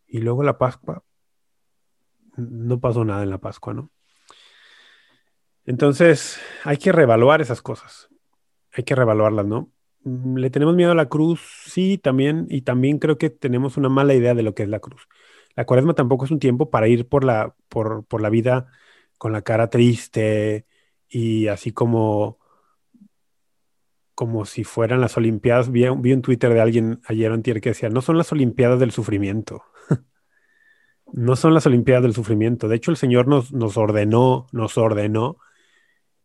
y 0.09 0.19
luego 0.19 0.43
la 0.43 0.59
Pascua. 0.59 1.05
No 2.49 2.81
pasó 2.81 3.05
nada 3.05 3.23
en 3.23 3.31
la 3.31 3.39
Pascua, 3.39 3.75
¿no? 3.75 3.91
Entonces, 5.65 6.41
hay 6.65 6.79
que 6.79 6.93
reevaluar 6.93 7.41
esas 7.41 7.63
cosas 7.63 8.11
hay 8.73 8.85
que 8.85 8.95
revaluarlas, 8.95 9.47
¿no? 9.47 9.71
Mm, 10.05 10.37
¿Le 10.37 10.51
tenemos 10.51 10.75
miedo 10.75 10.93
a 10.93 10.95
la 10.95 11.09
cruz? 11.09 11.41
Sí, 11.67 11.99
también, 11.99 12.47
y 12.51 12.63
también 12.63 12.99
creo 12.99 13.19
que 13.19 13.31
tenemos 13.31 13.77
una 13.77 13.89
mala 13.89 14.15
idea 14.15 14.35
de 14.35 14.43
lo 14.43 14.55
que 14.55 14.63
es 14.65 14.69
la 14.69 14.81
cruz. 14.81 15.09
La 15.57 15.67
cuaresma 15.67 15.95
tampoco 15.95 16.25
es 16.25 16.31
un 16.31 16.39
tiempo 16.39 16.71
para 16.71 16.89
ir 16.89 17.09
por 17.09 17.25
la, 17.25 17.55
por, 17.69 18.05
por 18.07 18.21
la 18.23 18.31
vida 18.31 18.67
con 19.19 19.33
la 19.33 19.43
cara 19.43 19.69
triste 19.71 20.67
y 21.09 21.49
así 21.49 21.73
como, 21.73 22.39
como 24.15 24.45
si 24.45 24.65
fueran 24.65 25.01
las 25.01 25.17
Olimpiadas. 25.17 25.71
Vi, 25.71 25.85
vi 25.99 26.13
un 26.13 26.23
Twitter 26.23 26.53
de 26.53 26.61
alguien 26.61 27.01
ayer 27.07 27.33
antier 27.33 27.61
que 27.61 27.71
decía, 27.71 27.89
no 27.89 28.03
son 28.03 28.19
las 28.19 28.33
Olimpiadas 28.33 28.81
del 28.81 28.93
sufrimiento. 28.93 29.65
No 31.13 31.37
son 31.37 31.55
las 31.55 31.67
Olimpiadas 31.67 32.03
del 32.03 32.15
sufrimiento. 32.15 32.69
De 32.69 32.77
hecho, 32.77 32.91
el 32.91 32.97
Señor 32.97 33.27
nos, 33.29 33.53
nos 33.53 33.77
ordenó, 33.77 34.47
nos 34.53 34.79
ordenó 34.79 35.37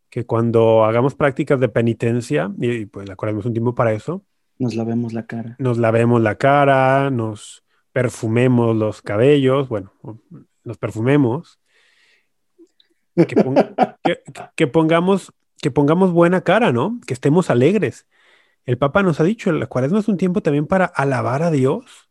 que 0.09 0.25
cuando 0.25 0.85
hagamos 0.85 1.15
prácticas 1.15 1.59
de 1.59 1.69
penitencia, 1.69 2.51
y 2.57 2.85
pues 2.85 3.07
la 3.07 3.15
cuaresma 3.15 3.41
es 3.41 3.45
un 3.45 3.53
tiempo 3.53 3.75
para 3.75 3.93
eso, 3.93 4.23
nos 4.57 4.75
lavemos 4.75 5.13
la 5.13 5.25
cara. 5.25 5.55
Nos 5.59 5.77
lavemos 5.77 6.21
la 6.21 6.35
cara, 6.35 7.09
nos 7.09 7.63
perfumemos 7.91 8.75
los 8.75 9.01
cabellos, 9.01 9.67
bueno, 9.67 9.93
nos 10.63 10.77
perfumemos, 10.77 11.59
que, 14.55 14.67
pongamos, 14.67 15.33
que 15.61 15.71
pongamos 15.71 16.11
buena 16.11 16.41
cara, 16.41 16.71
¿no? 16.71 16.99
Que 17.05 17.13
estemos 17.13 17.49
alegres. 17.49 18.07
El 18.65 18.77
Papa 18.77 19.03
nos 19.03 19.19
ha 19.19 19.23
dicho, 19.23 19.51
la 19.51 19.67
cuaresma 19.67 19.99
es 19.99 20.07
un 20.07 20.17
tiempo 20.17 20.41
también 20.41 20.67
para 20.67 20.85
alabar 20.85 21.43
a 21.43 21.51
Dios. 21.51 22.09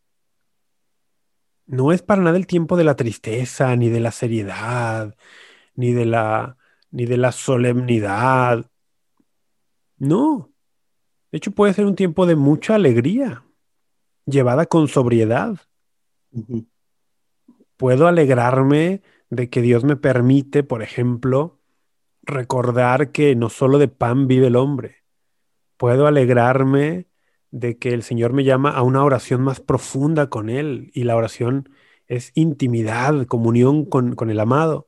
No 1.67 1.93
es 1.93 2.03
para 2.03 2.23
nada 2.23 2.37
el 2.37 2.47
tiempo 2.47 2.77
de 2.77 2.85
la 2.85 2.97
tristeza, 2.97 3.75
ni 3.77 3.89
de 3.89 4.01
la 4.01 4.13
seriedad, 4.13 5.15
ni 5.75 5.93
de 5.93 6.07
la 6.07 6.57
ni 6.95 7.07
de 7.07 7.17
la 7.17 7.33
solemnidad. 7.33 8.71
No. 9.99 10.53
De 11.33 11.39
hecho, 11.39 11.51
puede 11.51 11.75
ser 11.75 11.87
un 11.87 11.97
tiempo 11.97 12.25
de 12.27 12.37
mucha 12.37 12.77
alegría, 12.77 13.45
llevada 14.27 14.67
con 14.67 14.87
sobriedad. 14.87 15.57
Puedo 17.77 18.07
alegrarme 18.07 19.03
de 19.29 19.51
que 19.51 19.61
Dios 19.61 19.83
me 19.83 19.97
permite, 19.97 20.63
por 20.63 20.83
ejemplo, 20.85 21.61
recordar 22.23 23.11
que 23.11 23.35
no 23.35 23.51
solo 23.51 23.79
de 23.79 23.89
pan 23.89 24.29
vive 24.29 24.47
el 24.47 24.57
hombre. 24.57 25.05
Puedo 25.77 26.07
alegrarme 26.07 27.09
de 27.55 27.79
que 27.79 27.91
el 27.91 28.03
Señor 28.03 28.33
me 28.33 28.45
llama 28.45 28.71
a 28.71 28.83
una 28.83 29.05
oración 29.05 29.41
más 29.41 29.61
profunda 29.61 30.29
con 30.29 30.49
Él 30.49 30.91
y 30.93 31.05
la 31.05 31.17
oración 31.17 31.69
es 32.09 32.33
intimidad, 32.35 33.27
comunión 33.27 33.85
con, 33.85 34.15
con 34.15 34.31
el 34.31 34.41
amado 34.41 34.87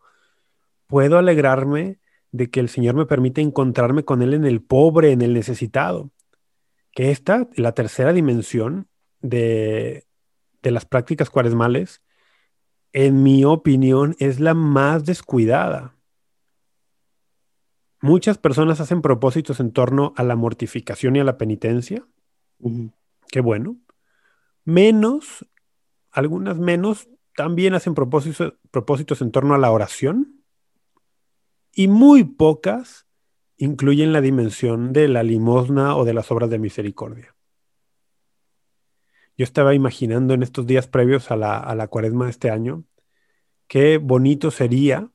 puedo 0.87 1.19
alegrarme 1.19 1.99
de 2.33 2.51
que 2.51 2.61
el 2.61 2.69
Señor 2.69 2.95
me 2.95 3.07
permite 3.07 3.41
encontrarme 3.41 4.05
con 4.05 4.23
Él 4.23 4.35
en 4.35 4.45
el 4.45 4.62
pobre, 4.62 5.12
en 5.12 5.23
el 5.23 5.35
necesitado. 5.35 6.11
Que 6.93 7.11
esta, 7.11 7.49
la 7.55 7.73
tercera 7.73 8.12
dimensión 8.12 8.89
de, 9.21 10.07
de 10.62 10.71
las 10.71 10.85
prácticas 10.85 11.31
cuaresmales, 11.31 12.03
en 12.93 13.23
mi 13.23 13.45
opinión, 13.45 14.17
es 14.19 14.41
la 14.41 14.55
más 14.55 15.05
descuidada. 15.05 15.95
Muchas 18.01 18.39
personas 18.39 18.81
hacen 18.81 19.03
propósitos 19.03 19.61
en 19.61 19.73
torno 19.73 20.12
a 20.17 20.23
la 20.23 20.37
mortificación 20.37 21.17
y 21.17 21.21
a 21.21 21.25
la 21.25 21.39
penitencia. 21.39 22.07
Qué 23.31 23.41
bueno. 23.41 23.77
Menos, 24.65 25.47
algunas 26.11 26.59
menos, 26.59 27.09
también 27.35 27.75
hacen 27.75 27.95
propósitos, 27.95 28.55
propósitos 28.71 29.21
en 29.21 29.31
torno 29.31 29.55
a 29.55 29.59
la 29.59 29.71
oración 29.71 30.43
y 31.73 31.89
muy 31.89 32.25
pocas 32.25 33.07
incluyen 33.59 34.13
la 34.13 34.21
dimensión 34.21 34.93
de 34.93 35.09
la 35.09 35.23
limosna 35.23 35.97
o 35.97 36.05
de 36.05 36.15
las 36.15 36.31
obras 36.31 36.51
de 36.51 36.59
misericordia. 36.59 37.35
Yo 39.37 39.45
estaba 39.45 39.75
imaginando 39.75 40.35
en 40.35 40.43
estos 40.43 40.67
días 40.67 40.89
previos 40.89 41.31
a 41.31 41.37
la, 41.37 41.59
a 41.59 41.75
la 41.75 41.89
cuaresma 41.89 42.25
de 42.25 42.31
este 42.31 42.51
año, 42.51 42.85
qué 43.67 43.99
bonito 43.99 44.51
sería 44.51 45.11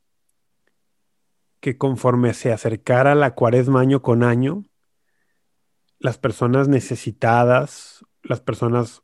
que 1.60 1.78
conforme 1.78 2.34
se 2.34 2.52
acercara 2.52 3.16
la 3.16 3.34
cuaresma 3.34 3.82
año 3.82 4.02
con 4.02 4.24
año, 4.24 4.66
las 6.02 6.18
personas 6.18 6.68
necesitadas, 6.68 8.06
las 8.24 8.42
personas 8.42 9.04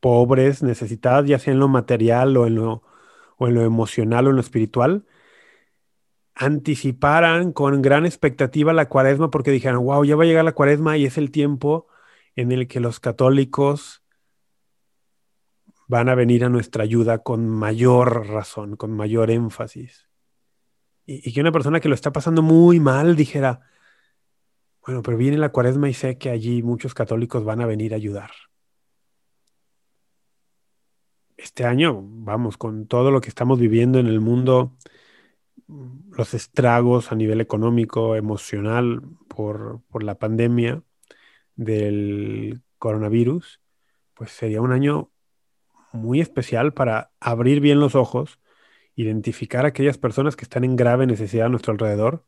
pobres, 0.00 0.62
necesitadas, 0.62 1.26
ya 1.26 1.38
sea 1.38 1.52
en 1.52 1.60
lo 1.60 1.68
material 1.68 2.36
o 2.36 2.46
en 2.46 2.54
lo, 2.54 2.82
o 3.36 3.48
en 3.48 3.54
lo 3.54 3.62
emocional 3.62 4.26
o 4.26 4.30
en 4.30 4.36
lo 4.36 4.40
espiritual, 4.40 5.04
anticiparan 6.34 7.52
con 7.52 7.82
gran 7.82 8.06
expectativa 8.06 8.72
la 8.72 8.88
cuaresma 8.88 9.30
porque 9.30 9.50
dijeron, 9.50 9.84
wow, 9.84 10.04
ya 10.04 10.16
va 10.16 10.22
a 10.22 10.26
llegar 10.26 10.44
la 10.44 10.52
cuaresma 10.52 10.96
y 10.96 11.06
es 11.06 11.18
el 11.18 11.30
tiempo 11.30 11.88
en 12.36 12.52
el 12.52 12.68
que 12.68 12.80
los 12.80 13.00
católicos 13.00 14.02
van 15.88 16.08
a 16.08 16.14
venir 16.14 16.44
a 16.44 16.48
nuestra 16.48 16.84
ayuda 16.84 17.18
con 17.18 17.48
mayor 17.48 18.28
razón, 18.28 18.76
con 18.76 18.92
mayor 18.92 19.30
énfasis. 19.30 20.08
Y, 21.04 21.32
que 21.32 21.40
una 21.40 21.52
persona 21.52 21.80
que 21.80 21.88
lo 21.88 21.94
está 21.94 22.12
pasando 22.12 22.42
muy 22.42 22.80
mal 22.80 23.16
dijera, 23.16 23.71
bueno, 24.84 25.02
pero 25.02 25.16
viene 25.16 25.38
la 25.38 25.50
cuaresma 25.50 25.88
y 25.88 25.94
sé 25.94 26.18
que 26.18 26.30
allí 26.30 26.62
muchos 26.62 26.94
católicos 26.94 27.44
van 27.44 27.60
a 27.60 27.66
venir 27.66 27.92
a 27.92 27.96
ayudar. 27.96 28.32
Este 31.36 31.64
año, 31.64 32.00
vamos, 32.02 32.56
con 32.56 32.86
todo 32.86 33.10
lo 33.10 33.20
que 33.20 33.28
estamos 33.28 33.58
viviendo 33.58 33.98
en 33.98 34.06
el 34.06 34.20
mundo, 34.20 34.76
los 35.68 36.34
estragos 36.34 37.12
a 37.12 37.14
nivel 37.14 37.40
económico, 37.40 38.16
emocional 38.16 39.02
por, 39.28 39.82
la 40.02 40.16
pandemia 40.18 40.82
del 41.56 42.62
coronavirus, 42.78 43.60
pues 44.14 44.32
sería 44.32 44.60
un 44.60 44.72
año 44.72 45.10
muy 45.92 46.20
especial 46.20 46.72
para 46.74 47.12
abrir 47.20 47.60
bien 47.60 47.80
los 47.80 47.94
ojos, 47.94 48.40
identificar 48.96 49.64
a 49.64 49.68
aquellas 49.68 49.98
personas 49.98 50.36
que 50.36 50.44
están 50.44 50.64
en 50.64 50.76
grave 50.76 51.06
necesidad 51.06 51.46
a 51.46 51.50
nuestro 51.50 51.72
alrededor 51.72 52.24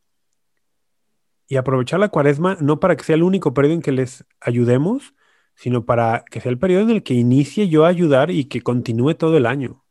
y 1.46 1.56
aprovechar 1.56 2.00
la 2.00 2.08
cuaresma 2.08 2.56
no 2.60 2.80
para 2.80 2.96
que 2.96 3.04
sea 3.04 3.16
el 3.16 3.22
único 3.22 3.54
periodo 3.54 3.74
en 3.74 3.82
que 3.82 3.92
les 3.92 4.24
ayudemos, 4.40 5.14
sino 5.54 5.84
para 5.84 6.24
que 6.30 6.40
sea 6.40 6.50
el 6.50 6.58
periodo 6.58 6.82
en 6.82 6.90
el 6.90 7.02
que 7.02 7.14
inicie 7.14 7.68
yo 7.68 7.84
a 7.84 7.88
ayudar 7.88 8.30
y 8.30 8.46
que 8.46 8.62
continúe 8.62 9.14
todo 9.14 9.36
el 9.36 9.46
año. 9.46 9.84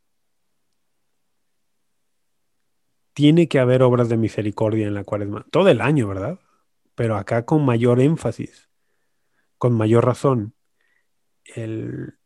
tiene 3.13 3.47
que 3.47 3.59
haber 3.59 3.83
obras 3.83 4.09
de 4.09 4.17
misericordia 4.17 4.87
en 4.87 4.95
la 4.95 5.03
cuaresma. 5.03 5.45
Todo 5.51 5.69
el 5.69 5.81
año, 5.81 6.07
¿verdad? 6.07 6.39
Pero 6.95 7.15
acá 7.15 7.45
con 7.45 7.63
mayor 7.65 7.99
énfasis, 8.01 8.69
con 9.57 9.73
mayor 9.73 10.05
razón. 10.05 10.55
El... 11.43 12.17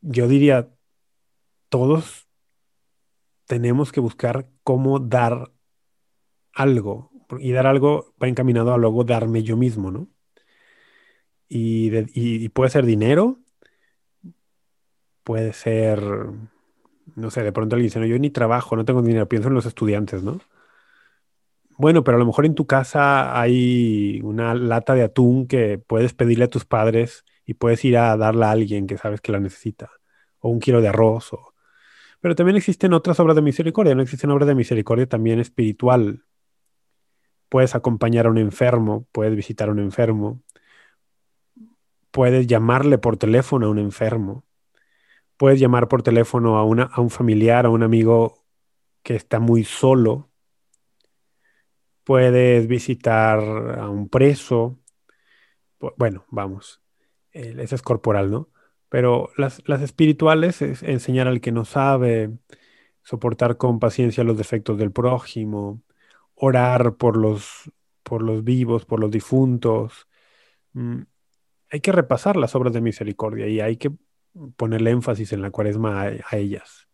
Yo 0.00 0.28
diría, 0.28 0.70
todos 1.68 2.28
tenemos 3.46 3.92
que 3.92 4.00
buscar 4.00 4.50
cómo 4.62 4.98
dar 4.98 5.50
algo. 6.54 7.10
Y 7.40 7.52
dar 7.52 7.66
algo 7.66 8.14
va 8.22 8.28
encaminado 8.28 8.74
a 8.74 8.78
luego 8.78 9.04
darme 9.04 9.42
yo 9.42 9.56
mismo, 9.56 9.90
¿no? 9.90 10.08
Y, 11.48 12.48
puede 12.50 12.70
ser 12.70 12.84
dinero, 12.84 13.38
puede 15.22 15.52
ser 15.52 16.00
no 17.16 17.30
sé, 17.30 17.42
de 17.42 17.52
pronto 17.52 17.76
alguien 17.76 17.88
dice, 17.88 18.00
no, 18.00 18.06
yo 18.06 18.18
ni 18.18 18.30
trabajo, 18.30 18.76
no 18.76 18.84
tengo 18.84 19.02
dinero, 19.02 19.28
pienso 19.28 19.48
en 19.48 19.54
los 19.54 19.66
estudiantes, 19.66 20.22
¿no? 20.22 20.40
bueno, 21.76 22.04
pero 22.04 22.16
a 22.16 22.20
lo 22.20 22.26
mejor 22.26 22.46
en 22.46 22.54
tu 22.54 22.66
casa 22.66 23.38
hay 23.40 24.20
una 24.22 24.54
lata 24.54 24.94
de 24.94 25.02
atún 25.02 25.46
que 25.46 25.78
puedes 25.78 26.14
pedirle 26.14 26.44
a 26.44 26.48
tus 26.48 26.64
padres 26.64 27.24
y 27.44 27.54
puedes 27.54 27.84
ir 27.84 27.98
a 27.98 28.16
darla 28.16 28.48
a 28.48 28.52
alguien 28.52 28.86
que 28.86 28.96
sabes 28.98 29.20
que 29.20 29.32
la 29.32 29.40
necesita, 29.40 29.90
o 30.38 30.50
un 30.50 30.60
kilo 30.60 30.80
de 30.80 30.88
arroz. 30.88 31.30
Pero 32.20 32.34
también 32.34 32.56
existen 32.56 32.92
otras 32.92 33.20
obras 33.20 33.36
de 33.36 33.42
misericordia, 33.42 33.94
no 33.94 34.02
existen 34.02 34.30
obras 34.30 34.48
de 34.48 34.54
misericordia 34.54 35.06
también 35.06 35.40
espiritual. 35.40 36.24
Puedes 37.54 37.76
acompañar 37.76 38.26
a 38.26 38.30
un 38.30 38.38
enfermo, 38.38 39.06
puedes 39.12 39.36
visitar 39.36 39.68
a 39.68 39.72
un 39.72 39.78
enfermo, 39.78 40.42
puedes 42.10 42.48
llamarle 42.48 42.98
por 42.98 43.16
teléfono 43.16 43.66
a 43.66 43.70
un 43.70 43.78
enfermo, 43.78 44.44
puedes 45.36 45.60
llamar 45.60 45.86
por 45.86 46.02
teléfono 46.02 46.58
a, 46.58 46.64
una, 46.64 46.84
a 46.84 47.00
un 47.00 47.10
familiar, 47.10 47.66
a 47.66 47.70
un 47.70 47.84
amigo 47.84 48.44
que 49.04 49.14
está 49.14 49.38
muy 49.38 49.62
solo 49.62 50.30
puedes 52.04 52.66
visitar 52.68 53.38
a 53.40 53.88
un 53.88 54.08
preso. 54.08 54.78
Bueno, 55.96 56.24
vamos, 56.30 56.82
esa 57.32 57.74
es 57.74 57.82
corporal, 57.82 58.30
¿no? 58.30 58.50
Pero 58.88 59.30
las, 59.36 59.60
espirituales 59.82 60.62
es 60.62 60.82
enseñar 60.82 61.26
al 61.28 61.40
que 61.40 61.52
no 61.52 61.64
sabe, 61.64 62.30
soportar 63.02 63.56
con 63.56 63.80
paciencia 63.80 64.24
los 64.24 64.38
defectos 64.38 64.78
del 64.78 64.92
prójimo, 64.92 65.82
orar 66.34 66.96
por 66.96 67.16
los, 67.16 67.70
por 68.02 68.22
los 68.22 68.44
vivos, 68.44 68.84
por 68.84 69.00
los 69.00 69.10
difuntos. 69.10 70.08
Mm, 70.72 71.02
hay 71.70 71.80
que 71.80 71.92
repasar 71.92 72.36
las 72.36 72.54
obras 72.54 72.72
de 72.72 72.80
misericordia 72.80 73.46
y 73.48 73.60
hay 73.60 73.76
que 73.76 73.92
ponerle 74.56 74.90
énfasis 74.90 75.32
en 75.32 75.42
la 75.42 75.50
cuaresma 75.50 76.02
a 76.02 76.36
ellas. 76.36 76.88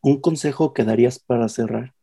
¿Un 0.00 0.20
consejo 0.20 0.74
que 0.74 0.84
darías 0.84 1.20
para 1.20 1.48
cerrar? 1.48 1.94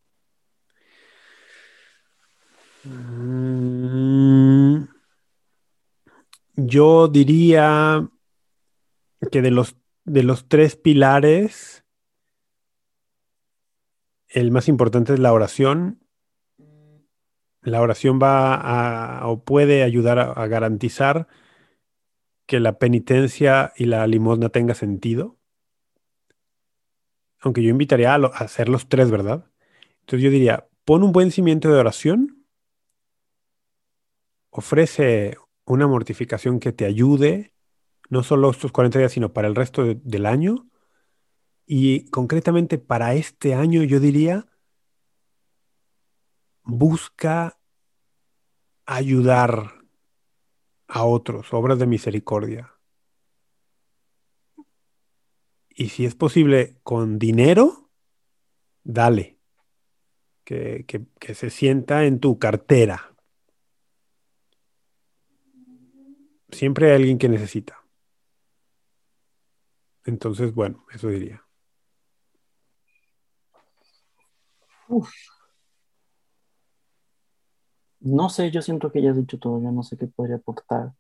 Mm, 2.86 4.86
yo 6.56 7.08
diría 7.10 8.10
que 9.32 9.42
de 9.42 9.52
los, 9.52 9.76
de 10.06 10.24
los 10.24 10.48
tres 10.48 10.78
pilares, 10.78 11.84
el 14.30 14.52
más 14.52 14.68
importante 14.68 15.14
es 15.14 15.20
la 15.20 15.34
oración. 15.34 16.00
La 17.62 17.82
oración 17.82 18.20
va 18.22 18.56
a, 18.56 19.28
o 19.28 19.44
puede 19.44 19.84
ayudar 19.84 20.20
a, 20.20 20.48
garantizar 20.48 21.28
que 22.46 22.60
la 22.60 22.80
penitencia 22.80 23.74
y 23.76 23.86
la 23.86 24.08
limosna 24.08 24.50
tenga 24.50 24.74
sentido. 24.74 25.38
Aunque 27.40 27.64
yo 27.64 27.70
invitaría 27.70 28.14
a, 28.14 28.18
a 28.18 28.28
hacer 28.28 28.70
los 28.70 28.88
tres, 28.88 29.12
¿verdad? 29.12 29.46
Entonces 30.02 30.24
yo 30.24 30.32
diría, 30.32 30.68
pon 30.86 31.04
un 31.04 31.12
buen 31.12 31.32
cimiento 31.32 31.72
de 31.72 31.80
oración 31.80 32.40
ofrece 34.50 35.38
una 35.66 35.88
mortificación 35.88 36.60
que 36.60 36.72
te 36.72 36.86
ayude, 36.86 37.54
no 38.10 38.24
solo 38.24 38.50
estos 38.50 38.72
40 38.72 39.00
días, 39.00 39.12
sino 39.12 39.34
para 39.34 39.48
el 39.48 39.56
resto 39.56 39.84
del 39.86 40.26
año. 40.26 40.69
Y 41.72 42.10
concretamente 42.10 42.80
para 42.80 43.14
este 43.14 43.54
año, 43.54 43.84
yo 43.84 44.00
diría, 44.00 44.48
busca 46.64 47.60
ayudar 48.88 49.76
a 50.88 51.04
otros, 51.04 51.54
obras 51.54 51.78
de 51.78 51.86
misericordia. 51.86 52.74
Y 55.70 55.90
si 55.90 56.06
es 56.06 56.16
posible 56.16 56.80
con 56.82 57.20
dinero, 57.20 57.92
dale. 58.84 59.38
Que, 60.44 60.88
que 60.88 61.36
se 61.36 61.52
sienta 61.52 62.06
en 62.06 62.20
tu 62.20 62.40
cartera. 62.40 63.16
siempre 66.52 66.88
hay 66.88 66.96
alguien 66.96 67.20
que 67.20 67.30
necesita. 67.30 67.86
Entonces, 70.04 70.52
bueno, 70.56 70.84
eso 70.92 71.10
diría. 71.10 71.46
No 78.00 78.30
sé, 78.30 78.52
yo 78.52 78.62
siento 78.62 78.92
que 78.92 79.02
ya 79.02 79.12
has 79.12 79.18
dicho 79.18 79.40
todo, 79.40 79.62
ya 79.62 79.72
no 79.72 79.84
sé 79.84 79.98
qué 79.98 80.08
podría 80.08 80.38
aportar. 80.38 80.94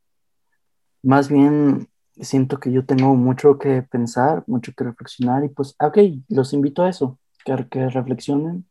Más 1.01 1.29
bien, 1.29 1.87
siento 2.19 2.59
que 2.59 2.71
yo 2.71 2.85
tengo 2.85 3.15
mucho 3.15 3.57
que 3.57 3.81
pensar, 3.83 4.43
mucho 4.47 4.73
que 4.75 4.83
reflexionar 4.83 5.43
y 5.45 5.49
pues, 5.49 5.75
ok, 5.79 5.97
los 6.29 6.53
invito 6.53 6.83
a 6.83 6.89
eso, 6.89 7.17
que, 7.45 7.67
que 7.69 7.89
reflexionen, 7.89 8.67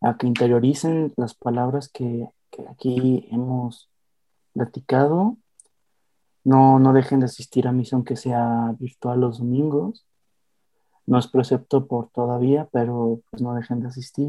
a 0.00 0.16
que 0.16 0.26
interioricen 0.26 1.12
las 1.16 1.34
palabras 1.34 1.88
que, 1.88 2.28
que 2.50 2.66
aquí 2.68 3.28
hemos 3.30 3.90
platicado 4.54 5.36
no, 6.48 6.78
no 6.78 6.92
dejen 6.94 7.20
de 7.20 7.26
asistir 7.26 7.68
a 7.68 7.72
misión 7.72 8.04
que 8.04 8.16
sea 8.16 8.74
virtual 8.78 9.20
los 9.20 9.38
domingos. 9.38 10.07
No 11.08 11.18
es 11.18 11.26
precepto 11.26 11.86
por 11.86 12.10
todavía, 12.10 12.68
pero 12.70 13.22
pues 13.30 13.40
no 13.40 13.54
dejen 13.54 13.80
de 13.80 13.88
asistir. 13.88 14.28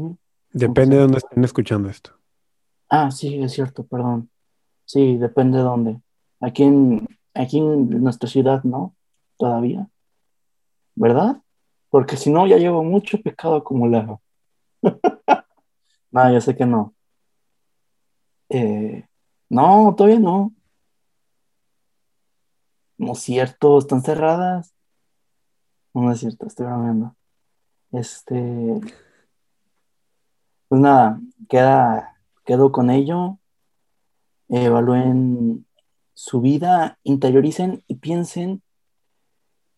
Depende 0.50 0.96
de 0.96 1.02
dónde 1.02 1.18
estén 1.18 1.44
escuchando 1.44 1.90
esto. 1.90 2.12
Ah, 2.88 3.10
sí, 3.10 3.38
es 3.42 3.52
cierto, 3.52 3.84
perdón. 3.84 4.30
Sí, 4.86 5.18
depende 5.18 5.58
de 5.58 5.64
dónde. 5.64 6.00
Aquí 6.40 6.62
en, 6.62 7.06
aquí 7.34 7.58
en 7.58 8.02
nuestra 8.02 8.30
ciudad, 8.30 8.64
¿no? 8.64 8.96
Todavía. 9.36 9.90
¿Verdad? 10.94 11.42
Porque 11.90 12.16
si 12.16 12.30
no, 12.30 12.46
ya 12.46 12.56
llevo 12.56 12.82
mucho 12.82 13.20
pecado 13.20 13.56
acumulado. 13.56 14.22
no, 16.10 16.32
ya 16.32 16.40
sé 16.40 16.56
que 16.56 16.64
no. 16.64 16.94
Eh, 18.48 19.06
no, 19.50 19.94
todavía 19.94 20.18
no. 20.18 20.54
No 22.96 23.12
es 23.12 23.18
cierto, 23.18 23.76
están 23.76 24.02
cerradas. 24.02 24.72
No, 26.10 26.14
es 26.14 26.20
cierto, 26.22 26.48
estoy 26.48 26.66
bromeando. 26.66 27.14
Este. 27.92 28.80
Pues 30.66 30.80
nada, 30.80 31.20
queda, 31.48 32.16
quedo 32.44 32.72
con 32.72 32.90
ello. 32.90 33.38
Evalúen 34.48 35.68
su 36.12 36.40
vida, 36.40 36.98
interioricen 37.04 37.84
y 37.86 37.94
piensen 37.94 38.60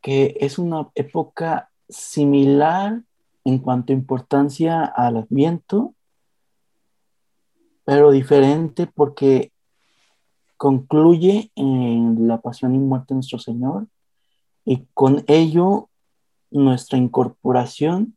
que 0.01 0.35
es 0.41 0.59
una 0.59 0.91
época 0.95 1.71
similar 1.91 3.03
en 3.45 3.59
cuanto 3.59 3.93
a 3.93 3.97
importancia 3.97 4.87
al 4.87 5.19
Adviento, 5.19 5.95
pero 7.85 8.11
diferente 8.11 8.87
porque 8.87 9.53
concluye 10.57 11.53
en 11.57 12.27
la 12.27 12.41
pasión 12.41 12.75
y 12.75 12.79
muerte 12.79 13.09
de 13.09 13.17
nuestro 13.17 13.39
Señor 13.39 13.87
y 14.65 14.87
con 14.95 15.25
ello 15.27 15.91
nuestra 16.53 16.99
incorporación 16.99 18.17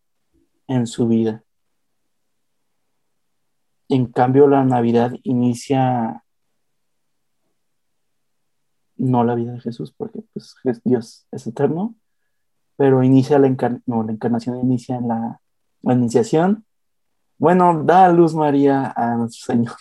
en 0.67 0.87
su 0.87 1.07
vida. 1.07 1.43
En 3.89 4.07
cambio, 4.07 4.47
la 4.47 4.63
Navidad 4.63 5.13
inicia 5.23 6.23
no 8.97 9.23
la 9.23 9.35
vida 9.35 9.53
de 9.53 9.59
Jesús, 9.59 9.93
porque 9.95 10.23
pues, 10.33 10.55
Dios 10.83 11.27
es 11.31 11.47
eterno, 11.47 11.95
pero 12.77 13.03
inicia 13.03 13.39
la, 13.39 13.49
no, 13.85 14.03
la 14.03 14.11
encarnación 14.11 14.59
inicia 14.59 14.99
la, 15.01 15.41
la 15.81 15.93
iniciación. 15.93 16.65
Bueno, 17.37 17.83
da 17.83 18.09
luz 18.11 18.33
María 18.33 18.93
a 18.95 19.15
nuestro 19.15 19.53
Señor. 19.53 19.75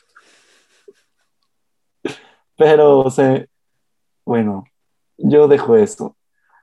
Pero, 2.57 3.11
se 3.11 3.49
bueno, 4.25 4.65
yo 5.19 5.49
dejo 5.49 5.77
esto. 5.77 6.17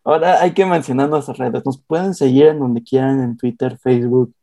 Ahora 0.04 0.42
hay 0.42 0.54
que 0.54 0.66
mencionar 0.66 1.10
nuestras 1.10 1.38
redes. 1.38 1.66
Nos 1.66 1.82
pueden 1.82 2.14
seguir 2.14 2.48
en 2.48 2.60
donde 2.60 2.84
quieran, 2.84 3.22
en 3.22 3.38
Twitter, 3.38 3.78
Facebook 3.78 4.34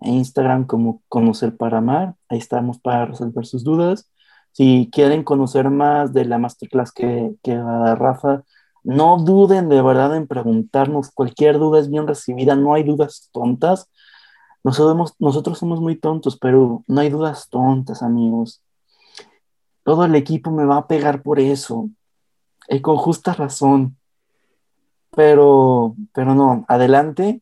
e 0.00 0.10
Instagram 0.10 0.66
como 0.66 1.02
Conocer 1.08 1.56
para 1.56 1.78
Amar. 1.78 2.14
Ahí 2.28 2.38
estamos 2.38 2.78
para 2.78 3.06
resolver 3.06 3.46
sus 3.46 3.64
dudas. 3.64 4.10
Si 4.52 4.90
quieren 4.92 5.24
conocer 5.24 5.70
más 5.70 6.12
de 6.12 6.24
la 6.24 6.38
masterclass 6.38 6.92
que, 6.92 7.34
que 7.42 7.56
va 7.58 7.94
Rafa, 7.94 8.42
no 8.82 9.18
duden 9.18 9.68
de 9.68 9.82
verdad 9.82 10.16
en 10.16 10.26
preguntarnos. 10.26 11.10
Cualquier 11.12 11.58
duda 11.58 11.80
es 11.80 11.90
bien 11.90 12.06
recibida. 12.06 12.56
No 12.56 12.74
hay 12.74 12.82
dudas 12.82 13.30
tontas. 13.32 13.88
Nosotros, 14.64 15.14
nosotros 15.18 15.58
somos 15.58 15.80
muy 15.80 15.96
tontos, 15.96 16.38
pero 16.38 16.84
no 16.86 17.00
hay 17.00 17.10
dudas 17.10 17.48
tontas, 17.50 18.02
amigos 18.02 18.64
todo 19.84 20.06
el 20.06 20.14
equipo 20.16 20.50
me 20.50 20.64
va 20.64 20.78
a 20.78 20.86
pegar 20.88 21.22
por 21.22 21.38
eso, 21.38 21.90
y 22.68 22.80
con 22.80 22.96
justa 22.96 23.34
razón. 23.34 23.96
Pero, 25.16 25.94
pero 26.12 26.34
no, 26.34 26.64
adelante, 26.68 27.40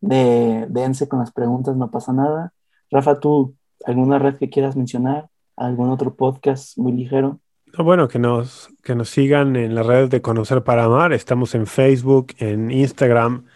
de, 0.00 0.66
dense 0.68 1.08
con 1.08 1.20
las 1.20 1.32
preguntas, 1.32 1.76
no 1.76 1.90
pasa 1.90 2.12
nada. 2.12 2.52
Rafa, 2.90 3.20
¿tú 3.20 3.54
alguna 3.84 4.18
red 4.18 4.36
que 4.36 4.50
quieras 4.50 4.76
mencionar? 4.76 5.28
¿Algún 5.56 5.90
otro 5.90 6.14
podcast 6.14 6.76
muy 6.78 6.92
ligero? 6.92 7.40
bueno, 7.78 8.06
que 8.06 8.18
nos, 8.18 8.68
que 8.82 8.94
nos 8.94 9.08
sigan 9.08 9.56
en 9.56 9.74
las 9.74 9.86
redes 9.86 10.10
de 10.10 10.20
Conocer 10.20 10.62
para 10.62 10.84
Amar. 10.84 11.12
Estamos 11.12 11.54
en 11.54 11.66
Facebook, 11.66 12.34
en 12.38 12.70
Instagram, 12.70 13.46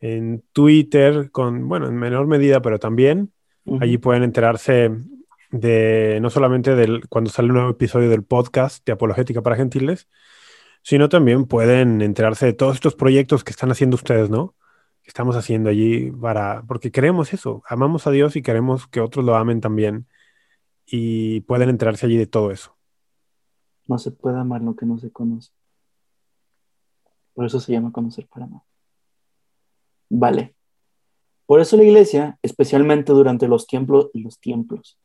en 0.00 0.42
Twitter, 0.52 1.30
con, 1.30 1.68
bueno, 1.68 1.86
en 1.86 1.96
menor 1.96 2.26
medida, 2.26 2.62
pero 2.62 2.78
también. 2.78 3.32
Allí 3.80 3.98
pueden 3.98 4.22
enterarse 4.22 4.90
de 5.50 6.18
no 6.22 6.30
solamente 6.30 6.74
del, 6.74 7.06
cuando 7.08 7.28
sale 7.30 7.48
un 7.48 7.56
nuevo 7.56 7.70
episodio 7.70 8.08
del 8.08 8.22
podcast 8.22 8.84
de 8.86 8.92
Apologética 8.92 9.42
para 9.42 9.56
Gentiles, 9.56 10.08
sino 10.82 11.08
también 11.08 11.46
pueden 11.46 12.00
enterarse 12.02 12.46
de 12.46 12.52
todos 12.52 12.76
estos 12.76 12.94
proyectos 12.94 13.44
que 13.44 13.50
están 13.50 13.70
haciendo 13.70 13.96
ustedes, 13.96 14.30
¿no? 14.30 14.54
Que 15.02 15.08
estamos 15.08 15.36
haciendo 15.36 15.70
allí 15.70 16.10
para, 16.10 16.62
porque 16.66 16.90
queremos 16.90 17.32
eso, 17.32 17.62
amamos 17.68 18.06
a 18.06 18.10
Dios 18.10 18.36
y 18.36 18.42
queremos 18.42 18.86
que 18.86 19.00
otros 19.00 19.24
lo 19.24 19.36
amen 19.36 19.60
también 19.60 20.06
y 20.86 21.40
pueden 21.42 21.68
enterarse 21.68 22.06
allí 22.06 22.16
de 22.16 22.26
todo 22.26 22.50
eso. 22.50 22.76
No 23.86 23.98
se 23.98 24.10
puede 24.10 24.38
amar 24.38 24.62
lo 24.62 24.76
que 24.76 24.86
no 24.86 24.98
se 24.98 25.10
conoce. 25.10 25.52
Por 27.34 27.46
eso 27.46 27.60
se 27.60 27.72
llama 27.72 27.92
conocer 27.92 28.26
para 28.26 28.46
amar. 28.46 28.62
Vale. 30.10 30.54
Por 31.46 31.60
eso 31.60 31.76
la 31.76 31.84
iglesia, 31.84 32.38
especialmente 32.42 33.12
durante 33.12 33.48
los 33.48 33.66
tiempos, 33.66 34.10
los 34.12 34.38
tiempos. 34.38 34.98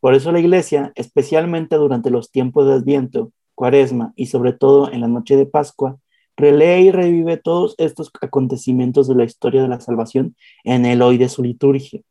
Por 0.00 0.14
eso 0.14 0.30
la 0.30 0.38
iglesia, 0.38 0.92
especialmente 0.94 1.76
durante 1.76 2.10
los 2.10 2.30
tiempos 2.30 2.66
de 2.66 2.74
Adviento, 2.74 3.32
Cuaresma 3.56 4.12
y 4.14 4.26
sobre 4.26 4.52
todo 4.52 4.92
en 4.92 5.00
la 5.00 5.08
noche 5.08 5.36
de 5.36 5.46
Pascua, 5.46 5.98
relee 6.36 6.82
y 6.82 6.90
revive 6.92 7.38
todos 7.38 7.74
estos 7.78 8.12
acontecimientos 8.20 9.08
de 9.08 9.16
la 9.16 9.24
historia 9.24 9.62
de 9.62 9.68
la 9.68 9.80
salvación 9.80 10.36
en 10.62 10.84
el 10.84 11.02
hoy 11.02 11.18
de 11.18 11.28
su 11.28 11.42
liturgia. 11.42 12.02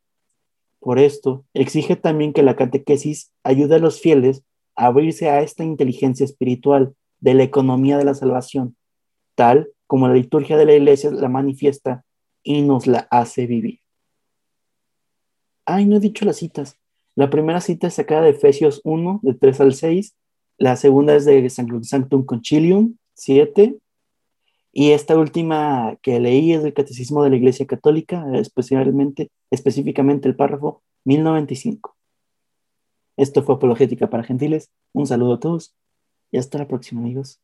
Por 0.80 1.00
esto, 1.00 1.46
exige 1.54 1.96
también 1.96 2.34
que 2.34 2.44
la 2.44 2.56
catequesis 2.56 3.32
ayude 3.44 3.76
a 3.76 3.80
los 3.80 4.02
fieles 4.02 4.44
a 4.76 4.88
abrirse 4.88 5.30
a 5.30 5.42
esta 5.42 5.64
inteligencia 5.64 6.26
espiritual 6.26 6.96
de 7.20 7.36
la 7.36 7.44
economía 7.44 7.98
de 7.98 8.06
la 8.06 8.16
salvación, 8.16 8.76
tal 9.36 9.70
como 9.88 10.08
la 10.08 10.16
liturgia 10.16 10.58
de 10.58 10.66
la 10.66 10.74
iglesia 10.74 11.12
la 11.12 11.30
manifiesta 11.30 12.04
y 12.44 12.64
nos 12.64 12.88
la 12.88 13.08
hace 13.12 13.46
vivir. 13.46 13.80
Ay, 15.66 15.86
no 15.86 15.98
he 15.98 16.00
dicho 16.00 16.26
las 16.26 16.38
citas. 16.38 16.78
La 17.16 17.30
primera 17.30 17.62
cita 17.62 17.88
es 17.88 17.94
sacada 17.94 18.24
de 18.24 18.32
Efesios 18.32 18.82
1, 18.84 19.20
de 19.24 19.34
3 19.36 19.62
al 19.62 19.74
6, 19.74 20.16
la 20.58 20.76
segunda 20.76 21.16
es 21.16 21.26
de 21.26 21.50
Sanctum 21.50 22.26
Concilium 22.26 22.96
7. 23.14 23.78
Y 24.72 24.92
esta 24.92 25.18
última 25.18 25.98
que 26.02 26.20
leí 26.20 26.54
es 26.54 26.64
del 26.64 26.74
Catecismo 26.74 27.24
de 27.24 27.30
la 27.30 27.38
Iglesia 27.38 27.66
Católica, 27.66 28.26
especialmente, 28.34 29.30
específicamente 29.50 30.28
el 30.28 30.36
párrafo 30.36 30.84
1095. 31.06 31.96
Esto 33.18 33.44
fue 33.44 33.56
Apologética 33.56 34.10
para 34.10 34.24
Gentiles. 34.24 34.70
Un 34.94 35.08
saludo 35.08 35.36
a 35.36 35.40
todos 35.40 35.76
y 36.32 36.38
hasta 36.38 36.58
la 36.58 36.68
próxima, 36.68 37.02
amigos. 37.02 37.40